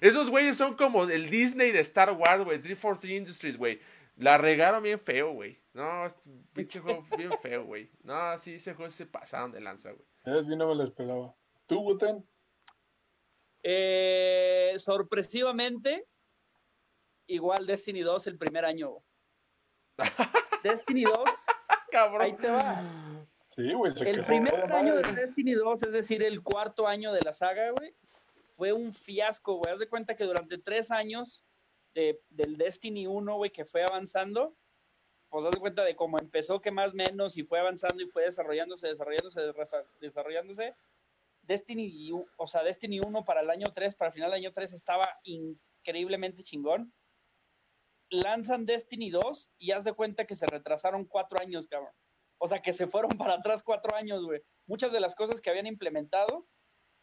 [0.00, 2.60] Esos güeyes son como el Disney de Star Wars, güey.
[2.60, 3.80] 343 Industries, güey.
[4.20, 5.58] La regaron bien feo, güey.
[5.72, 7.90] No, este pinche juego bien feo, güey.
[8.02, 10.44] No, sí, ese juego se pasaron de lanza, güey.
[10.44, 11.34] Sí no me lo esperaba.
[11.66, 12.26] ¿Tú, Guten?
[13.62, 16.06] Eh, sorpresivamente,
[17.28, 18.98] igual Destiny 2 el primer año.
[20.62, 21.14] Destiny 2.
[21.90, 22.22] Cabrón.
[22.22, 23.26] Ahí te va.
[23.48, 23.90] Sí, güey.
[24.04, 27.94] El primer año de Destiny 2, es decir, el cuarto año de la saga, güey,
[28.50, 29.72] fue un fiasco, güey.
[29.72, 31.42] Haz de cuenta que durante tres años
[31.94, 34.56] de- del Destiny 1, güey, que fue avanzando,
[35.28, 38.88] pues haz cuenta de cómo empezó, que más menos, y fue avanzando y fue desarrollándose,
[38.88, 39.40] desarrollándose,
[40.00, 40.74] desarrollándose.
[41.42, 44.72] Destiny, o sea, Destiny 1 para el año 3, para el final del año 3
[44.72, 46.92] estaba increíblemente chingón.
[48.10, 51.92] Lanzan Destiny 2 y haz de cuenta que se retrasaron cuatro años, cabrón.
[52.38, 54.42] O sea, que se fueron para atrás cuatro años, güey.
[54.66, 56.48] Muchas de las cosas que habían implementado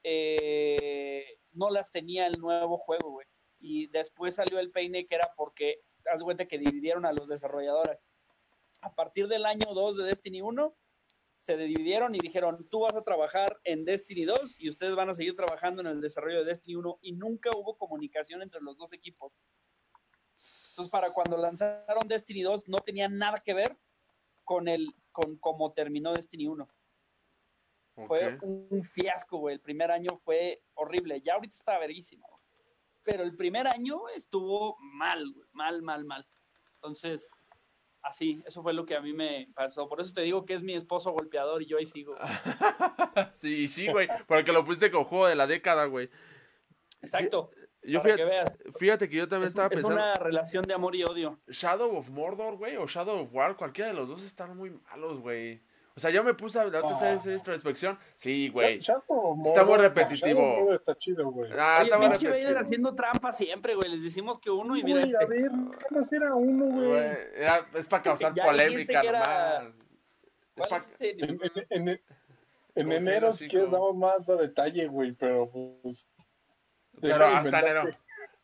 [0.03, 3.27] eh, no las tenía el nuevo juego, güey.
[3.59, 5.81] Y después salió el peine que era porque,
[6.11, 8.07] haz cuenta que dividieron a los desarrolladores.
[8.81, 10.75] A partir del año 2 de Destiny 1,
[11.39, 15.13] se dividieron y dijeron, tú vas a trabajar en Destiny 2 y ustedes van a
[15.13, 18.93] seguir trabajando en el desarrollo de Destiny 1 y nunca hubo comunicación entre los dos
[18.93, 19.33] equipos.
[20.29, 23.77] Entonces, para cuando lanzaron Destiny 2 no tenía nada que ver
[24.43, 26.67] con el con cómo terminó Destiny 1.
[28.05, 28.43] Fue Ok.
[28.43, 29.55] un, un fiasco, güey.
[29.55, 31.19] El primer año fue horrible.
[31.21, 32.36] Ya ahorita está verguísimo.
[33.07, 35.23] Pero el primer año estuvo mal.
[35.53, 36.27] Mal, mal, mal.
[36.75, 37.31] Entonces,
[38.01, 39.87] así, eso fue lo que a mí me pasó.
[39.87, 42.15] Por eso te digo que es mi esposo golpeador y yo ahí sigo.
[43.33, 44.09] sí, sí, güey.
[44.27, 46.09] Porque lo pusiste con juego de la década, güey.
[47.01, 47.49] Exacto.
[47.81, 48.63] Yo fíjate, que veas.
[48.77, 49.95] fíjate que yo también Es, estaba es pensando.
[49.95, 51.39] una relación de amor y odio.
[51.47, 55.21] Shadow of Mordor, güey, o Shadow of War, cualquiera de los dos están muy malos,
[55.21, 55.61] güey.
[55.97, 57.97] O sea, yo me puse a la otra vez esta introspección.
[58.17, 58.77] Sí, güey.
[58.77, 60.39] Está muy repetitivo.
[60.41, 61.51] Mordor está chido, güey.
[61.57, 62.59] Ah, Oye, está muy repetitivo.
[62.59, 63.89] haciendo trampa siempre, güey.
[63.89, 65.25] Les decimos que uno y mira Güey, a este.
[65.25, 67.01] ver, nada más era uno, güey.
[67.35, 69.73] Era- es para causar Ya polémica que era- nomás.
[70.55, 71.09] Es ¿Cuál pa- es este?
[71.09, 71.99] En, en, en, en Confía
[72.75, 73.71] en enero, quieres, hijos.
[73.71, 76.07] damos más a detalle, güey, pero pues.
[77.01, 77.83] Pero hasta enero.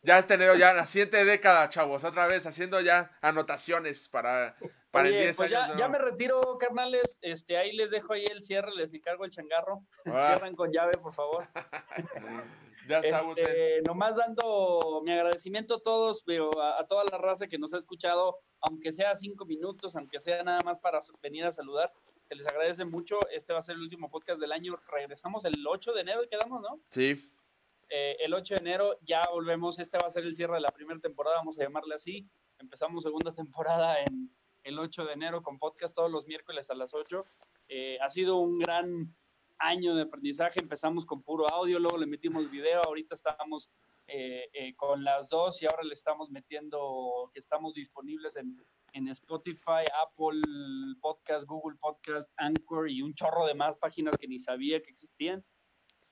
[0.02, 2.02] Ya hasta enero, ya la siguiente década, chavos.
[2.02, 4.56] Otra vez haciendo ya anotaciones para,
[4.94, 5.66] para en Oye, 10 pues años.
[5.68, 5.78] ya, ¿no?
[5.80, 7.18] ya me retiro, carnales.
[7.20, 9.82] Este, ahí les dejo ahí el cierre, les encargo el changarro.
[10.06, 10.26] Ah.
[10.28, 11.46] Cierran con llave, por favor.
[12.86, 13.16] Ya está.
[13.34, 17.72] Este, nomás dando mi agradecimiento a todos, pero a, a toda la raza que nos
[17.72, 21.90] ha escuchado, aunque sea cinco minutos, aunque sea nada más para venir a saludar,
[22.28, 23.18] se les agradece mucho.
[23.30, 24.76] Este va a ser el último podcast del año.
[24.92, 26.78] Regresamos el 8 de enero, quedamos, ¿no?
[26.88, 27.26] Sí,
[27.88, 29.78] Eh, el 8 de enero ya volvemos.
[29.78, 32.28] Este va a ser el cierre de la primera temporada, vamos a llamarle así.
[32.58, 34.30] Empezamos segunda temporada en
[34.64, 37.24] el 8 de enero con podcast todos los miércoles a las 8.
[37.68, 39.14] Eh, ha sido un gran
[39.58, 40.60] año de aprendizaje.
[40.60, 42.80] Empezamos con puro audio, luego le metimos video.
[42.84, 43.70] Ahorita estamos
[44.06, 48.62] eh, eh, con las dos y ahora le estamos metiendo que estamos disponibles en,
[48.92, 50.40] en Spotify, Apple
[51.00, 55.44] Podcast, Google Podcast, Anchor y un chorro de más páginas que ni sabía que existían.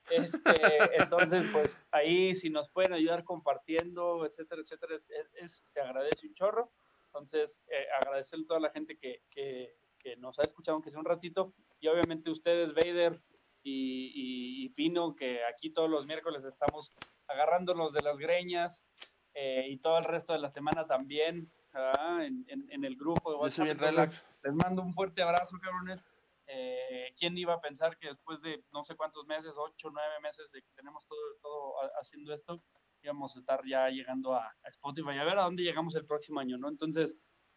[0.09, 0.39] Este,
[1.03, 6.33] entonces, pues ahí si nos pueden ayudar compartiendo, etcétera, etcétera, es- es- se agradece un
[6.33, 6.71] chorro.
[7.13, 10.99] Entonces, eh, agradecerle a toda la gente que, que, que nos ha escuchado, aunque sea
[10.99, 13.21] un ratito, y obviamente ustedes, Vader
[13.61, 16.91] y, y- y Pino, que aquí todos los miércoles estamos
[17.27, 18.87] agarrándonos de las greñas,
[19.35, 23.43] eh, y todo el resto de la semana también, ah, en, en- en el grupo
[23.45, 24.25] de soy bien relax.
[24.43, 26.03] les mando un fuerte abrazo, cabrones.
[26.47, 30.51] Eh, ¿Quién iba a pensar que después de no sé cuántos meses, ocho, nueve meses
[30.51, 32.61] de que tenemos todo, todo ha- haciendo esto,
[33.03, 35.17] íbamos a estar ya llegando a, a Spotify?
[35.19, 36.69] A ver a dónde llegamos el próximo año, ¿no?
[36.69, 37.15] Entonces,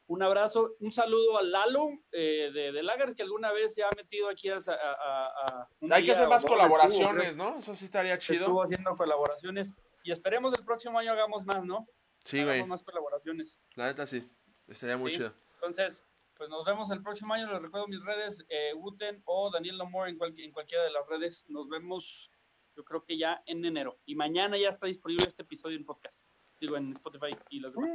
[0.08, 3.88] un abrazo, un saludo a Lalo eh, de, de Lagers, que alguna vez se ha
[3.96, 4.56] metido aquí a...
[4.56, 7.58] a- a- un Hay que día hacer o más estuvo, colaboraciones, creo, ¿no?
[7.58, 8.62] Eso sí estaría Estuvo chido.
[8.62, 9.72] haciendo colaboraciones
[10.04, 11.88] y esperemos el próximo año hagamos más, ¿no?
[12.24, 12.68] Sí, hagamos güey.
[12.68, 13.56] más colaboraciones.
[13.74, 14.28] La neta sí.
[14.68, 15.18] Estaría muy Sí.
[15.18, 15.32] chido.
[15.54, 16.04] Entonces,
[16.36, 17.50] pues nos vemos el próximo año.
[17.50, 21.06] Les recuerdo mis redes, eh, Wooten o Daniel Lamore en, cualqui- en cualquiera de las
[21.08, 21.46] redes.
[21.48, 22.30] Nos vemos,
[22.76, 23.98] yo creo que ya en enero.
[24.04, 26.20] Y mañana ya está disponible este episodio en podcast.
[26.60, 27.90] Digo, en Spotify y las demás.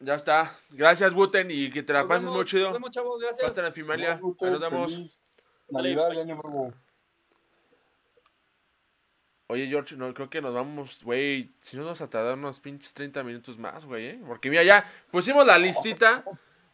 [0.00, 0.58] Ya está.
[0.70, 2.64] Gracias, Buten, y que te la Nos pases vemos, muy chido.
[2.64, 3.20] Nos vemos, chavos.
[3.20, 3.48] Gracias.
[3.48, 4.12] Pasen en familia.
[4.14, 5.20] Ahí Gusto, nos vemos.
[5.70, 6.72] Navidad y Año Nuevo.
[9.48, 11.54] Oye, George, no, creo que nos vamos, güey.
[11.60, 14.20] Si no nos vamos a tardar unos pinches 30 minutos más, güey, ¿eh?
[14.26, 16.22] Porque mira, ya pusimos la listita.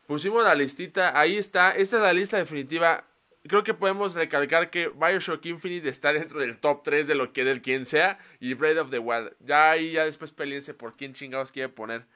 [0.06, 1.18] Pusimos la listita.
[1.18, 1.70] Ahí está.
[1.70, 3.04] Esta es la lista definitiva.
[3.46, 7.44] Creo que podemos recalcar que Bioshock Infinite está dentro del top 3 de lo que
[7.44, 8.18] del quien sea.
[8.40, 9.36] Y Breath of the Wild.
[9.40, 12.06] Ya ahí, ya después peleense por quién chingados quiere poner.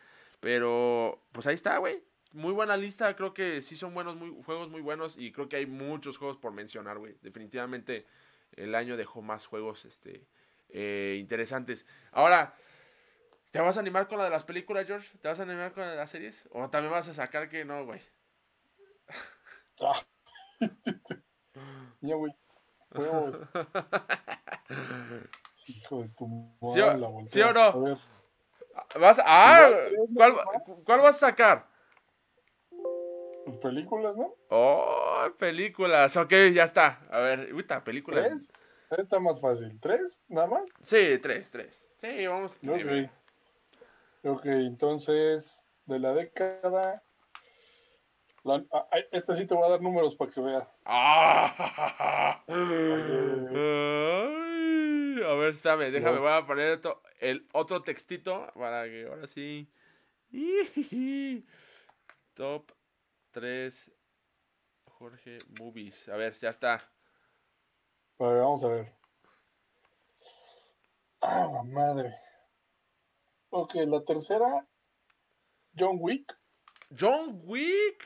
[0.40, 2.02] Pero, pues ahí está, güey.
[2.32, 3.14] Muy buena lista.
[3.14, 5.18] Creo que sí son buenos juegos muy buenos.
[5.18, 7.16] Y creo que hay muchos juegos por mencionar, güey.
[7.20, 8.06] Definitivamente
[8.56, 10.26] el año dejó más juegos este,
[10.70, 11.84] eh, interesantes.
[12.10, 12.54] Ahora,
[13.50, 15.10] ¿te vas a animar con la de las películas, George?
[15.20, 16.48] ¿Te vas a animar con la de las series?
[16.52, 18.00] ¿O también vas a sacar que no, güey?
[22.00, 22.32] Ya, güey.
[22.94, 23.36] Huevos.
[25.66, 26.72] Hijo de tu madre.
[26.74, 27.30] ¿Sí o- la voltea.
[27.30, 27.60] sí o no?
[27.60, 27.98] A ver,
[29.00, 29.70] ¿Vas a- ¡Ah!
[30.14, 30.34] ¿Cuál.
[30.84, 31.66] ¿Cuál vas a sacar?
[33.44, 34.34] pues películas, ¿no?
[34.50, 36.16] Oh, películas.
[36.16, 37.00] Ok, ya está.
[37.10, 38.26] A ver, ahorita, películas.
[38.26, 38.52] ¿Tres?
[39.00, 39.78] Está más fácil.
[39.80, 40.20] ¿Tres?
[40.28, 40.64] ¿Nada más?
[40.82, 41.88] Sí, tres, tres.
[41.96, 42.58] Sí, vamos.
[42.66, 43.10] Ok.
[44.24, 47.02] Ok, entonces, de la década.
[48.48, 50.68] La- ah, esta sí te voy a dar números para que veas.
[50.84, 52.42] Ah.
[52.46, 52.56] Ay,
[55.22, 56.22] a ver, espérame, déjame, No.
[56.22, 59.68] voy a poner esto- el otro textito para que ahora sí.
[62.34, 62.70] Top
[63.32, 63.90] 3
[64.84, 66.08] Jorge Movies.
[66.08, 66.74] A ver, ya está.
[68.18, 68.92] A ver, vamos a ver.
[71.20, 72.14] Ah, la madre.
[73.50, 74.66] Ok, la tercera.
[75.78, 76.37] John Wick.
[76.96, 78.04] John Wick.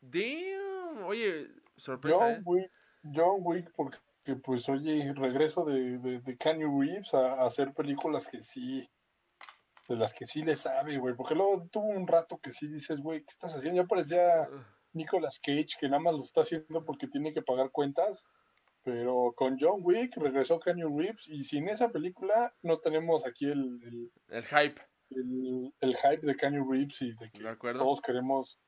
[0.00, 1.04] Damn.
[1.04, 2.18] Oye, sorpresa.
[2.18, 2.42] John ¿eh?
[2.44, 2.72] Wick.
[3.14, 3.98] John Wick, porque
[4.42, 8.88] pues oye, regreso de, de, de Keanu Reeves a, a hacer películas que sí.
[9.88, 11.14] De las que sí le sabe, güey.
[11.14, 13.80] Porque luego tuvo un rato que sí dices, güey, ¿qué estás haciendo?
[13.80, 14.46] Ya parecía
[14.92, 18.22] Nicolas Cage, que nada más lo está haciendo porque tiene que pagar cuentas.
[18.82, 23.80] Pero con John Wick regresó Keanu Reeves y sin esa película no tenemos aquí el,
[23.82, 24.80] el, El hype.
[25.10, 28.58] El- el hype de Keanu Reeves y de que De todos queremos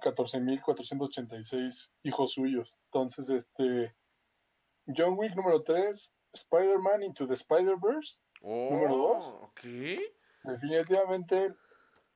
[0.00, 2.76] 14.486 hijos suyos.
[2.86, 3.94] Entonces, este
[4.86, 9.26] John Wick número 3, Spider-Man Into the Spider-Verse, Número Oh, dos.
[9.42, 9.60] ok.
[10.44, 11.54] definitivamente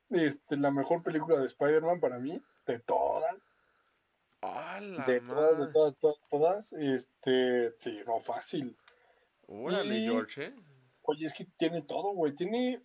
[0.09, 3.47] este, la mejor película de Spider-Man para mí, de todas.
[5.07, 8.75] De todas, de todas, todas, todas, este, sí, no fácil.
[9.47, 10.55] Órale, Y- George, ¿eh?
[11.03, 12.81] Oye, es que tiene todo, güey, tiene,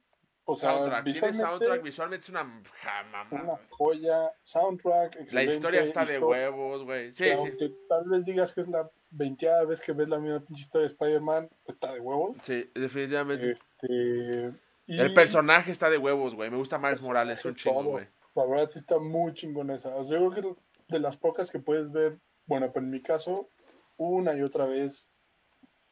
[0.53, 1.05] o sea, Soundtrack.
[1.05, 1.83] Tiene soundtrack.
[1.83, 3.43] Visualmente es una ja, mamada.
[3.43, 7.13] una joya, soundtrack, La historia está de huevos, güey.
[7.13, 7.27] Sí,
[7.59, 7.75] sí.
[7.89, 10.93] tal vez digas que es la veinteada vez que ves la misma pinche historia de
[10.93, 12.37] Spider-Man, está de huevos.
[12.43, 13.51] Sí, definitivamente.
[13.51, 14.53] Este,
[14.87, 16.51] y El personaje está de huevos, güey.
[16.51, 17.91] Me gusta Miles Morales, un es chingo, todo.
[17.93, 18.09] güey.
[18.35, 19.95] La verdad sí está muy chingona esa.
[19.95, 23.03] O sea, yo creo que de las pocas que puedes ver, bueno, pero en mi
[23.03, 23.51] caso,
[23.97, 25.11] una y otra vez,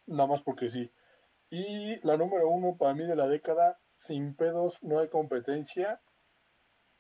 [0.07, 0.91] nada más porque sí.
[1.51, 6.01] Y la número uno para mí de la década, sin pedos, no hay competencia,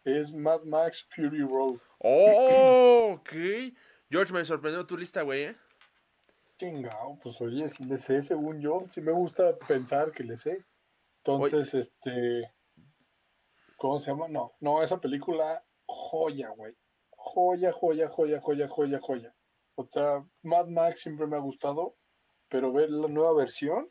[0.05, 1.79] es Mad Max Fury Road.
[1.99, 3.33] Oh, ok.
[4.11, 5.57] George, me sorprendió tu lista, güey, ¿eh?
[6.59, 10.65] Chingao, pues oye, si le sé, según yo, sí me gusta pensar que le sé.
[11.19, 12.53] Entonces, este,
[13.77, 14.27] ¿cómo se llama?
[14.27, 16.75] No, no, esa película, joya, güey.
[17.11, 19.35] Joya, joya, joya, joya, joya, joya.
[19.77, 21.95] O sea, Mad Max siempre me ha gustado,
[22.49, 23.89] pero ver la nueva versión,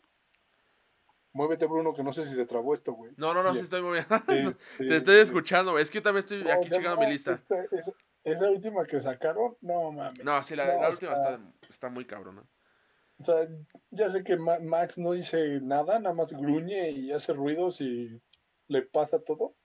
[1.38, 3.14] muévete Bruno, que no sé si se trabó esto, güey.
[3.16, 4.06] No, no, no, sí estoy bien.
[4.28, 5.78] Este, Te estoy escuchando.
[5.78, 7.34] Es que yo también estoy no, aquí checando mi lista.
[7.34, 7.92] esta- esa,
[8.24, 10.24] esa última que sacaron, no mames.
[10.26, 11.40] No, sí, la, No, la o última está,
[11.70, 12.44] está muy cabrona.
[13.20, 13.48] O sea,
[13.92, 18.20] ya sé que Ma- Max no dice nada, nada más gruñe y hace ruidos y
[18.68, 19.56] le pasa todo.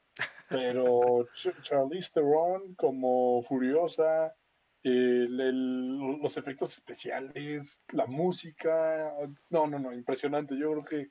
[0.48, 1.00] Pero
[1.34, 4.34] Ch- Charlize Theron como Furiosa,
[4.82, 9.12] el- el- los efectos especiales, la música,
[9.50, 10.56] no, no, no, impresionante.
[10.58, 11.08] Yo creo que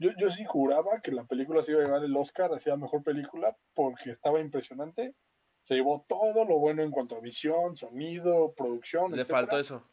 [0.00, 3.02] yo, yo sí juraba que la película se iba a llevar el Oscar hacia mejor
[3.02, 5.14] película porque estaba impresionante.
[5.60, 9.12] Se llevó todo lo bueno en cuanto a visión, sonido, producción.
[9.12, 9.86] Le etcétera faltó eso.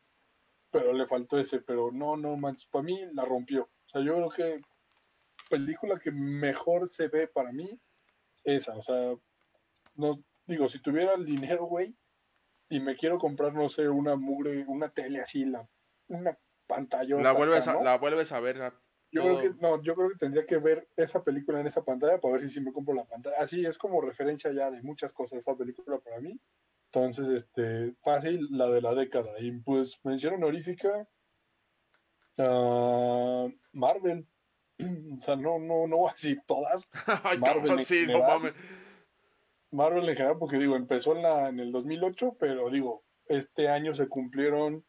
[0.71, 3.63] pero le faltó ese, pero no, no manches, para mí la rompió.
[3.63, 4.61] O sea, yo creo que
[5.49, 7.77] película que mejor se ve para mí,
[8.45, 9.13] esa, o sea,
[9.95, 11.93] no, digo, si tuviera el dinero, güey,
[12.69, 15.67] y me quiero comprar, no sé, una mugre, una tele así, la,
[16.07, 17.17] una pantalla.
[17.17, 18.73] La vuelves, a, la vuelves a ver.
[19.11, 22.19] Yo creo que, no, yo creo que tendría que ver esa película en esa pantalla
[22.19, 23.37] para ver si sí me compro la pantalla.
[23.39, 26.39] Así es como referencia ya de muchas cosas esa película para mí.
[26.91, 29.39] Entonces, este, fácil, la de la década.
[29.39, 31.07] Y pues, mención honorífica,
[32.37, 34.27] ah, Marvel.
[35.13, 36.87] O sea, no, no, no voy a decir todas.
[37.23, 38.53] Ay, Marvel en sí, no mames.
[39.71, 43.95] Marvel en general, porque digo, empezó en, la, en el 2008, pero digo, este año
[43.95, 44.85] se cumplieron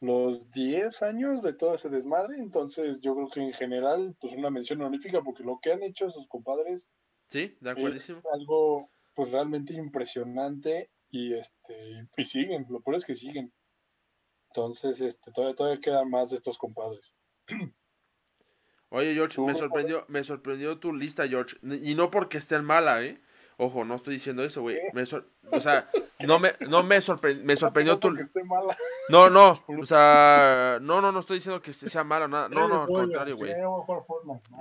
[0.00, 2.36] los 10 años de todo ese desmadre.
[2.38, 6.06] Entonces, yo creo que en general, pues una mención honorífica, porque lo que han hecho
[6.06, 6.88] esos compadres
[7.28, 8.18] Sí, de acuerdísimo.
[8.18, 13.52] es algo pues realmente impresionante y este y siguen, lo peor es que siguen.
[14.50, 17.14] Entonces, este todavía, todavía quedan más de estos compadres.
[18.90, 21.56] Oye, George, ¿Tú, me sorprendió, me sorprendió tu lista, George.
[21.82, 23.20] Y no porque esté mala, ¿eh?
[23.60, 24.78] Ojo, no estoy diciendo eso, güey.
[25.50, 25.90] O sea,
[26.26, 28.14] no me, no me, sorpre- me sorprendió tu...
[29.08, 32.48] No, no, o sea, no, no, no estoy diciendo que sea mala, nada.
[32.48, 33.52] No, no, al contrario, güey.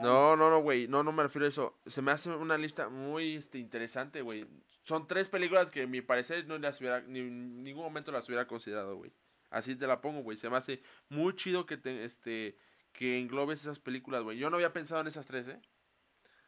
[0.02, 0.88] No, no, no, güey.
[0.88, 1.80] No, no me refiero a eso.
[1.86, 4.48] Se me hace una lista muy este, interesante, güey.
[4.82, 8.28] Son tres películas que, a mi parecer, no las hubiera, ni en ningún momento las
[8.28, 9.14] hubiera considerado, güey.
[9.52, 10.38] Así te la pongo, güey.
[10.38, 12.58] Se me hace muy chido que, te, este,
[12.94, 14.40] que englobes esas películas, güey.
[14.40, 15.62] Yo no había pensado en esas tres, ¿eh?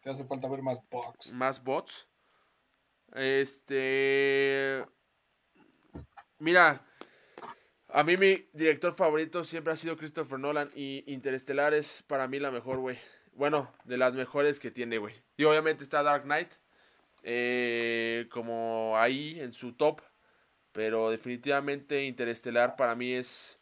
[0.02, 1.32] Te hace falta ver más box.
[1.34, 2.08] Más bots.
[3.15, 4.86] Este.
[6.40, 6.86] Mira.
[7.91, 12.38] A mí mi director favorito siempre ha sido Christopher Nolan y Interestelar es para mí
[12.38, 12.99] la mejor, güey.
[13.34, 15.15] Bueno, de las mejores que tiene, güey.
[15.38, 16.52] Y obviamente está Dark Knight
[17.23, 20.02] eh, como ahí en su top,
[20.72, 23.60] pero definitivamente Interestelar para mí es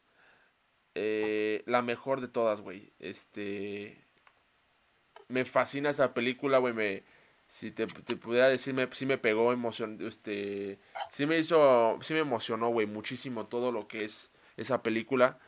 [0.96, 2.92] eh, la mejor de todas, güey.
[3.00, 4.04] Este,
[5.28, 6.74] me fascina esa película, güey.
[6.74, 7.04] Me,
[7.48, 10.80] si te, te pudiera decir, me, sí me pegó emoción, este,
[11.10, 15.40] sí me hizo, sí me emocionó, güey, muchísimo todo lo que es esa película.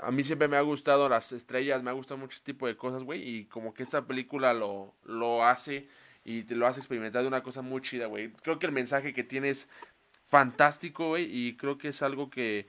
[0.00, 2.76] A mí siempre me ha gustado las estrellas, me ha gustado mucho este tipo de
[2.76, 5.88] cosas, güey, y como que esta película lo, lo hace
[6.24, 8.30] y te lo hace experimentar de una cosa muy chida, güey.
[8.42, 9.68] Creo que el mensaje que tiene es
[10.28, 12.68] fantástico, güey, y creo que es algo que,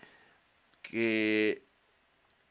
[0.81, 1.63] que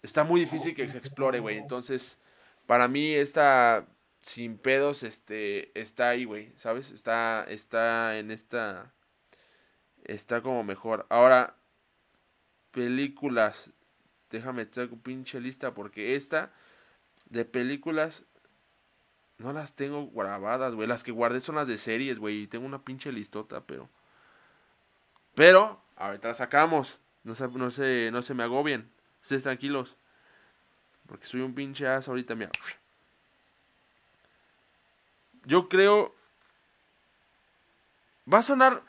[0.02, 1.56] está muy difícil que se explore, güey.
[1.56, 2.18] Entonces,
[2.66, 3.86] para mí esta
[4.20, 6.90] sin pedos este está ahí, güey, ¿sabes?
[6.90, 8.92] Está está en esta
[10.04, 11.06] está como mejor.
[11.10, 11.56] Ahora
[12.72, 13.70] películas
[14.30, 16.52] déjame echar un pinche lista porque esta
[17.26, 18.24] de películas
[19.38, 20.86] no las tengo grabadas, güey.
[20.86, 22.42] Las que guardé son las de series, güey.
[22.42, 23.88] Y tengo una pinche listota, pero.
[25.34, 27.00] Pero, ahorita las sacamos.
[27.24, 28.90] No se, no se, no se me agobien.
[29.22, 29.96] Ustedes tranquilos.
[31.06, 32.50] Porque soy un pinche as ahorita, mira.
[35.44, 36.14] Yo creo.
[38.32, 38.82] Va a sonar.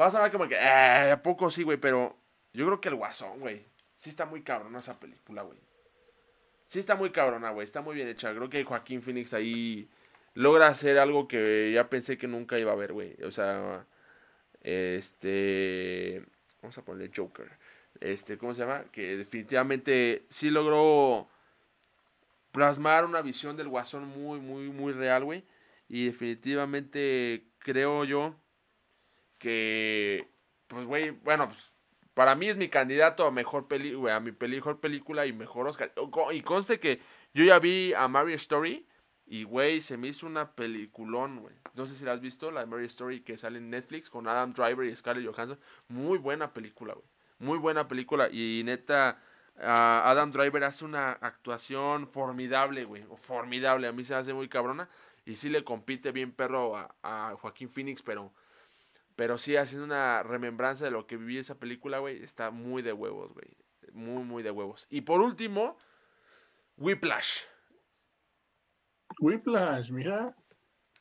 [0.00, 0.54] Va a sonar como que.
[0.54, 1.78] Eh, ¿A poco sí, güey?
[1.78, 2.16] Pero
[2.52, 3.64] yo creo que el guasón, güey.
[3.94, 5.58] Sí está muy cabrona esa película, güey.
[6.66, 7.64] Sí está muy cabrona, güey.
[7.64, 8.34] Está muy bien hecha.
[8.34, 9.88] Creo que Joaquín Phoenix ahí
[10.34, 13.16] logra hacer algo que ya pensé que nunca iba a ver, güey.
[13.22, 13.86] O sea,
[14.62, 16.24] este...
[16.62, 17.50] Vamos a ponerle Joker.
[18.00, 18.84] Este, ¿cómo se llama?
[18.90, 21.28] Que definitivamente sí logró
[22.52, 25.44] plasmar una visión del guasón muy, muy, muy real, güey.
[25.92, 28.34] Y definitivamente creo yo
[29.36, 30.26] que,
[30.66, 31.74] pues, güey, bueno, pues,
[32.14, 35.92] para mí es mi candidato a mejor güey, a mi mejor película y mejor Oscar.
[36.32, 37.02] Y conste que
[37.34, 38.86] yo ya vi a Mary Story
[39.26, 41.54] y, güey, se me hizo una peliculón, güey.
[41.74, 44.26] No sé si la has visto, la de Mary Story que sale en Netflix con
[44.26, 45.60] Adam Driver y Scarlett Johansson.
[45.88, 47.06] Muy buena película, güey.
[47.38, 48.30] Muy buena película.
[48.30, 49.20] Y neta,
[49.58, 53.04] Adam Driver hace una actuación formidable, güey.
[53.18, 53.88] Formidable.
[53.88, 54.88] A mí se hace muy cabrona.
[55.24, 58.32] Y sí le compite bien perro a, a Joaquín Phoenix, pero
[59.16, 62.92] pero sí, haciendo una remembranza de lo que viví esa película, güey, está muy de
[62.92, 63.56] huevos, güey.
[63.92, 64.86] Muy, muy de huevos.
[64.88, 65.76] Y por último,
[66.76, 67.42] Whiplash.
[69.20, 70.34] Whiplash, mira.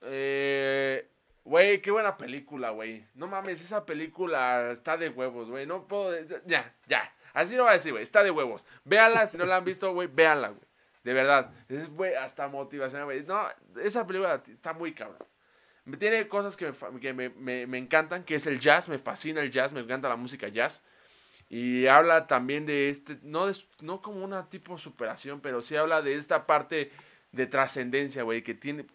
[0.01, 1.09] Eh,
[1.43, 3.07] güey, qué buena película, güey.
[3.13, 5.65] No mames, esa película está de huevos, güey.
[5.65, 6.13] No puedo.
[6.45, 7.15] Ya, ya.
[7.33, 8.03] Así no va a decir, güey.
[8.03, 8.65] Está de huevos.
[8.83, 10.67] Véanla, si no la han visto, güey, véanla, güey.
[11.03, 11.51] De verdad.
[11.67, 13.23] Es, güey, hasta motivación, güey.
[13.23, 13.41] No,
[13.83, 15.27] esa película está muy cabrón.
[15.97, 19.41] Tiene cosas que, me, que me, me, me, encantan, que es el jazz, me fascina
[19.41, 20.83] el jazz, me encanta la música jazz.
[21.49, 26.01] Y habla también de este, no, de, no como una tipo superación, pero sí habla
[26.01, 26.91] de esta parte
[27.31, 28.85] de trascendencia, güey, que tiene,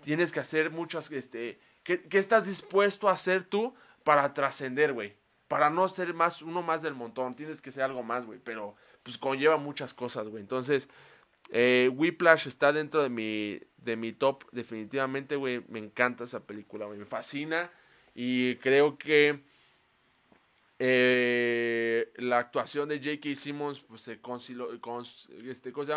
[0.00, 3.74] tienes que hacer muchas, este, ¿qué, qué estás dispuesto a hacer tú
[4.04, 5.16] para trascender, güey?
[5.48, 8.74] Para no ser más, uno más del montón, tienes que ser algo más, güey, pero
[9.02, 10.42] pues conlleva muchas cosas, güey.
[10.42, 10.88] Entonces,
[11.50, 15.64] eh, Whiplash está dentro de mi, de mi top, definitivamente, güey.
[15.68, 16.98] Me encanta esa película, güey.
[16.98, 17.70] Me fascina.
[18.14, 19.40] Y creo que
[20.78, 23.34] eh, la actuación de J.K.
[23.34, 25.94] Simmons pues, se, este, ¿cómo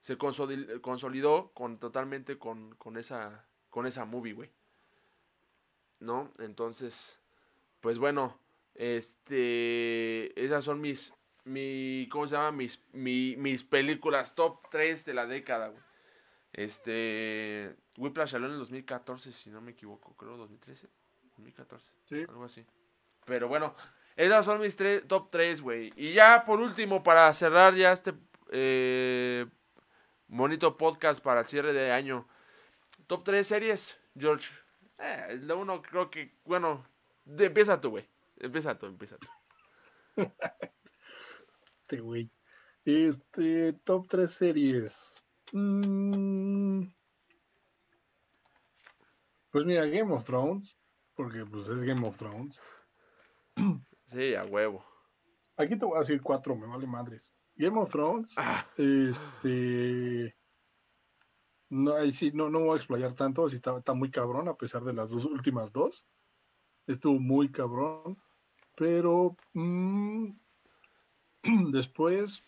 [0.00, 4.50] se, consolidó, consolidó con, totalmente con, con, esa, con esa movie, güey.
[6.00, 6.32] ¿No?
[6.38, 7.18] Entonces,
[7.80, 8.38] pues bueno,
[8.74, 11.14] este, esas son mis,
[11.44, 12.52] mi, ¿cómo se llama?
[12.52, 15.82] Mis, mi, mis películas top 3 de la década, güey.
[16.52, 20.88] Este, Whiplash salió en el 2014, si no me equivoco, creo 2013,
[21.36, 22.26] 2014, sí.
[22.28, 22.64] algo así.
[23.24, 23.74] Pero bueno,
[24.16, 25.92] esas son mis tres, top 3, güey.
[25.96, 28.12] Y ya por último, para cerrar ya este
[28.50, 29.46] eh,
[30.28, 32.28] bonito podcast para el cierre de año.
[33.06, 34.48] Top 3 series, George.
[34.98, 36.86] Eh, la uno creo que, bueno,
[37.24, 38.06] de, empieza tú, güey.
[38.38, 39.28] Empieza tú, empieza tú.
[41.92, 42.30] este güey.
[42.84, 45.22] Este, top 3 series.
[45.52, 46.84] Mm.
[49.50, 50.78] Pues mira, Game of Thrones,
[51.14, 52.58] porque pues es Game of Thrones.
[54.06, 54.82] Sí, a huevo.
[55.58, 57.34] Aquí te voy a decir cuatro, me vale madres.
[57.54, 58.66] Game of Thrones, Ah.
[58.78, 60.34] este...
[61.68, 64.54] No, ahí sí, no, no voy a explayar tanto, sí está, está muy cabrón, a
[64.54, 66.06] pesar de las dos últimas dos.
[66.86, 68.18] Estuvo muy cabrón.
[68.76, 70.30] Pero mm,
[71.72, 72.42] después...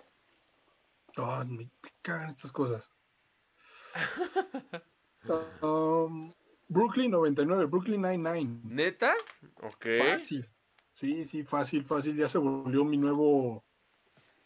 [1.17, 1.71] Oh, me
[2.03, 2.89] cagan estas cosas.
[5.63, 6.35] Um,
[6.69, 8.61] Brooklyn 99, Brooklyn 99.
[8.65, 9.15] ¿Neta?
[9.63, 9.87] Ok.
[9.99, 10.47] Fácil.
[10.93, 12.15] Sí, sí, fácil, fácil.
[12.15, 13.65] Ya se volvió mi nuevo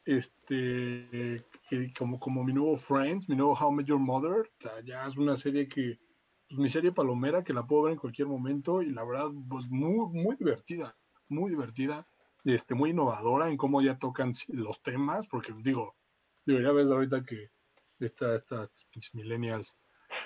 [0.09, 4.81] este, que como, como mi nuevo Friends, mi nuevo How Met Your Mother, o sea,
[4.83, 5.99] ya es una serie que,
[6.49, 9.69] pues, mi serie palomera que la puedo ver en cualquier momento y la verdad, pues
[9.69, 10.97] muy, muy divertida,
[11.29, 12.08] muy divertida,
[12.45, 15.97] este, muy innovadora en cómo ya tocan los temas, porque digo,
[16.45, 17.51] debería ver ahorita que
[17.99, 19.77] esta, estas pinches millennials,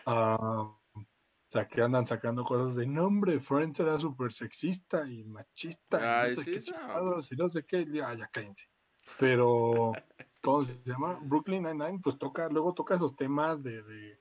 [0.07, 0.83] o
[1.49, 6.31] sea, que andan sacando cosas de nombre, Friends era súper sexista y machista, y Ay,
[6.37, 6.65] no sé sí, qué no.
[6.65, 8.67] chingados, y no sé qué, ya, ya cállense.
[9.19, 9.93] Pero,
[10.41, 11.19] ¿cómo se llama?
[11.23, 14.19] Brooklyn Nine-Nine, pues toca, luego toca esos temas de, de,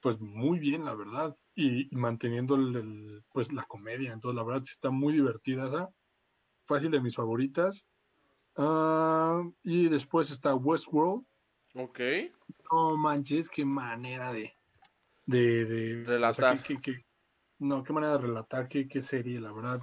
[0.00, 4.44] pues muy bien, la verdad, y, y manteniendo el, el, pues la comedia, entonces la
[4.44, 5.88] verdad está muy divertida esa,
[6.68, 7.86] fácil de mis favoritas.
[8.56, 11.24] Ah, y después está Westworld,
[11.74, 12.00] Ok.
[12.72, 14.52] no manches, qué manera de.
[15.26, 16.44] de, de Relatar.
[16.44, 17.04] o sea, qué- qué-
[17.60, 19.80] no, qué manera de relatar, qué, qué serie, la verdad.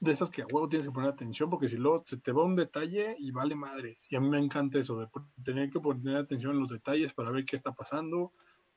[0.00, 2.44] De esas que a huevo tienes que poner atención, porque si luego se te va
[2.44, 3.96] un detalle y vale madre.
[4.10, 5.08] Y a mí me encanta eso, de
[5.42, 8.32] tener que poner atención en los detalles para ver qué está pasando,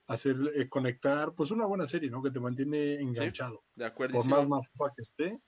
[0.07, 2.22] hacer, eh, conectar, pues una buena serie, ¿no?
[2.23, 4.19] Que te mantiene enganchado De acuerdo.
[4.19, 5.39] por más mafufa que esté.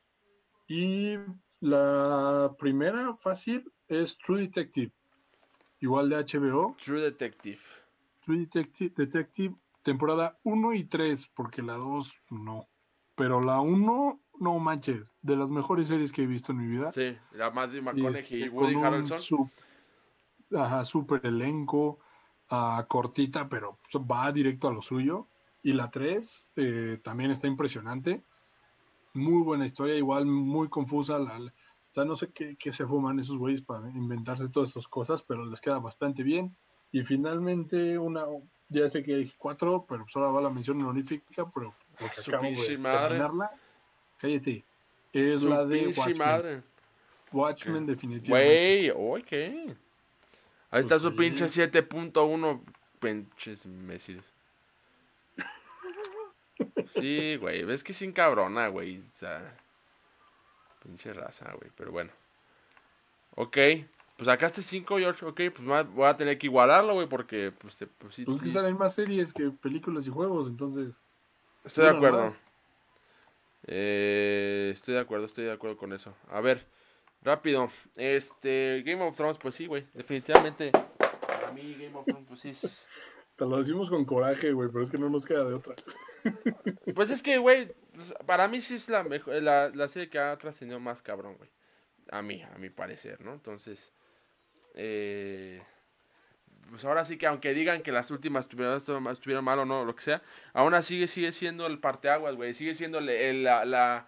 [0.68, 1.16] Y
[1.62, 4.92] la primera fácil es True Detective,
[5.80, 6.76] igual de HBO.
[6.84, 7.60] True Detective.
[8.22, 12.68] True Detective, Detective, temporada 1 y 3, porque la 2 no.
[13.16, 16.92] Pero la 1, no manches, de las mejores series que he visto en mi vida.
[16.92, 19.18] Sí, la Matthew Y, McConaughey y este, Woody Harrelson.
[19.18, 19.50] su-
[20.56, 22.00] ajá, super elenco,
[22.50, 23.78] ah, cortita, pero
[24.10, 25.28] va directo a lo suyo.
[25.62, 28.24] Y la 3 eh, también está impresionante.
[29.14, 31.18] Muy buena historia, igual muy confusa.
[31.20, 34.70] La, la- o sea, no sé qué, qué se fuman esos güeyes para inventarse todas
[34.70, 36.56] estas cosas, pero les queda bastante bien.
[36.92, 38.26] Y finalmente, una,
[38.68, 42.30] ya sé que hay cuatro, pero pues ahora va la mención honorífica, pero porque Su
[42.32, 43.08] acabo de madre.
[43.10, 43.52] terminarla.
[44.20, 44.64] Cállate.
[45.14, 46.18] Es Su la de Watchmen.
[46.18, 46.64] madre.
[47.32, 48.92] Watchmen, definitivamente.
[48.92, 49.32] Güey, ok.
[50.72, 52.62] Ahí está Pues su pinche 7.1.
[53.00, 54.24] Pinches imbéciles.
[56.88, 57.64] Sí, güey.
[57.64, 59.00] Ves que sin cabrona, güey.
[59.00, 59.56] O sea.
[60.84, 61.72] Pinche raza, güey.
[61.76, 62.12] Pero bueno.
[63.36, 63.58] Ok.
[64.18, 65.26] Pues sacaste 5, George.
[65.26, 67.08] Ok, pues voy a tener que igualarlo, güey.
[67.08, 68.26] Porque, pues, te, pues sí.
[68.26, 70.94] Pues es que salen más series que películas y juegos, entonces.
[71.64, 72.34] Estoy de acuerdo.
[73.68, 76.14] Eh, estoy de acuerdo, estoy de acuerdo con eso.
[76.32, 76.66] A ver,
[77.22, 77.70] rápido.
[77.96, 79.86] Este, Game of Thrones, pues sí, güey.
[79.94, 80.72] Definitivamente.
[80.72, 82.50] Para mí, Game of Thrones, pues sí.
[82.50, 82.86] es-
[83.40, 85.76] Te lo decimos con coraje, güey, pero es que no nos queda de otra.
[86.94, 90.20] Pues es que, güey, pues, para mí sí es la mejor, la, la serie que
[90.20, 91.50] ha trascendido más cabrón, güey.
[92.12, 93.32] A mí, a mi parecer, ¿no?
[93.34, 93.94] Entonces,
[94.76, 95.62] eh,
[96.70, 99.96] pues ahora sí que aunque digan que las últimas estuvieron, estuvieron mal o no, lo
[99.96, 100.22] que sea,
[100.52, 102.54] aún así sigue siendo el parteaguas, güey.
[102.54, 104.08] Sigue siendo el- la, la,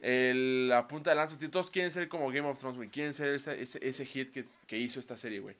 [0.00, 1.36] la punta de lanza.
[1.50, 2.88] Todos quieren ser como Game of Thrones, güey.
[2.88, 5.56] Quieren ser ese, ese, ese hit que, que hizo esta serie, güey.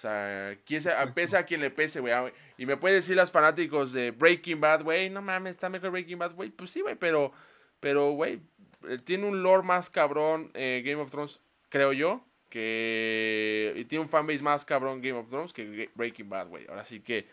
[0.00, 2.14] O sea, quién se- pese a quien le pese, güey.
[2.14, 2.32] ah.
[2.56, 6.18] Y me pueden decir los fanáticos de Breaking Bad, güey, no mames, está mejor Breaking
[6.18, 6.48] Bad, güey.
[6.48, 7.32] Pues sí, güey, pero,
[7.80, 8.40] pero, güey,
[8.88, 13.74] eh, tiene un lore más cabrón eh, Game of Thrones, creo yo, que...
[13.76, 16.66] Y tiene un fanbase más cabrón Game of Thrones que Breaking Bad, güey.
[16.68, 17.28] Ahora sí que,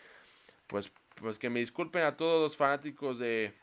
[0.66, 3.54] pues, pues que me disculpen a todos los fanáticos de...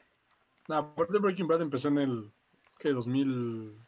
[0.67, 2.31] Nah, aparte Breaking Bad empezó en el.
[2.79, 2.89] ¿Qué?
[2.89, 3.84] 2000.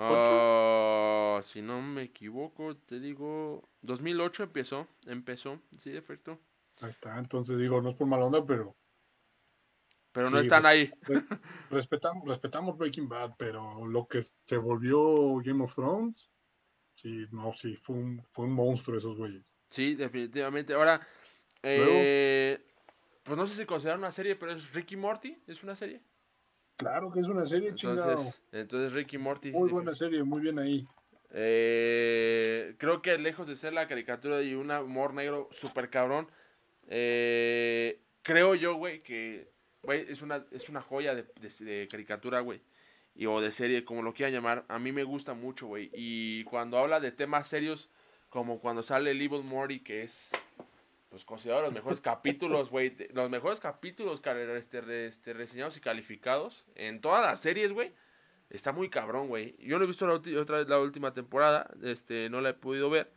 [0.00, 3.68] Ah, si no me equivoco, te digo...
[3.82, 6.38] 2008 empezó, empezó, sí, de efecto.
[6.80, 8.76] Ahí está, entonces digo, no es por mala onda, pero.
[10.12, 10.90] Pero no están ahí.
[11.02, 11.24] re-
[11.70, 16.30] respetamos, respetamos Breaking Bad, pero lo que se volvió Game of Thrones.
[16.94, 19.44] Sí, no, sí, fue un, fue un monstruo esos güeyes.
[19.70, 20.74] Sí, definitivamente.
[20.74, 21.06] Ahora,
[21.62, 22.60] eh,
[23.22, 26.00] pues no sé si considerar una serie, pero es Ricky Morty, es una serie.
[26.78, 28.12] Claro que es una serie chingada.
[28.12, 29.50] Entonces, entonces Ricky Morty.
[29.50, 30.86] Muy buena serie, muy bien ahí.
[31.30, 36.28] Eh, creo que lejos de ser la caricatura y un humor negro súper cabrón,
[36.88, 39.50] eh, creo yo, güey, que
[39.82, 42.60] güey, es, una, es una joya de, de- de caricatura, güey.
[43.14, 44.64] Y, o de serie, como lo quieran llamar.
[44.68, 45.90] A mí me gusta mucho, güey.
[45.92, 47.90] Y cuando habla de temas serios,
[48.28, 50.30] como cuando sale el Evil Morty, que es
[51.08, 52.96] pues considerado los mejores capítulos, güey.
[53.12, 54.20] Los mejores capítulos
[54.56, 57.94] este, este, reseñados y calificados en todas las series, güey.
[58.50, 59.56] Está muy cabrón, güey.
[59.58, 62.90] Yo no he visto la otra vez la última temporada, este, no la he podido
[62.90, 63.12] ver.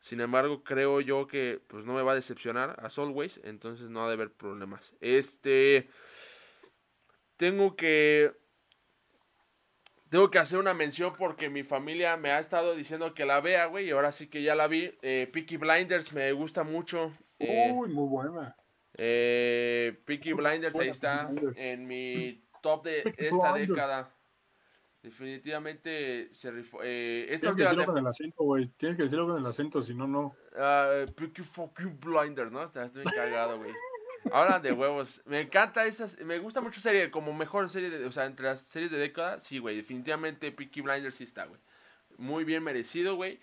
[0.00, 4.04] Sin embargo, creo yo que pues no me va a decepcionar a Solways, entonces no
[4.04, 4.94] ha de haber problemas.
[5.00, 5.88] Este
[7.36, 8.32] tengo que
[10.14, 13.66] tengo que hacer una mención porque mi familia me ha estado diciendo que la vea,
[13.66, 14.96] güey, y ahora sí que ya la vi.
[15.02, 17.12] Eh, Peaky Blinders me gusta mucho.
[17.40, 18.54] Eh, Uy, muy buena.
[18.96, 21.56] eh, Peaky Blinders, ahí está Blinders.
[21.58, 23.68] en mi top de Peaky esta Blinders.
[23.70, 24.10] década.
[25.02, 26.78] Definitivamente se rifó.
[26.84, 28.66] Eh, esta Tienes que decirlo con tem- el acento, güey.
[28.76, 30.36] Tienes que decirlo con el acento, si no, no.
[30.56, 32.62] Ah, Peaky Fucking Blinders, ¿no?
[32.62, 33.72] Está estoy cagado, güey.
[34.32, 35.20] Hablan de huevos.
[35.26, 36.18] Me encanta esas.
[36.20, 39.40] Me gusta mucho serie, como mejor serie, de, o sea, entre las series de década,
[39.40, 39.76] sí, güey.
[39.76, 41.60] Definitivamente Peaky Blinders sí está, güey.
[42.16, 43.40] Muy bien merecido, güey.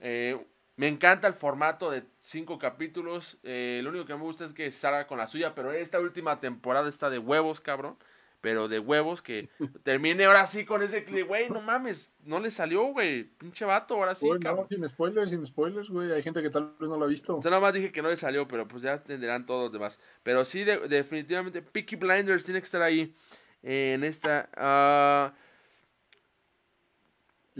[0.00, 0.38] Eh,
[0.76, 3.38] me encanta el formato de cinco capítulos.
[3.42, 6.40] Eh, lo único que me gusta es que salga con la suya, pero esta última
[6.40, 7.96] temporada está de huevos, cabrón.
[8.44, 9.48] Pero de huevos que
[9.84, 13.24] termine ahora sí con ese clip, güey, no mames, no le salió, güey.
[13.24, 14.66] Pinche vato, ahora sí, cabrón.
[14.70, 16.12] no, sin spoilers, sin spoilers, güey.
[16.12, 17.40] Hay gente que tal vez no lo ha visto.
[17.42, 19.98] Yo nada más dije que no le salió, pero pues ya entenderán todos los demás.
[20.22, 23.16] Pero sí, de- definitivamente, Peaky Blinders tiene que estar ahí
[23.62, 24.50] eh, en esta.
[24.56, 25.32] ah,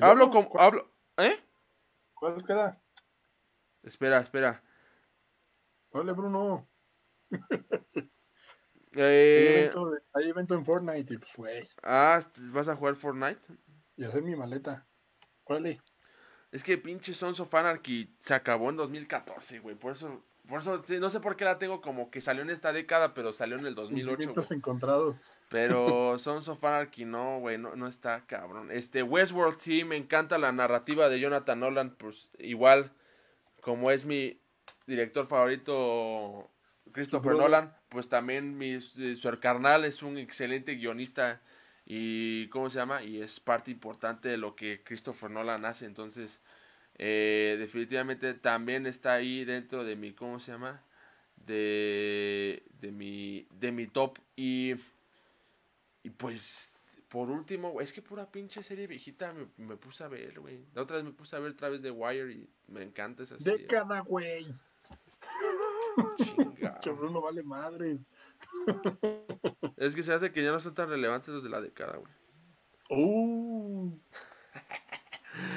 [0.03, 0.51] hablo como.
[0.61, 0.87] Hablo.
[1.17, 1.41] ¿Eh?
[2.13, 2.79] ¿Cuál queda?
[3.83, 4.63] Espera, espera.
[5.93, 6.69] Vale, Bruno.
[8.97, 11.69] Hay, Eh, evento de- hay evento en Fortnite y pues, güey.
[11.83, 12.21] ah,
[12.53, 13.41] ¿vas a jugar Fortnite?
[13.97, 14.87] Y hacer mi maleta.
[15.45, 15.81] Órale.
[16.53, 19.75] Es que pinche Sons of Anarchy se acabó en 2014, güey.
[19.77, 20.23] Por eso.
[20.49, 23.15] Por eso, sí, no sé por qué la tengo como que salió en esta década,
[23.15, 24.05] pero salió en el 2008.
[24.05, 24.17] güey.
[24.17, 25.23] Sentimientos encontrados.
[25.49, 28.71] Pero Sons of Anarchy no, güey, no, no está cabrón.
[28.71, 32.93] Este, Westworld sí, me encanta la narrativa de Jonathan Nolan, pues igual
[33.63, 34.39] como es mi
[34.87, 36.51] director favorito
[36.93, 37.33] Christopher.
[37.33, 41.41] Nolan, pues también mi su carnal es un excelente guionista
[41.87, 43.03] y ¿cómo se llama?
[43.03, 46.41] Y es parte importante de lo que Christopher Nolan hace, entonces
[46.97, 50.83] eh, definitivamente también está ahí dentro de mi ¿cómo se llama?
[51.37, 54.75] de de mi de mi top y
[56.05, 56.75] y pues,
[57.09, 60.67] por último, es que pura pinche serie viejita me, me puse a ver, güey.
[60.75, 63.39] La otra vez me puse a ver otra vez The Wire y me encanta esa
[63.39, 63.59] serie.
[63.59, 64.47] Década, güey.
[66.97, 67.99] Bruno vale madre.
[69.77, 72.13] Es que se hace que ya no son tan relevantes los de la década, güey.
[72.91, 73.93] Uh.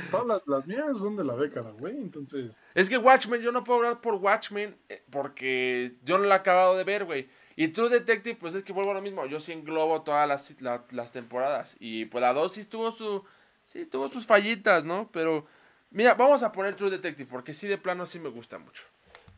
[0.10, 1.98] Todas las, las mías son de la década, güey.
[1.98, 6.36] Entonces, Es que Watchmen, yo no puedo hablar por Watchmen eh, porque yo no la
[6.36, 7.30] he acabado de ver, güey.
[7.56, 9.26] Y True Detective, pues es que vuelvo a lo mismo.
[9.26, 11.76] Yo sí englobo todas las, la- las temporadas.
[11.80, 13.24] Y pues la 2 sí tuvo su.
[13.66, 15.10] Sí, tuvo sus fallitas, ¿no?
[15.12, 15.46] Pero.
[15.90, 18.84] Mira, vamos a poner True Detective porque sí, de plano sí me gusta mucho.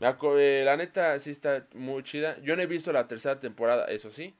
[0.01, 2.39] Aco- eh, la neta sí está muy chida.
[2.41, 4.35] Yo no he visto la tercera temporada, eso sí.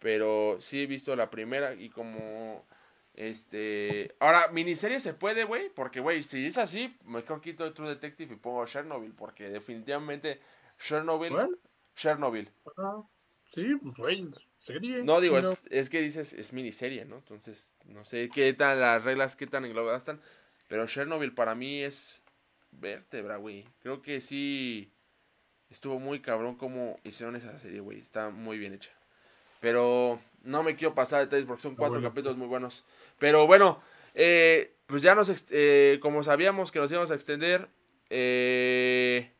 [0.00, 2.66] Pero sí he visto la primera y como.
[3.14, 4.14] Este.
[4.18, 5.68] Ahora, miniserie se puede, güey.
[5.70, 9.12] Porque, güey, si es así, mejor quito True Detective y pongo Chernobyl.
[9.14, 10.40] Porque definitivamente
[10.78, 11.30] Chernobyl.
[11.32, 11.58] ¿Cuál?
[11.94, 12.50] Chernobyl.
[12.76, 13.02] ah,
[13.54, 15.04] sí, pues, güey, serie.
[15.04, 17.18] No, digo, es, es que dices, es miniserie, ¿no?
[17.18, 20.20] Entonces, no sé qué tan las reglas, qué tan englobadas están.
[20.66, 22.23] Pero Chernobyl para mí es
[22.80, 23.64] vértebra, güey.
[23.80, 24.92] Creo que sí
[25.70, 27.98] estuvo muy cabrón como hicieron esa serie, güey.
[27.98, 28.90] Está muy bien hecha.
[29.60, 32.08] Pero no me quiero pasar detalles porque son cuatro bueno.
[32.08, 32.84] capítulos muy buenos.
[33.18, 33.82] Pero bueno,
[34.14, 37.68] eh, pues ya nos, eh, como sabíamos que nos íbamos a extender,
[38.10, 39.32] eh,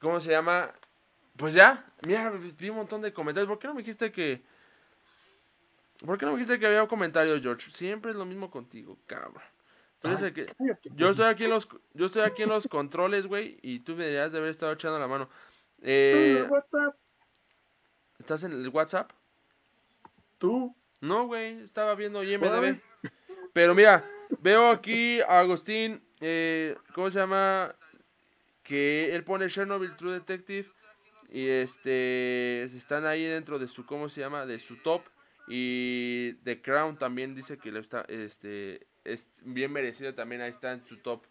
[0.00, 0.72] ¿cómo se llama?
[1.36, 3.48] Pues ya, mira, vi un montón de comentarios.
[3.48, 4.42] ¿Por qué no me dijiste que...
[6.04, 7.70] ¿Por qué no me dijiste que había comentarios, George?
[7.70, 9.42] Siempre es lo mismo contigo, cabrón.
[10.02, 13.80] Que- cállate, Yo estoy aquí en los, yo estoy aquí en los controles, güey, y
[13.80, 15.28] tú me deberías de haber estado echando la mano.
[15.82, 16.94] Eh, WhatsApp,
[18.18, 19.10] ¿Estás en el WhatsApp?
[20.38, 20.74] tú.
[21.00, 22.80] No, güey, estaba viendo IMDB.
[23.52, 24.04] Pero mira,
[24.40, 27.74] veo aquí a Agustín, eh, ¿cómo se llama?
[28.62, 30.68] Que él pone Chernobyl True Detective
[31.30, 34.46] y este están ahí dentro de su ¿cómo se llama?
[34.46, 35.02] de su top
[35.48, 38.86] y The Crown también dice que le está este
[39.44, 41.24] bien merecida también ahí está en su top.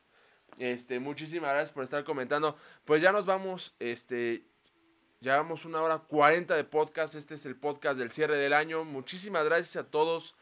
[0.57, 2.57] Este, muchísimas gracias por estar comentando.
[2.85, 4.45] Pues ya nos vamos, este
[5.26, 7.15] Llevamos una hora 40 de podcast.
[7.15, 8.84] Este es el podcast del cierre del año.
[8.84, 10.35] Muchísimas gracias a todos.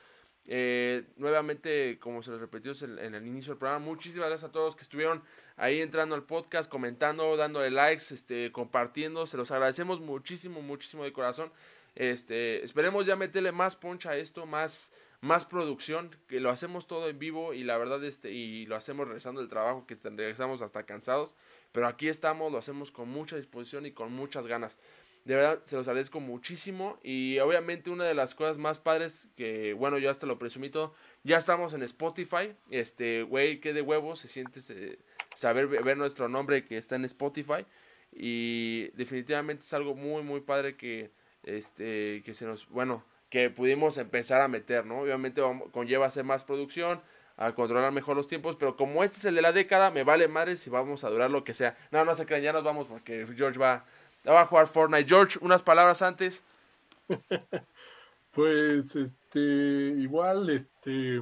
[0.46, 4.52] Eh, nuevamente, como se los repetió en, en el inicio del programa, muchísimas gracias a
[4.52, 5.24] todos que estuvieron
[5.56, 9.26] ahí entrando al podcast, comentando, dándole likes, este, compartiendo.
[9.26, 11.54] Se los agradecemos muchísimo, muchísimo de corazón.
[11.96, 14.92] Este, esperemos ya meterle más poncha a esto, más,
[15.24, 19.08] más producción, que lo hacemos todo en vivo y la verdad, este, y lo hacemos
[19.08, 21.38] regresando del trabajo, que regresamos hasta cansados.
[21.72, 24.78] Pero aquí estamos, lo hacemos con mucha disposición y con muchas ganas.
[25.24, 27.00] De verdad, se los agradezco muchísimo.
[27.04, 30.94] Y obviamente una de las cosas más padres que, bueno, yo hasta lo presumí todo,
[31.24, 32.54] ya estamos en Spotify.
[32.70, 34.60] Este, güey, qué de huevos se siente
[35.36, 37.66] saber ver nuestro nombre que está en Spotify.
[38.12, 41.12] Y definitivamente es algo muy, muy padre que,
[41.44, 45.00] este, que se nos, bueno, que pudimos empezar a meter, ¿no?
[45.00, 45.42] Obviamente
[45.72, 47.02] conlleva hacer más producción,
[47.36, 50.28] a controlar mejor los tiempos, pero como este es el de la década, me vale
[50.28, 51.76] madre si vamos a durar lo que sea.
[51.90, 53.86] No, no se crean, ya nos vamos porque George va,
[54.28, 55.10] a jugar Fortnite.
[55.10, 56.44] George, unas palabras antes.
[58.32, 61.22] Pues, este, igual, este,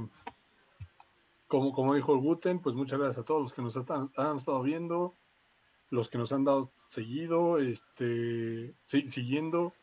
[1.48, 5.18] como, como dijo Guten, pues muchas gracias a todos los que nos han estado viendo,
[5.90, 9.74] los que nos han dado seguido, este, siguiendo,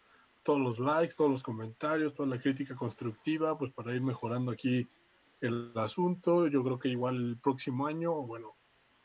[0.48, 4.88] todos los likes, todos los comentarios, toda la crítica constructiva, pues para ir mejorando aquí
[5.42, 6.46] el asunto.
[6.46, 8.56] Yo creo que igual el próximo año, bueno,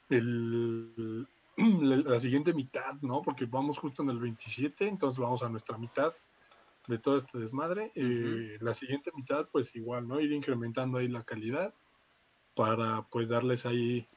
[0.07, 3.21] el, la siguiente mitad, ¿no?
[3.21, 6.13] Porque vamos justo en el 27, entonces vamos a nuestra mitad
[6.87, 7.91] de todo este desmadre.
[7.93, 10.21] Eh, la siguiente mitad, pues igual, ¿no?
[10.21, 11.73] Ir incrementando ahí la calidad
[12.55, 14.07] para pues darles ahí,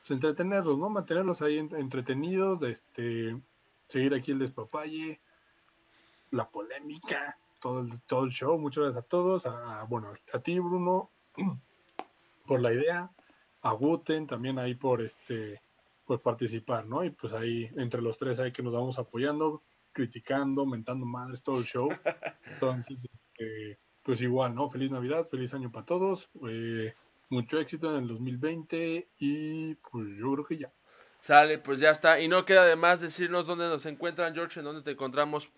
[0.00, 0.90] pues entretenerlos, ¿no?
[0.90, 3.40] Mantenerlos ahí en- entretenidos, de este,
[3.86, 5.20] seguir aquí el despapalle,
[6.30, 8.58] la polémica, todo el, todo el show.
[8.58, 11.10] Muchas gracias a todos, a, bueno, a ti Bruno
[12.46, 13.10] por la idea,
[13.62, 15.60] a Guten también ahí por este,
[16.04, 17.04] por participar, ¿no?
[17.04, 19.62] Y pues ahí entre los tres ahí que nos vamos apoyando,
[19.92, 21.88] criticando, mentando madres, todo el show.
[22.44, 24.68] Entonces, este, pues igual, ¿no?
[24.68, 26.30] Feliz Navidad, feliz año para todos.
[26.48, 26.94] eh,
[27.28, 30.72] mucho éxito en el 2020 y pues yo creo que ya.
[31.20, 32.20] Sale, pues ya está.
[32.20, 35.50] Y no queda de más decirnos dónde nos encuentran, George, en dónde te encontramos.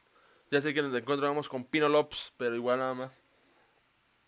[0.51, 3.13] Ya sé que nos encontramos con Pino López, pero igual nada más.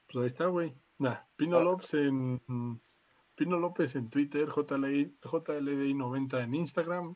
[0.06, 0.74] Pues ahí está, güey.
[0.98, 1.62] Nah, Pino Ah.
[1.64, 2.80] López en
[3.34, 7.14] Pino López en Twitter, JLI, JLDI90 en Instagram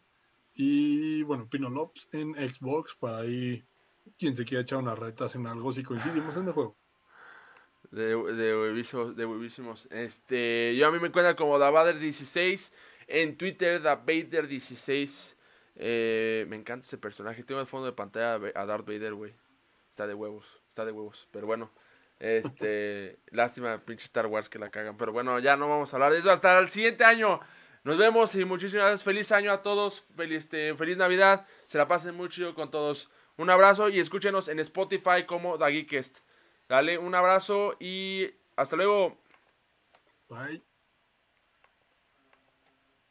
[0.55, 3.63] y bueno, Pino López en Xbox para ahí
[4.19, 6.77] quien se quiera echar unas retas en algo si coincidimos en el juego.
[7.91, 9.87] De, de, huevísimos, de huevísimos.
[9.91, 12.73] Este, yo a mí me encuentran como Davader16
[13.07, 15.37] en Twitter, Davader16.
[15.77, 17.43] Eh, me encanta ese personaje.
[17.43, 19.35] Tengo de fondo de pantalla a Darth Vader, güey.
[19.91, 21.29] Está de huevos, está de huevos.
[21.31, 21.71] Pero bueno,
[22.19, 24.97] este, lástima, pinche Star Wars que la cagan.
[24.97, 26.31] Pero bueno, ya no vamos a hablar de eso.
[26.31, 27.41] Hasta el siguiente año.
[27.85, 29.05] Nos vemos y muchísimas gracias.
[29.05, 30.03] Feliz año a todos.
[30.17, 31.47] Feliz, este, feliz Navidad.
[31.67, 33.11] Se la pasen muy chido con todos.
[33.37, 36.21] Un abrazo y escúchenos en Spotify como The Geekest.
[36.69, 39.19] Dale un abrazo y hasta luego.
[40.29, 40.74] Bye.